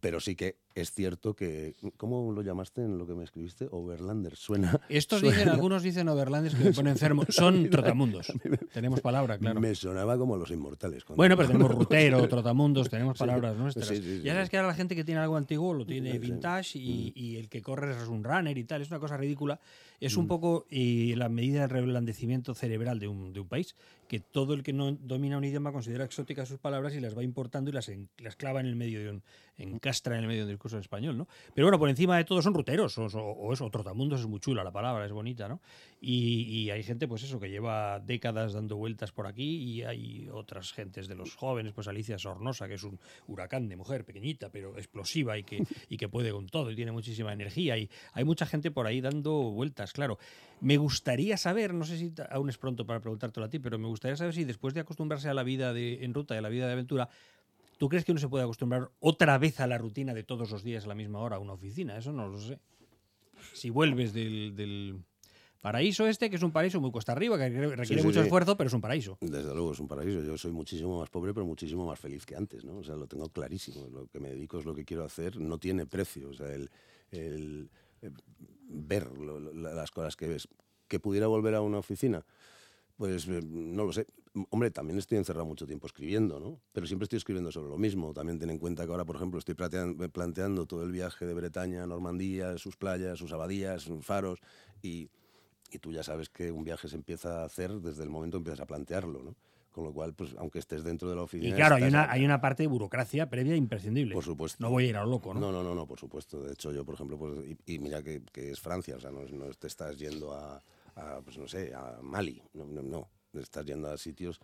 pero 0.00 0.20
sí 0.20 0.36
que 0.36 0.56
es 0.74 0.92
cierto 0.92 1.34
que, 1.34 1.74
¿cómo 1.96 2.30
lo 2.32 2.42
llamaste 2.42 2.82
en 2.82 2.96
lo 2.98 3.06
que 3.06 3.14
me 3.14 3.24
escribiste? 3.24 3.68
Overlander, 3.70 4.36
suena... 4.36 4.80
Estos 4.88 5.20
suena- 5.20 5.36
dicen, 5.36 5.48
algunos 5.54 5.82
dicen 5.82 6.08
overlanders 6.08 6.54
que 6.54 6.64
me 6.64 6.72
ponen 6.72 6.92
enfermo. 6.92 7.24
Son 7.28 7.68
trotamundos. 7.70 8.32
Tenemos 8.72 9.00
palabra, 9.00 9.36
claro. 9.38 9.60
Me 9.60 9.74
sonaba 9.74 10.16
como 10.16 10.36
los 10.36 10.50
inmortales. 10.50 11.04
Bueno, 11.16 11.36
pero 11.36 11.48
tenemos 11.52 11.70
rutero, 11.74 12.26
trotamundos, 12.28 12.88
tenemos 12.88 13.18
palabras 13.18 13.56
nuestras. 13.56 13.88
Sí, 13.88 13.96
sí, 13.96 14.02
sí, 14.18 14.22
ya 14.22 14.34
sabes 14.34 14.48
que 14.50 14.56
ahora 14.58 14.68
la 14.68 14.74
gente 14.74 14.94
que 14.94 15.04
tiene 15.04 15.20
algo 15.20 15.36
antiguo 15.36 15.74
lo 15.74 15.84
tiene 15.86 16.12
Sí, 16.12 16.18
Mm. 16.18 16.22
vintage 16.22 16.78
y, 16.78 17.12
y 17.16 17.36
el 17.36 17.48
que 17.48 17.62
corre 17.62 17.90
es 17.92 18.08
un 18.08 18.22
runner 18.24 18.56
y 18.56 18.64
tal. 18.64 18.82
Es 18.82 18.90
una 18.90 19.00
cosa 19.00 19.16
ridícula. 19.16 19.58
Es 20.00 20.16
Mm. 20.16 20.20
un 20.20 20.26
poco 20.28 20.66
y 20.70 21.14
la 21.16 21.28
medida 21.28 21.62
de 21.62 21.66
reblandecimiento 21.68 22.54
cerebral 22.54 22.98
de 23.00 23.08
un, 23.08 23.32
de 23.32 23.40
un 23.40 23.48
país, 23.48 23.74
que 24.08 24.18
todo 24.20 24.54
el 24.54 24.62
que 24.62 24.72
no 24.72 24.92
domina 24.92 25.36
un 25.36 25.44
idioma 25.44 25.72
considera 25.72 26.04
exóticas 26.04 26.48
sus 26.48 26.58
palabras 26.58 26.94
y 26.94 27.00
las 27.00 27.16
va 27.16 27.22
importando 27.22 27.70
y 27.70 27.72
las, 27.74 27.88
en- 27.88 28.08
las 28.18 28.34
clava 28.36 28.60
en 28.60 28.66
el 28.66 28.76
medio 28.76 29.00
de 29.00 29.10
un, 29.10 29.22
encastra 29.58 30.16
en 30.16 30.22
el 30.22 30.28
medio 30.28 30.46
de 30.46 30.52
un 30.54 30.58
discurso 30.60 30.76
en 30.76 30.82
español, 30.82 31.16
¿no? 31.16 31.26
Pero 31.54 31.66
bueno, 31.66 31.78
por 31.78 31.88
encima 31.88 32.18
de 32.18 32.24
todo 32.24 32.42
son 32.42 32.52
ruteros, 32.52 32.98
o, 32.98 33.06
o, 33.06 33.52
eso, 33.52 33.68
trotamundos 33.70 34.20
es 34.20 34.26
muy 34.26 34.40
chula 34.40 34.62
la 34.62 34.70
palabra, 34.70 35.06
es 35.06 35.12
bonita, 35.12 35.48
¿no? 35.48 35.60
Y, 36.02 36.70
hay 36.70 36.82
gente, 36.82 37.08
pues 37.08 37.22
eso, 37.22 37.40
que 37.40 37.50
lleva 37.50 38.00
décadas 38.00 38.52
dando 38.52 38.76
vueltas 38.76 39.12
por 39.12 39.26
aquí 39.26 39.56
y 39.56 39.82
hay 39.82 40.28
otras 40.32 40.72
gentes 40.72 41.08
de 41.08 41.14
los 41.14 41.34
jóvenes, 41.34 41.72
pues 41.72 41.88
Alicia 41.88 42.18
Sornosa, 42.18 42.68
que 42.68 42.74
es 42.74 42.84
un 42.84 42.98
huracán 43.26 43.68
de 43.68 43.76
mujer, 43.76 44.04
pequeñita, 44.04 44.50
pero 44.50 44.76
explosiva 44.76 45.36
y 45.36 45.44
que, 45.44 45.64
y 45.88 45.96
que 45.96 46.08
puede 46.08 46.30
con 46.30 46.46
todo 46.46 46.70
y 46.70 46.76
tiene 46.76 46.92
muchísima 46.92 47.32
energía. 47.32 47.76
Y 47.76 47.90
hay 48.12 48.24
mucha 48.24 48.46
gente 48.46 48.70
por 48.70 48.86
ahí 48.86 49.00
dando 49.00 49.32
vueltas, 49.50 49.92
claro. 49.92 50.18
Me 50.60 50.76
gustaría 50.76 51.36
saber, 51.36 51.72
no 51.72 51.84
sé 51.84 51.96
si 51.96 52.12
aún 52.30 52.50
es 52.50 52.58
pronto 52.58 52.86
para 52.86 53.00
preguntártelo 53.00 53.46
a 53.46 53.50
ti, 53.50 53.58
pero 53.58 53.78
me 53.78 53.86
gustaría 53.86 54.16
saber 54.16 54.34
si 54.34 54.44
después 54.44 54.74
de 54.74 54.80
acostumbrarse 54.80 55.28
a 55.28 55.34
la 55.34 55.42
vida 55.42 55.72
de, 55.72 56.04
en 56.04 56.14
ruta 56.14 56.34
y 56.34 56.38
a 56.38 56.42
la 56.42 56.50
vida 56.50 56.66
de 56.66 56.74
aventura, 56.74 57.08
¿tú 57.80 57.88
crees 57.88 58.04
que 58.04 58.12
uno 58.12 58.20
se 58.20 58.28
puede 58.28 58.44
acostumbrar 58.44 58.90
otra 59.00 59.38
vez 59.38 59.58
a 59.60 59.66
la 59.66 59.78
rutina 59.78 60.12
de 60.12 60.22
todos 60.22 60.50
los 60.50 60.62
días 60.62 60.84
a 60.84 60.88
la 60.88 60.94
misma 60.94 61.20
hora 61.20 61.36
a 61.36 61.38
una 61.38 61.54
oficina? 61.54 61.96
Eso 61.96 62.12
no 62.12 62.28
lo 62.28 62.38
sé. 62.38 62.60
Si 63.54 63.70
vuelves 63.70 64.12
del, 64.12 64.54
del 64.54 65.02
paraíso 65.62 66.06
este, 66.06 66.28
que 66.28 66.36
es 66.36 66.42
un 66.42 66.52
paraíso 66.52 66.78
muy 66.78 66.90
cuesta 66.90 67.12
arriba, 67.12 67.38
que 67.38 67.48
requiere 67.48 68.02
sí, 68.02 68.06
mucho 68.06 68.20
sí. 68.20 68.26
esfuerzo, 68.26 68.54
pero 68.58 68.68
es 68.68 68.74
un 68.74 68.82
paraíso. 68.82 69.16
Desde 69.22 69.54
luego 69.54 69.72
es 69.72 69.80
un 69.80 69.88
paraíso. 69.88 70.22
Yo 70.22 70.36
soy 70.36 70.52
muchísimo 70.52 70.98
más 71.00 71.08
pobre, 71.08 71.32
pero 71.32 71.46
muchísimo 71.46 71.86
más 71.86 71.98
feliz 71.98 72.26
que 72.26 72.36
antes, 72.36 72.64
¿no? 72.66 72.76
O 72.76 72.84
sea, 72.84 72.96
lo 72.96 73.06
tengo 73.06 73.30
clarísimo. 73.30 73.88
Lo 73.88 74.06
que 74.08 74.20
me 74.20 74.28
dedico 74.28 74.58
es 74.58 74.66
lo 74.66 74.74
que 74.74 74.84
quiero 74.84 75.02
hacer. 75.04 75.40
No 75.40 75.56
tiene 75.56 75.86
precio. 75.86 76.28
O 76.28 76.34
sea, 76.34 76.52
el, 76.52 76.70
el, 77.12 77.70
eh, 78.02 78.10
ver 78.68 79.10
lo- 79.16 79.40
lo- 79.40 79.54
la- 79.54 79.72
las 79.72 79.90
cosas 79.90 80.16
que 80.16 80.28
ves. 80.28 80.48
Que 80.86 81.00
pudiera 81.00 81.28
volver 81.28 81.54
a 81.54 81.62
una 81.62 81.78
oficina, 81.78 82.26
pues 83.00 83.26
eh, 83.28 83.40
no 83.42 83.86
lo 83.86 83.94
sé. 83.94 84.06
Hombre, 84.50 84.70
también 84.70 84.98
estoy 84.98 85.16
encerrado 85.16 85.46
mucho 85.46 85.66
tiempo 85.66 85.86
escribiendo, 85.86 86.38
¿no? 86.38 86.60
Pero 86.70 86.86
siempre 86.86 87.04
estoy 87.04 87.16
escribiendo 87.16 87.50
sobre 87.50 87.70
lo 87.70 87.78
mismo. 87.78 88.12
También 88.12 88.38
ten 88.38 88.50
en 88.50 88.58
cuenta 88.58 88.84
que 88.84 88.90
ahora, 88.90 89.06
por 89.06 89.16
ejemplo, 89.16 89.38
estoy 89.38 89.54
planteando 89.54 90.66
todo 90.66 90.82
el 90.82 90.92
viaje 90.92 91.24
de 91.24 91.32
Bretaña 91.32 91.82
a 91.82 91.86
Normandía, 91.86 92.58
sus 92.58 92.76
playas, 92.76 93.18
sus 93.18 93.32
abadías, 93.32 93.80
sus 93.80 94.04
faros, 94.04 94.38
y, 94.82 95.08
y 95.70 95.78
tú 95.78 95.92
ya 95.92 96.02
sabes 96.02 96.28
que 96.28 96.52
un 96.52 96.62
viaje 96.62 96.88
se 96.88 96.96
empieza 96.96 97.40
a 97.40 97.46
hacer 97.46 97.72
desde 97.80 98.02
el 98.02 98.10
momento 98.10 98.36
que 98.36 98.40
empiezas 98.40 98.60
a 98.60 98.66
plantearlo, 98.66 99.22
¿no? 99.22 99.34
Con 99.72 99.84
lo 99.84 99.94
cual, 99.94 100.12
pues 100.12 100.34
aunque 100.36 100.58
estés 100.58 100.84
dentro 100.84 101.08
de 101.08 101.16
la 101.16 101.22
oficina... 101.22 101.54
Y 101.54 101.54
claro, 101.54 101.76
hay 101.76 101.84
una, 101.84 102.12
hay 102.12 102.22
una 102.22 102.38
parte 102.38 102.64
de 102.64 102.66
burocracia 102.66 103.30
previa 103.30 103.56
imprescindible. 103.56 104.12
Por 104.12 104.24
supuesto. 104.24 104.62
No 104.62 104.68
voy 104.68 104.84
a 104.84 104.88
ir 104.88 104.96
a 104.98 105.04
lo 105.04 105.10
loco, 105.12 105.32
¿no? 105.32 105.40
No, 105.40 105.50
no, 105.50 105.62
no, 105.62 105.74
no, 105.74 105.86
por 105.86 105.98
supuesto. 105.98 106.42
De 106.42 106.52
hecho, 106.52 106.70
yo, 106.70 106.84
por 106.84 106.96
ejemplo, 106.96 107.16
pues, 107.16 107.32
y, 107.48 107.74
y 107.74 107.78
mira 107.78 108.02
que, 108.02 108.20
que 108.30 108.50
es 108.50 108.60
Francia, 108.60 108.96
o 108.96 109.00
sea, 109.00 109.10
no, 109.10 109.24
no 109.24 109.46
te 109.54 109.68
estás 109.68 109.98
yendo 109.98 110.34
a, 110.34 110.60
a, 110.96 111.20
pues 111.22 111.38
no 111.38 111.48
sé, 111.48 111.74
a 111.74 111.98
Mali, 112.02 112.42
no, 112.54 113.08
estás 113.34 113.64
yendo 113.64 113.90
a 113.90 113.96
sitios, 113.96 114.40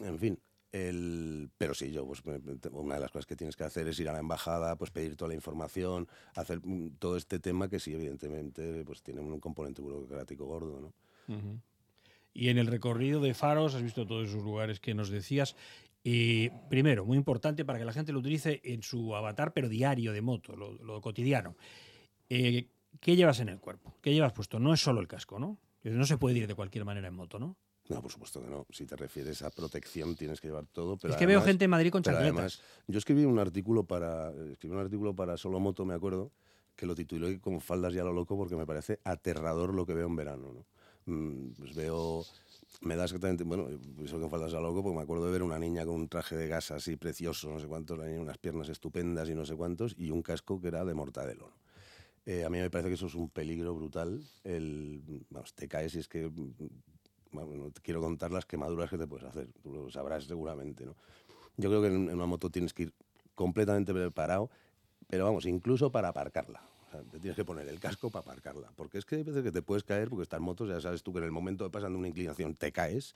en 0.00 0.18
fin. 0.18 0.38
El, 0.72 1.48
pero 1.56 1.72
sí, 1.72 1.90
yo, 1.90 2.06
pues 2.06 2.22
una 2.72 2.96
de 2.96 3.00
las 3.00 3.10
cosas 3.10 3.24
que 3.24 3.36
tienes 3.36 3.56
que 3.56 3.64
hacer 3.64 3.88
es 3.88 3.98
ir 3.98 4.08
a 4.10 4.12
la 4.12 4.18
embajada, 4.18 4.76
pues 4.76 4.90
pedir 4.90 5.16
toda 5.16 5.28
la 5.28 5.34
información, 5.34 6.06
hacer 6.34 6.60
mm, 6.62 6.96
todo 6.98 7.16
este 7.16 7.38
tema 7.38 7.68
que 7.68 7.80
sí, 7.80 7.94
evidentemente, 7.94 8.84
pues 8.84 9.02
tiene 9.02 9.20
un 9.20 9.40
componente 9.40 9.80
burocrático 9.80 10.44
gordo, 10.44 10.80
¿no? 10.80 10.92
Y 12.34 12.50
en 12.50 12.58
el 12.58 12.66
recorrido 12.66 13.20
de 13.20 13.32
Faros 13.32 13.74
has 13.74 13.82
visto 13.82 14.06
todos 14.06 14.28
esos 14.28 14.42
lugares 14.42 14.78
que 14.78 14.92
nos 14.92 15.08
decías. 15.08 15.56
Y 16.04 16.50
primero, 16.68 17.06
muy 17.06 17.16
importante 17.16 17.64
para 17.64 17.78
que 17.78 17.84
la 17.84 17.92
gente 17.92 18.12
lo 18.12 18.18
utilice 18.18 18.60
en 18.62 18.82
su 18.82 19.16
avatar, 19.16 19.54
pero 19.54 19.68
diario 19.68 20.12
de 20.12 20.20
moto, 20.20 20.54
lo, 20.54 20.74
lo 20.74 21.00
cotidiano. 21.00 21.56
Eh, 22.28 22.68
¿Qué 23.00 23.16
llevas 23.16 23.40
en 23.40 23.48
el 23.48 23.60
cuerpo? 23.60 23.94
¿Qué 24.00 24.12
llevas 24.12 24.32
puesto? 24.32 24.58
No 24.58 24.72
es 24.74 24.80
solo 24.80 25.00
el 25.00 25.08
casco, 25.08 25.38
¿no? 25.38 25.58
No 25.82 26.06
se 26.06 26.18
puede 26.18 26.38
ir 26.38 26.46
de 26.46 26.54
cualquier 26.54 26.84
manera 26.84 27.08
en 27.08 27.14
moto, 27.14 27.38
¿no? 27.38 27.56
No, 27.88 28.02
por 28.02 28.10
supuesto 28.10 28.42
que 28.42 28.48
no. 28.48 28.66
Si 28.70 28.84
te 28.84 28.96
refieres 28.96 29.42
a 29.42 29.50
protección, 29.50 30.16
tienes 30.16 30.40
que 30.40 30.48
llevar 30.48 30.66
todo. 30.66 30.96
Pero 30.96 31.14
es 31.14 31.18
que 31.18 31.26
veo 31.26 31.40
gente 31.42 31.64
en 31.64 31.70
Madrid 31.70 31.90
con 31.90 32.02
chancletas. 32.02 32.32
además, 32.32 32.62
yo 32.88 32.98
escribí 32.98 33.24
un 33.24 33.38
artículo 33.38 33.84
para 33.84 34.32
escribí 34.50 34.74
un 34.74 34.80
artículo 34.80 35.14
para 35.14 35.36
Solo 35.36 35.60
Moto, 35.60 35.84
me 35.84 35.94
acuerdo, 35.94 36.32
que 36.74 36.86
lo 36.86 36.94
titulé 36.94 37.40
con 37.40 37.60
faldas 37.60 37.94
ya 37.94 38.02
a 38.02 38.04
lo 38.04 38.12
loco 38.12 38.36
porque 38.36 38.56
me 38.56 38.66
parece 38.66 38.98
aterrador 39.04 39.72
lo 39.72 39.86
que 39.86 39.94
veo 39.94 40.08
en 40.08 40.16
verano. 40.16 40.52
¿no? 40.52 40.66
Mm, 41.06 41.52
Pues 41.56 41.74
veo, 41.76 42.24
me 42.80 42.96
da 42.96 43.04
exactamente, 43.04 43.44
bueno, 43.44 43.68
eso 44.02 44.18
que 44.18 44.28
faldas 44.28 44.52
a 44.52 44.56
lo 44.56 44.68
loco 44.68 44.82
porque 44.82 44.96
me 44.96 45.02
acuerdo 45.02 45.26
de 45.26 45.32
ver 45.32 45.44
una 45.44 45.58
niña 45.58 45.86
con 45.86 45.94
un 45.94 46.08
traje 46.08 46.36
de 46.36 46.48
gas 46.48 46.72
así 46.72 46.96
precioso, 46.96 47.50
no 47.50 47.60
sé 47.60 47.68
cuántos, 47.68 47.96
la 47.96 48.06
niña, 48.06 48.20
unas 48.20 48.38
piernas 48.38 48.68
estupendas 48.68 49.28
y 49.28 49.34
no 49.34 49.44
sé 49.44 49.54
cuántos, 49.54 49.94
y 49.96 50.10
un 50.10 50.22
casco 50.22 50.60
que 50.60 50.68
era 50.68 50.84
de 50.84 50.94
mortadelo. 50.94 51.48
¿no? 51.50 51.65
Eh, 52.26 52.44
a 52.44 52.50
mí 52.50 52.58
me 52.58 52.68
parece 52.70 52.88
que 52.88 52.96
eso 52.96 53.06
es 53.06 53.14
un 53.14 53.30
peligro 53.30 53.74
brutal. 53.74 54.22
El, 54.44 55.24
te 55.54 55.68
caes 55.68 55.94
y 55.94 56.00
es 56.00 56.08
que 56.08 56.30
bueno, 57.44 57.64
no 57.64 57.70
te 57.70 57.80
quiero 57.80 58.00
contar 58.00 58.30
las 58.30 58.46
quemaduras 58.46 58.90
que 58.90 58.98
te 58.98 59.06
puedes 59.06 59.26
hacer, 59.26 59.48
tú 59.62 59.72
lo 59.72 59.90
sabrás 59.90 60.24
seguramente, 60.24 60.86
¿no? 60.86 60.94
Yo 61.56 61.68
creo 61.70 61.82
que 61.82 61.88
en, 61.88 62.10
una 62.10 62.26
moto 62.26 62.50
tienes 62.50 62.72
que 62.72 62.84
ir 62.84 62.92
completamente 63.34 63.92
preparado, 63.92 64.50
pero 65.08 65.24
vamos, 65.24 65.46
incluso 65.46 65.90
para 65.90 66.08
aparcarla. 66.08 66.62
Te 67.10 67.18
tienes 67.18 67.36
que 67.36 67.44
poner 67.44 67.68
el 67.68 67.78
casco 67.78 68.10
para 68.10 68.22
aparcarla, 68.22 68.72
porque 68.74 68.96
es 68.96 69.04
que 69.04 69.16
hay 69.16 69.22
veces 69.22 69.42
que 69.42 69.52
te 69.52 69.60
puedes 69.60 69.84
caer, 69.84 70.08
porque 70.08 70.22
estas 70.22 70.40
motos, 70.40 70.68
ya 70.68 70.80
sabes 70.80 71.02
tú 71.02 71.12
que 71.12 71.18
en 71.18 71.24
el 71.24 71.32
momento 71.32 71.64
de 71.64 71.70
pasando 71.70 71.98
una 71.98 72.08
inclinación 72.08 72.54
te 72.54 72.72
caes, 72.72 73.12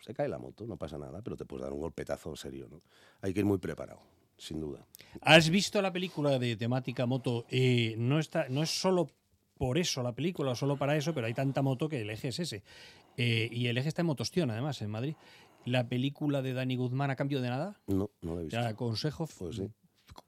se 0.00 0.12
cae 0.12 0.28
la 0.28 0.38
moto, 0.38 0.66
no 0.66 0.76
pasa 0.76 0.98
nada, 0.98 1.22
pero 1.22 1.36
te 1.36 1.44
puedes 1.44 1.62
dar 1.62 1.72
un 1.72 1.80
golpetazo 1.80 2.34
serio, 2.34 2.68
¿no? 2.68 2.80
Hay 3.20 3.32
que 3.32 3.40
ir 3.40 3.46
muy 3.46 3.58
preparado, 3.58 4.00
sin 4.40 4.60
duda. 4.60 4.86
¿Has 5.20 5.50
visto 5.50 5.80
la 5.82 5.92
película 5.92 6.38
de 6.38 6.56
temática 6.56 7.06
moto? 7.06 7.44
Eh, 7.50 7.94
no, 7.98 8.18
está, 8.18 8.48
no 8.48 8.62
es 8.62 8.70
solo 8.70 9.08
por 9.58 9.76
eso 9.78 10.02
la 10.02 10.12
película, 10.14 10.54
solo 10.54 10.76
para 10.78 10.96
eso, 10.96 11.12
pero 11.14 11.26
hay 11.26 11.34
tanta 11.34 11.60
moto 11.62 11.88
que 11.88 12.00
el 12.00 12.10
eje 12.10 12.28
es 12.28 12.38
ese. 12.40 12.62
Eh, 13.16 13.48
y 13.52 13.66
el 13.66 13.76
eje 13.76 13.88
está 13.88 14.00
en 14.02 14.06
Motostión, 14.06 14.50
además, 14.50 14.80
en 14.82 14.90
Madrid. 14.90 15.14
La 15.66 15.86
película 15.88 16.40
de 16.40 16.54
Dani 16.54 16.76
Guzmán, 16.76 17.10
a 17.10 17.16
cambio 17.16 17.42
de 17.42 17.50
nada, 17.50 17.78
No, 17.86 18.10
no 18.22 18.34
la 18.34 18.40
he 18.40 18.44
te 18.44 18.44
visto. 18.46 18.60
la 18.60 18.68
aconsejo 18.68 19.28
Pues 19.38 19.56
sí. 19.56 19.68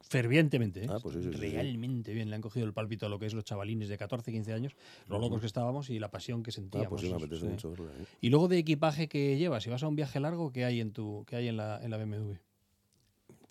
fervientemente. 0.02 0.84
¿eh? 0.84 0.88
Ah, 0.90 0.98
pues 1.02 1.14
sí, 1.14 1.22
sí. 1.22 1.30
Realmente 1.30 2.12
bien. 2.12 2.28
Le 2.28 2.36
han 2.36 2.42
cogido 2.42 2.66
el 2.66 2.74
pálpito 2.74 3.06
a 3.06 3.08
lo 3.08 3.18
que 3.18 3.26
es 3.26 3.32
los 3.34 3.44
chavalines 3.44 3.88
de 3.88 3.96
14, 3.96 4.30
15 4.32 4.52
años, 4.52 4.76
lo 5.08 5.18
locos 5.18 5.40
que 5.40 5.46
estábamos 5.46 5.88
y 5.90 5.98
la 5.98 6.10
pasión 6.10 6.42
que 6.42 6.52
sentíamos. 6.52 6.86
Ah, 6.88 6.90
pues 6.90 7.10
me 7.10 7.16
apetece 7.16 7.46
mucho 7.46 7.70
verla. 7.70 7.90
¿eh? 7.98 8.04
Y 8.20 8.28
luego 8.28 8.48
de 8.48 8.58
equipaje 8.58 9.08
que 9.08 9.38
llevas, 9.38 9.62
si 9.62 9.70
vas 9.70 9.82
a 9.82 9.88
un 9.88 9.96
viaje 9.96 10.20
largo, 10.20 10.52
¿qué 10.52 10.64
hay 10.66 10.80
en 10.80 10.92
tu, 10.92 11.24
qué 11.26 11.36
hay 11.36 11.48
en 11.48 11.56
la, 11.56 11.82
en 11.82 11.90
la 11.90 11.96
BMW? 11.96 12.34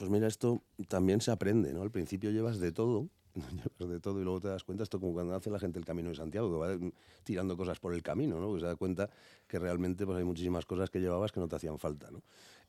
Pues 0.01 0.09
mira, 0.09 0.25
esto 0.25 0.63
también 0.87 1.21
se 1.21 1.29
aprende, 1.29 1.71
¿no? 1.73 1.83
Al 1.83 1.91
principio 1.91 2.31
llevas 2.31 2.57
de 2.57 2.71
todo, 2.71 3.07
llevas 3.77 3.87
de 3.93 3.99
todo 3.99 4.19
y 4.19 4.23
luego 4.23 4.39
te 4.39 4.47
das 4.47 4.63
cuenta, 4.63 4.81
esto 4.81 4.99
como 4.99 5.13
cuando 5.13 5.35
hace 5.35 5.51
la 5.51 5.59
gente 5.59 5.77
el 5.77 5.85
Camino 5.85 6.09
de 6.09 6.15
Santiago, 6.15 6.49
que 6.49 6.57
va 6.57 6.91
tirando 7.23 7.55
cosas 7.55 7.79
por 7.79 7.93
el 7.93 8.01
camino, 8.01 8.39
¿no? 8.39 8.51
Que 8.51 8.61
se 8.61 8.65
da 8.65 8.75
cuenta 8.75 9.11
que 9.47 9.59
realmente 9.59 10.03
pues, 10.07 10.17
hay 10.17 10.23
muchísimas 10.23 10.65
cosas 10.65 10.89
que 10.89 10.99
llevabas 10.99 11.31
que 11.31 11.39
no 11.39 11.47
te 11.47 11.55
hacían 11.55 11.77
falta, 11.77 12.09
¿no? 12.09 12.23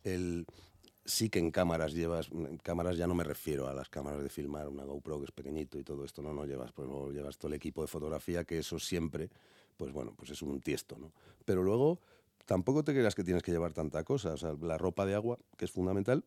El, 0.05 0.45
sí 1.07 1.30
que 1.30 1.39
en 1.39 1.51
cámaras 1.51 1.95
llevas, 1.95 2.28
cámaras 2.62 2.99
ya 2.99 3.07
no 3.07 3.14
me 3.14 3.24
refiero 3.24 3.66
a 3.66 3.72
las 3.72 3.89
cámaras 3.89 4.22
de 4.22 4.28
filmar, 4.28 4.68
una 4.68 4.85
GoPro 4.85 5.20
que 5.20 5.24
es 5.24 5.33
pequeñito 5.33 5.78
y 5.78 5.85
todo 5.85 6.05
esto, 6.05 6.20
no, 6.20 6.35
no 6.35 6.45
llevas, 6.45 6.70
pues 6.72 6.87
luego 6.87 7.12
llevas 7.12 7.39
todo 7.39 7.49
el 7.49 7.55
equipo 7.55 7.80
de 7.80 7.89
fotografía, 7.89 8.45
que 8.45 8.59
eso 8.59 8.78
siempre, 8.78 9.30
pues 9.78 9.91
bueno, 9.91 10.12
pues 10.18 10.28
es 10.28 10.43
un 10.43 10.61
tiesto, 10.61 10.99
¿no? 10.99 11.12
Pero 11.47 11.62
luego 11.62 11.99
tampoco 12.45 12.85
te 12.85 12.93
creas 12.93 13.14
que 13.14 13.24
tienes 13.24 13.43
que 13.43 13.53
llevar 13.53 13.72
tanta 13.72 14.05
cosa, 14.05 14.35
o 14.35 14.66
la 14.66 14.76
ropa 14.76 15.07
de 15.07 15.14
agua, 15.14 15.39
que 15.57 15.64
es 15.64 15.70
fundamental, 15.70 16.26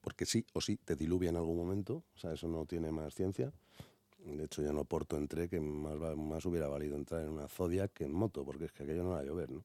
porque 0.00 0.26
sí 0.26 0.44
o 0.52 0.60
sí 0.60 0.76
te 0.76 0.96
diluvia 0.96 1.30
en 1.30 1.36
algún 1.36 1.56
momento, 1.56 2.04
o 2.14 2.18
sea, 2.18 2.32
eso 2.32 2.48
no 2.48 2.66
tiene 2.66 2.90
más 2.90 3.14
ciencia. 3.14 3.52
De 4.24 4.44
hecho, 4.44 4.62
yo 4.62 4.70
en 4.70 4.76
Oporto 4.76 5.16
entré, 5.16 5.48
que 5.48 5.60
más, 5.60 5.96
más 6.16 6.44
hubiera 6.44 6.68
valido 6.68 6.96
entrar 6.96 7.22
en 7.22 7.30
una 7.30 7.48
Zodiac 7.48 7.92
que 7.92 8.04
en 8.04 8.12
moto, 8.12 8.44
porque 8.44 8.66
es 8.66 8.72
que 8.72 8.82
aquello 8.82 9.02
no 9.02 9.10
va 9.10 9.20
a 9.20 9.24
llover, 9.24 9.50
¿no? 9.50 9.64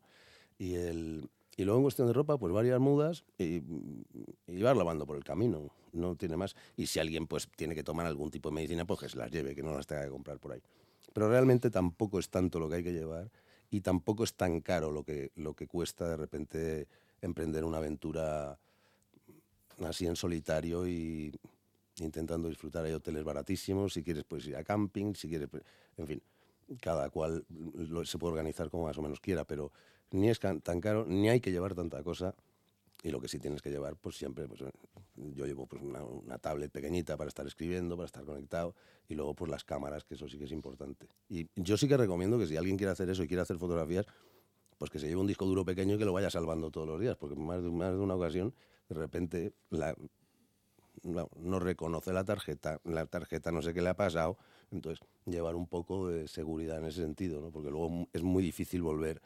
Y, 0.57 0.75
el, 0.75 1.29
y 1.57 1.65
luego 1.65 1.79
en 1.79 1.83
cuestión 1.83 2.07
de 2.07 2.13
ropa, 2.13 2.37
pues 2.37 2.53
varias 2.53 2.79
mudas 2.79 3.25
y, 3.37 3.61
y 4.47 4.61
vas 4.61 4.77
lavando 4.77 5.05
por 5.05 5.17
el 5.17 5.23
camino, 5.25 5.71
no 5.91 6.15
tiene 6.15 6.37
más. 6.37 6.55
Y 6.77 6.87
si 6.87 6.99
alguien 6.99 7.27
pues 7.27 7.49
tiene 7.55 7.75
que 7.75 7.83
tomar 7.83 8.05
algún 8.05 8.31
tipo 8.31 8.49
de 8.49 8.55
medicina, 8.55 8.85
pues 8.85 9.01
que 9.01 9.09
se 9.09 9.17
las 9.17 9.29
lleve, 9.29 9.55
que 9.55 9.63
no 9.63 9.73
las 9.73 9.87
tenga 9.87 10.03
que 10.03 10.09
comprar 10.09 10.39
por 10.39 10.53
ahí. 10.53 10.61
Pero 11.13 11.29
realmente 11.29 11.69
tampoco 11.69 12.19
es 12.19 12.29
tanto 12.29 12.59
lo 12.59 12.69
que 12.69 12.75
hay 12.75 12.83
que 12.83 12.93
llevar 12.93 13.29
y 13.69 13.81
tampoco 13.81 14.23
es 14.23 14.33
tan 14.35 14.61
caro 14.61 14.91
lo 14.91 15.03
que, 15.03 15.31
lo 15.35 15.53
que 15.53 15.67
cuesta 15.67 16.07
de 16.07 16.17
repente 16.17 16.87
emprender 17.21 17.63
una 17.63 17.77
aventura 17.77 18.59
así 19.81 20.05
en 20.05 20.15
solitario 20.15 20.87
y 20.87 21.33
intentando 21.97 22.49
disfrutar. 22.49 22.85
Hay 22.85 22.93
hoteles 22.93 23.23
baratísimos, 23.23 23.93
si 23.93 24.03
quieres 24.03 24.23
puedes 24.23 24.47
ir 24.47 24.55
a 24.55 24.63
camping, 24.63 25.13
si 25.13 25.29
quieres, 25.29 25.49
en 25.97 26.07
fin, 26.07 26.21
cada 26.81 27.09
cual 27.09 27.45
se 28.05 28.17
puede 28.17 28.31
organizar 28.31 28.69
como 28.69 28.85
más 28.85 28.97
o 28.97 29.01
menos 29.01 29.19
quiera, 29.19 29.45
pero 29.45 29.71
ni 30.11 30.29
es 30.29 30.39
tan 30.39 30.81
caro, 30.81 31.05
ni 31.05 31.29
hay 31.29 31.39
que 31.39 31.51
llevar 31.51 31.75
tanta 31.75 32.01
cosa 32.03 32.35
y 33.03 33.11
lo 33.11 33.21
que 33.21 33.27
sí 33.27 33.37
tienes 33.37 33.61
que 33.61 33.69
llevar, 33.69 33.95
pues 33.95 34.17
siempre, 34.17 34.47
pues 34.47 34.61
yo 35.15 35.45
llevo 35.45 35.67
pues 35.67 35.81
una, 35.83 36.03
una 36.03 36.39
tablet 36.39 36.71
pequeñita 36.71 37.15
para 37.15 37.27
estar 37.27 37.45
escribiendo, 37.45 37.95
para 37.95 38.07
estar 38.07 38.25
conectado, 38.25 38.73
y 39.07 39.13
luego 39.13 39.35
pues 39.35 39.51
las 39.51 39.63
cámaras, 39.63 40.03
que 40.03 40.15
eso 40.15 40.27
sí 40.27 40.39
que 40.39 40.45
es 40.45 40.51
importante. 40.51 41.07
Y 41.29 41.47
yo 41.55 41.77
sí 41.77 41.87
que 41.87 41.97
recomiendo 41.97 42.39
que 42.39 42.47
si 42.47 42.57
alguien 42.57 42.77
quiere 42.77 42.91
hacer 42.91 43.07
eso 43.09 43.23
y 43.23 43.27
quiere 43.27 43.43
hacer 43.43 43.59
fotografías, 43.59 44.07
pues 44.77 44.91
que 44.91 44.99
se 44.99 45.07
lleve 45.07 45.21
un 45.21 45.27
disco 45.27 45.45
duro 45.45 45.65
pequeño 45.65 45.95
y 45.95 45.97
que 45.97 46.05
lo 46.05 46.13
vaya 46.13 46.29
salvando 46.29 46.71
todos 46.71 46.87
los 46.87 46.99
días, 46.99 47.15
porque 47.17 47.35
más 47.35 47.61
de, 47.61 47.69
una 47.69 48.15
ocasión, 48.15 48.53
de 48.89 48.95
repente, 48.95 49.53
no, 51.03 51.29
no 51.37 51.59
reconoce 51.59 52.13
la 52.13 52.23
tarjeta, 52.23 52.79
la 52.83 53.05
tarjeta 53.05 53.51
no 53.51 53.61
sé 53.61 53.73
qué 53.73 53.81
le 53.81 53.89
ha 53.89 53.95
pasado, 53.95 54.37
entonces 54.71 55.05
llevar 55.25 55.55
un 55.55 55.67
poco 55.67 56.07
de 56.07 56.27
seguridad 56.27 56.79
en 56.79 56.85
ese 56.85 57.01
sentido, 57.01 57.41
¿no? 57.41 57.51
porque 57.51 57.69
luego 57.69 58.07
es 58.13 58.23
muy 58.23 58.43
difícil 58.43 58.81
volver 58.81 59.21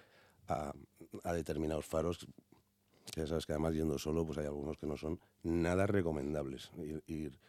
a, 0.48 0.74
determinados 1.34 1.86
faros, 1.86 2.28
ya 3.16 3.28
sabes 3.28 3.46
que 3.46 3.54
además 3.54 3.74
yendo 3.74 3.98
solo, 3.98 4.26
pues 4.26 4.38
hay 4.38 4.46
algunos 4.46 4.78
que 4.78 4.88
no 4.88 4.98
son 4.98 5.20
nada 5.44 5.88
recomendables, 5.88 6.72
ir 7.08 7.40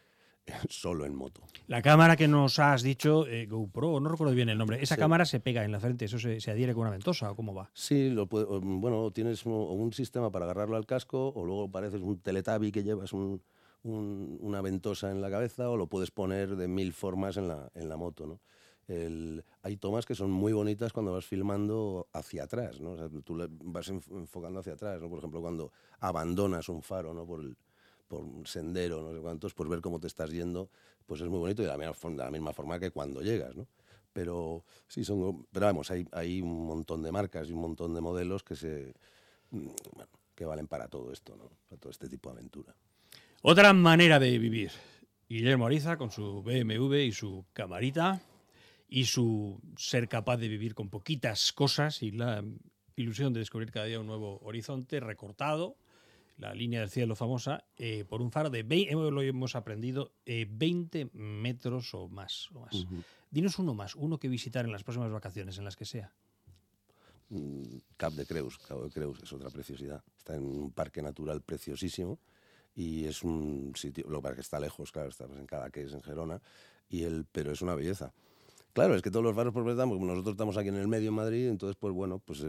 solo 0.69 1.05
en 1.05 1.15
moto. 1.15 1.41
La 1.67 1.81
cámara 1.81 2.15
que 2.15 2.27
nos 2.27 2.59
has 2.59 2.81
dicho, 2.83 3.27
eh, 3.27 3.45
GoPro, 3.45 3.99
no 3.99 4.09
recuerdo 4.09 4.33
bien 4.33 4.49
el 4.49 4.57
nombre, 4.57 4.81
esa 4.81 4.95
Sí. 4.95 4.99
cámara 4.99 5.25
se 5.25 5.39
pega 5.39 5.63
en 5.63 5.71
la 5.71 5.79
frente, 5.79 6.05
eso 6.05 6.19
se, 6.19 6.39
se 6.41 6.51
adhiere 6.51 6.73
con 6.73 6.81
una 6.81 6.91
ventosa 6.91 7.31
o 7.31 7.35
cómo 7.35 7.53
va. 7.53 7.69
Sí, 7.73 8.09
lo 8.09 8.27
puede- 8.27 8.45
bueno, 8.59 9.11
tienes 9.11 9.45
un, 9.45 9.53
un 9.53 9.93
sistema 9.93 10.31
para 10.31 10.45
agarrarlo 10.45 10.75
al 10.77 10.85
casco 10.85 11.29
o 11.35 11.45
luego 11.45 11.69
pareces 11.69 12.01
un 12.01 12.19
teletabi 12.19 12.71
que 12.71 12.83
llevas 12.83 13.13
un- 13.13 13.41
un- 13.83 14.37
una 14.41 14.61
ventosa 14.61 15.09
en 15.11 15.21
la 15.21 15.29
cabeza 15.31 15.69
o 15.69 15.77
lo 15.77 15.87
puedes 15.87 16.11
poner 16.11 16.55
de 16.55 16.67
mil 16.67 16.93
formas 16.93 17.37
en 17.37 17.47
la, 17.47 17.71
en 17.73 17.89
la 17.89 17.97
moto, 17.97 18.27
¿no? 18.27 18.39
El- 18.87 19.43
hay 19.63 19.77
tomas 19.77 20.05
que 20.05 20.15
son 20.15 20.31
muy 20.31 20.53
bonitas 20.53 20.91
cuando 20.91 21.13
vas 21.13 21.25
filmando 21.25 22.07
hacia 22.13 22.43
atrás, 22.43 22.81
¿no? 22.81 22.91
O 22.91 22.97
sea, 22.97 23.07
tú 23.23 23.37
vas 23.63 23.89
enf- 23.89 24.11
enfocando 24.11 24.59
hacia 24.59 24.73
atrás, 24.73 24.99
¿no? 25.01 25.07
Por 25.09 25.19
ejemplo, 25.19 25.39
cuando 25.39 25.71
abandonas 25.99 26.67
un 26.67 26.81
faro, 26.81 27.13
¿no? 27.13 27.25
Por, 27.25 27.41
el- 27.41 27.55
por 28.11 28.25
un 28.25 28.45
sendero, 28.45 29.01
no 29.01 29.13
sé 29.15 29.21
cuántos, 29.21 29.53
pues 29.53 29.69
ver 29.69 29.79
cómo 29.79 29.97
te 29.97 30.07
estás 30.07 30.29
yendo, 30.31 30.69
pues 31.05 31.21
es 31.21 31.29
muy 31.29 31.39
bonito 31.39 31.61
y 31.61 31.65
de 31.65 31.71
la 31.71 31.77
misma, 31.77 32.51
forma- 32.51 32.77
que 32.77 32.91
cuando 32.91 33.21
llegas, 33.21 33.55
¿no? 33.55 33.67
Pero 34.11 34.65
sí 34.89 35.05
son, 35.05 35.45
pero 35.53 35.67
vamos, 35.67 35.89
hay, 35.91 36.05
hay 36.11 36.41
un 36.41 36.65
montón 36.65 37.01
de 37.03 37.11
marcas 37.13 37.47
y 37.47 37.53
un 37.53 37.61
montón 37.61 37.93
de 37.95 38.01
modelos 38.01 38.43
que 38.43 38.57
se, 38.57 38.93
mm, 39.51 39.67
que 40.35 40.43
valen 40.43 40.67
para 40.67 40.89
todo 40.89 41.13
esto, 41.13 41.37
¿no? 41.37 41.49
Para 41.69 41.79
todo 41.79 41.89
este 41.89 42.09
tipo 42.09 42.29
de 42.29 42.39
aventura. 42.39 42.75
Otra 43.43 43.71
manera 43.71 44.19
de 44.19 44.37
vivir. 44.37 44.71
Guillermo 45.29 45.65
Ariza 45.65 45.95
con 45.95 46.11
su 46.11 46.43
BMW 46.43 47.05
y 47.05 47.13
su 47.13 47.45
camarita 47.53 48.21
y 48.89 49.05
su 49.05 49.57
ser 49.77 50.09
capaz 50.09 50.35
de 50.35 50.49
vivir 50.49 50.75
con 50.75 50.89
poquitas 50.89 51.53
cosas 51.53 52.03
y 52.03 52.11
la 52.11 52.43
ilusión 52.97 53.31
de 53.31 53.39
descubrir 53.39 53.71
cada 53.71 53.85
día 53.85 54.01
un 54.01 54.07
nuevo 54.07 54.39
horizonte 54.43 54.99
recortado, 54.99 55.77
la 56.37 56.53
línea 56.53 56.79
del 56.79 56.89
cielo 56.89 57.15
famosa, 57.15 57.63
eh, 57.77 58.05
por 58.07 58.21
un 58.21 58.31
faro 58.31 58.49
de 58.49 58.63
20, 58.63 58.91
hemos- 58.91 59.11
lo 59.11 59.21
hemos 59.21 59.55
aprendido, 59.55 60.13
eh, 60.25 60.47
20 60.49 61.09
metros 61.13 61.93
o 61.93 62.07
más. 62.07 62.49
O 62.51 62.61
más. 62.61 62.85
Dinos 63.29 63.59
uno 63.59 63.73
más, 63.73 63.95
uno 63.95 64.17
que 64.17 64.27
visitar 64.27 64.65
en 64.65 64.71
las 64.71 64.83
próximas 64.83 65.11
vacaciones, 65.11 65.57
en 65.57 65.65
las 65.65 65.75
que 65.75 65.85
sea. 65.85 66.13
Mm, 67.29 67.77
Cap 67.95 68.13
de 68.13 68.25
Creus, 68.25 68.57
Cabo 68.57 68.83
de 68.83 68.89
Creus 68.89 69.21
es 69.23 69.31
otra 69.31 69.49
preciosidad. 69.49 70.03
Está 70.17 70.35
en 70.35 70.43
un 70.43 70.71
parque 70.71 71.01
natural 71.01 71.41
preciosísimo 71.41 72.19
y 72.75 73.05
es 73.05 73.23
un 73.23 73.71
sitio, 73.75 74.05
lo 74.09 74.21
que 74.21 74.41
está 74.41 74.59
lejos, 74.59 74.91
claro, 74.91 75.09
está 75.09 75.25
en 75.25 75.45
Cadaqués, 75.45 75.93
en 75.93 76.01
Gerona, 76.03 76.41
y 76.89 77.03
el, 77.03 77.25
pero 77.31 77.51
es 77.51 77.61
una 77.61 77.75
belleza. 77.75 78.13
Claro, 78.73 78.95
es 78.95 79.01
que 79.01 79.11
todos 79.11 79.23
los 79.25 79.35
faros 79.35 79.53
pues 79.53 79.67
estamos, 79.67 79.95
como 79.97 80.07
nosotros 80.07 80.33
estamos 80.33 80.55
aquí 80.57 80.69
en 80.69 80.75
el 80.77 80.87
medio 80.87 81.09
en 81.09 81.15
Madrid, 81.15 81.47
entonces 81.49 81.75
pues 81.77 81.93
bueno, 81.93 82.19
pues 82.19 82.45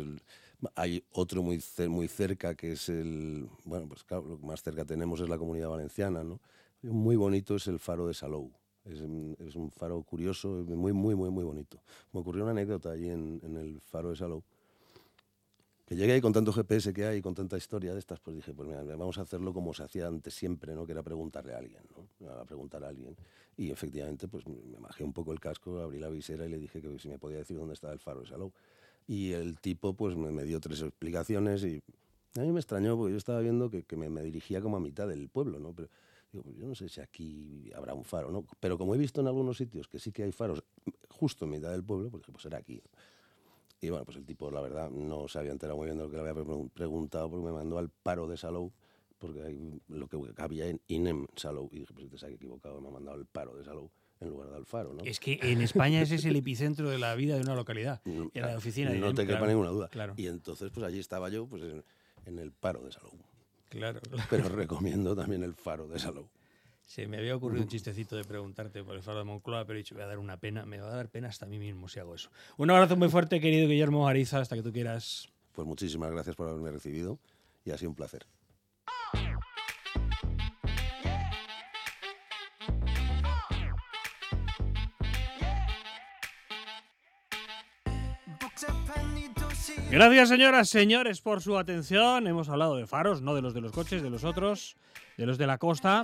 hay 0.77 1.05
otro 1.11 1.43
muy, 1.43 1.61
muy 1.89 2.07
cerca 2.09 2.55
que 2.55 2.73
es 2.73 2.89
el, 2.89 3.49
bueno, 3.65 3.89
pues 3.89 4.05
claro, 4.05 4.25
lo 4.27 4.39
que 4.39 4.47
más 4.47 4.63
cerca 4.63 4.85
tenemos 4.85 5.21
es 5.21 5.29
la 5.29 5.37
Comunidad 5.39 5.69
Valenciana, 5.71 6.23
¿no? 6.23 6.41
Muy 6.83 7.17
bonito 7.17 7.57
es 7.57 7.67
el 7.67 7.79
faro 7.81 8.07
de 8.07 8.15
Salou. 8.15 8.53
Es, 8.85 9.01
un- 9.01 9.37
faro 9.71 10.03
curioso, 10.03 10.49
muy, 10.67 10.93
muy, 10.93 11.15
muy, 11.15 11.31
muy 11.31 11.45
bonito. 11.45 11.81
Me 12.13 12.21
ocurrió 12.21 12.43
una 12.45 12.53
anécdota 12.53 12.91
allí 12.93 13.09
en, 13.09 13.41
en 13.45 13.57
el 13.57 13.81
faro 13.81 14.11
de 14.11 14.17
Salou 14.17 14.43
que 15.87 15.97
llegué 15.97 16.13
ahí 16.13 16.21
con 16.21 16.33
tanto 16.33 16.53
GPS 16.53 16.93
que 16.93 17.05
hay, 17.07 17.21
con 17.21 17.35
tanta 17.35 17.57
historia 17.57 17.93
de 17.93 17.99
estas, 17.99 18.21
pues 18.21 18.37
dije, 18.37 18.55
pues 18.55 18.69
mira, 18.69 18.83
vamos 18.85 19.19
a 19.19 19.23
hacerlo 19.23 19.53
como 19.53 19.75
se 19.75 19.83
hacía 19.83 20.07
antes 20.07 20.33
siempre, 20.35 20.75
¿no? 20.75 20.87
Que 20.87 20.93
era 20.93 21.03
preguntarle 21.03 21.55
a 21.55 21.59
alguien, 21.59 21.83
¿no? 21.95 22.31
A 22.31 22.45
preguntar 22.45 22.85
a 22.85 22.89
alguien. 22.89 23.17
Y 23.57 23.71
efectivamente, 23.71 24.29
pues 24.29 24.47
me 24.47 24.79
bajé 24.79 25.05
un 25.05 25.13
poco 25.13 25.33
el 25.33 25.41
casco, 25.41 25.79
abrí 25.81 25.99
la 25.99 26.09
visera 26.09 26.47
y 26.47 26.49
le 26.49 26.59
dije 26.59 26.81
que 26.81 26.99
si 26.99 27.09
me 27.09 27.19
podía 27.19 27.39
decir 27.39 27.57
dónde 27.57 27.75
estaba 27.75 27.93
el 27.93 27.99
faro 27.99 28.21
de 28.21 28.27
Salou. 28.27 28.53
Y 29.07 29.33
el 29.33 29.59
tipo, 29.59 29.95
pues 29.95 30.17
me, 30.17 30.45
dio 30.45 30.61
tres 30.61 30.81
explicaciones 30.81 31.65
y 31.65 31.83
a 32.37 32.41
mí 32.41 32.53
me 32.53 32.61
extrañó 32.61 32.97
porque 32.97 33.13
yo 33.13 33.19
estaba 33.19 33.41
viendo 33.41 33.69
que, 33.69 33.83
que 33.83 33.97
me, 33.97 34.23
dirigía 34.23 34.61
como 34.61 34.77
a 34.77 34.81
mitad 34.81 35.07
del 35.07 35.29
pueblo, 35.29 35.59
¿no? 35.59 35.73
Pero 35.75 35.89
digo, 36.33 36.45
pues 36.45 36.57
yo 36.57 36.67
no 36.67 36.75
sé 36.75 36.89
si 36.89 37.01
aquí 37.01 37.71
habrá 37.75 37.95
un 37.95 38.05
faro, 38.05 38.31
¿no? 38.31 38.47
Pero 38.61 38.79
como 38.79 38.95
he 38.95 38.99
visto 38.99 39.21
en 39.21 39.27
algunos 39.27 39.59
sitios 39.59 39.89
que 39.89 39.99
sí 39.99 40.13
que 40.13 40.23
hay 40.23 40.33
faros 40.33 40.63
justo 41.11 41.45
en 41.45 41.51
mitad 41.51 41.71
del 41.71 41.85
pueblo, 41.85 42.11
pues 42.11 42.23
dije, 42.23 42.33
pues 42.33 42.43
será 42.43 42.59
aquí. 42.59 42.81
Y 43.83 43.91
bueno, 43.91 44.05
pues 44.05 44.17
el 44.17 44.25
tipo, 44.25 44.51
la 44.51 44.61
verdad, 44.61 44.91
no 44.91 45.27
se 45.27 45.41
había 45.41 45.51
enterado 45.51 45.77
muy 45.77 45.87
bien 45.87 45.99
de 45.99 46.05
lo 46.05 46.11
que 46.11 46.17
le 46.17 46.23
había 46.23 46.35
pre- 46.35 46.71
preguntado 46.73 47.29
porque 47.29 47.45
me 47.45 47.53
mandó 47.53 47.79
al 47.79 47.91
paro 47.91 48.29
de 48.29 48.37
Salou, 48.37 48.73
porque 49.23 49.41
hay 49.41 49.81
lo 49.89 50.09
que 50.09 50.19
había 50.37 50.67
en 50.67 50.81
INEM 50.89 51.29
Salou. 51.37 51.69
Y 51.73 51.79
dije, 51.79 51.95
pues 51.95 52.21
te 52.21 52.27
has 52.27 52.33
equivocado, 52.33 52.81
me 52.81 52.89
ha 52.89 52.91
mandado 52.91 53.17
al 53.17 53.25
paro 53.25 53.57
de 53.57 53.65
Salou 53.65 53.89
en 54.21 54.29
lugar 54.29 54.51
del 54.51 54.67
faro, 54.67 54.93
¿no? 54.93 55.03
Es 55.05 55.21
que 55.21 55.39
en 55.43 55.63
España 55.63 56.03
ese 56.03 56.17
es 56.17 56.25
el 56.25 56.35
epicentro 56.37 56.91
de 56.91 56.99
la 56.99 57.15
vida 57.15 57.37
de 57.37 57.43
una 57.43 57.55
localidad. 57.55 58.01
Mm, 58.13 58.29
En 58.35 58.43
la 58.43 58.57
oficina. 58.59 58.91
de 58.91 58.99
No 58.99 59.15
te 59.15 59.23
quepa 59.23 59.39
claro, 59.39 59.47
ninguna 59.53 59.71
duda. 59.71 59.89
Claro, 59.89 60.15
Y 60.17 60.27
entonces, 60.27 60.71
pues 60.75 60.85
allí 60.85 60.99
estaba 60.99 61.29
yo, 61.29 61.47
pues 61.47 61.63
en, 61.63 61.85
en 62.27 62.39
el 62.41 62.51
paro 62.53 62.83
de 62.85 62.91
Salou. 62.93 63.13
claro. 63.69 64.01
claro. 64.11 64.25
Pero 64.29 64.49
recomiendo 64.49 65.15
también 65.15 65.45
el 65.45 65.55
faro 65.55 65.87
de 65.87 66.01
Salou. 66.01 66.29
Se 66.85 67.07
me 67.07 67.19
había 67.19 67.37
ocurrido 67.37 67.63
un 67.63 67.69
chistecito 67.69 68.17
de 68.17 68.25
preguntarte 68.25 68.83
por 68.83 68.97
el 68.97 69.03
faro 69.03 69.19
de 69.19 69.25
Moncloa, 69.25 69.65
pero 69.65 69.79
he 69.79 69.83
dicho, 69.83 69.95
voy 69.95 70.03
a 70.03 70.09
dar 70.09 70.19
una 70.19 70.37
pena, 70.37 70.67
me 70.67 70.79
va 70.81 70.89
a 70.93 70.97
dar 70.97 71.09
pena 71.09 71.29
hasta 71.29 71.47
a 71.47 71.49
mí 71.49 71.59
mismo 71.61 71.89
si 71.89 72.01
hago 72.01 72.15
eso. 72.17 72.29
Un 72.57 72.71
abrazo 72.71 72.97
muy 72.97 73.09
fuerte, 73.09 73.41
querido 73.41 73.69
Guillermo 73.69 74.09
Ariza, 74.09 74.41
hasta 74.41 74.57
que 74.57 74.63
tú 74.63 74.73
quieras. 74.73 75.29
Pues 75.53 75.67
muchísimas 75.67 76.11
gracias 76.11 76.35
por 76.35 76.49
haberme 76.49 76.73
recibido 76.73 77.19
y 77.65 77.71
ha 77.71 77.79
sido 77.79 77.91
un 77.91 77.97
placer. 77.97 78.27
Gracias, 89.91 90.29
señoras, 90.31 90.69
señores, 90.69 91.21
por 91.21 91.43
su 91.43 91.59
atención. 91.59 92.27
Hemos 92.27 92.49
hablado 92.49 92.77
de 92.77 92.87
faros, 92.87 93.21
no 93.23 93.35
de 93.35 93.43
los 93.43 93.55
de 93.55 93.61
los 93.61 93.73
coches, 93.73 94.03
de 94.03 94.11
los 94.11 94.25
otros, 94.25 94.77
de 95.17 95.27
los 95.27 95.39
de 95.39 95.47
la 95.47 95.59
costa. 95.59 96.03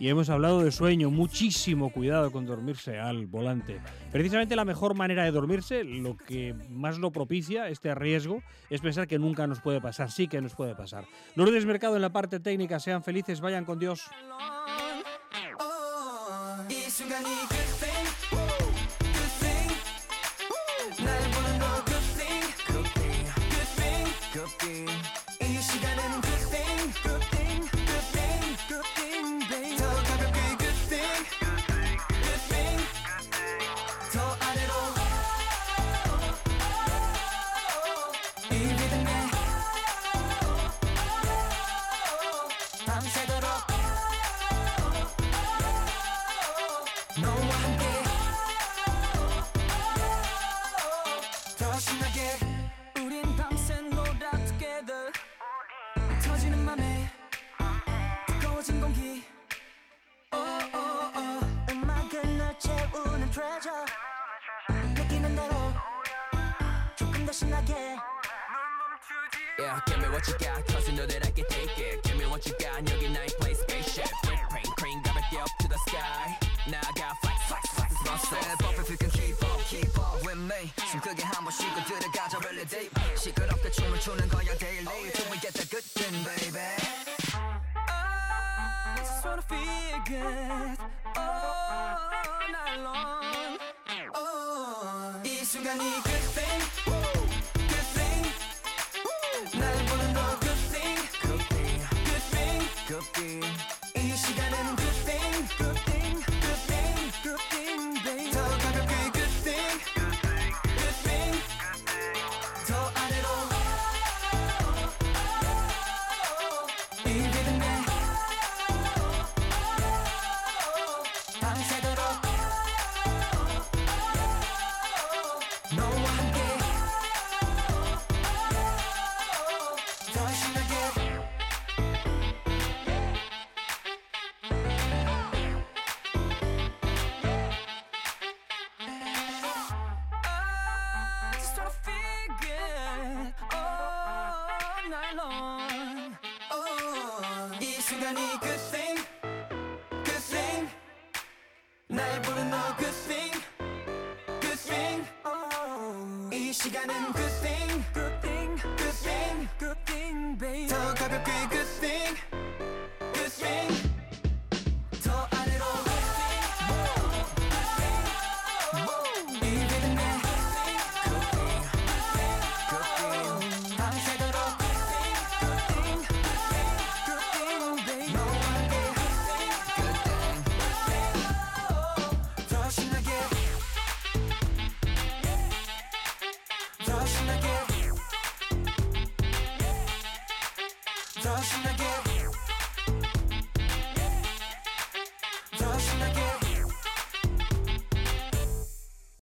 Y 0.00 0.08
hemos 0.08 0.30
hablado 0.30 0.62
de 0.62 0.70
sueño, 0.70 1.10
muchísimo 1.10 1.90
cuidado 1.90 2.30
con 2.30 2.46
dormirse 2.46 3.00
al 3.00 3.26
volante. 3.26 3.80
Precisamente 4.12 4.54
la 4.54 4.64
mejor 4.64 4.94
manera 4.94 5.24
de 5.24 5.32
dormirse, 5.32 5.82
lo 5.82 6.16
que 6.16 6.54
más 6.70 6.98
lo 6.98 7.10
propicia, 7.10 7.68
este 7.68 7.92
riesgo, 7.96 8.42
es 8.70 8.80
pensar 8.80 9.08
que 9.08 9.18
nunca 9.18 9.48
nos 9.48 9.60
puede 9.60 9.80
pasar, 9.80 10.12
sí 10.12 10.28
que 10.28 10.40
nos 10.40 10.54
puede 10.54 10.76
pasar. 10.76 11.04
Lourdes 11.34 11.66
Mercado 11.66 11.96
en 11.96 12.02
la 12.02 12.12
parte 12.12 12.38
técnica, 12.38 12.78
sean 12.78 13.02
felices, 13.02 13.40
vayan 13.40 13.64
con 13.64 13.80
Dios. 13.80 14.02
gonna 95.68 95.82
need 95.82 95.98
a 95.98 96.00
good 96.00 96.24
thing. 96.32 96.77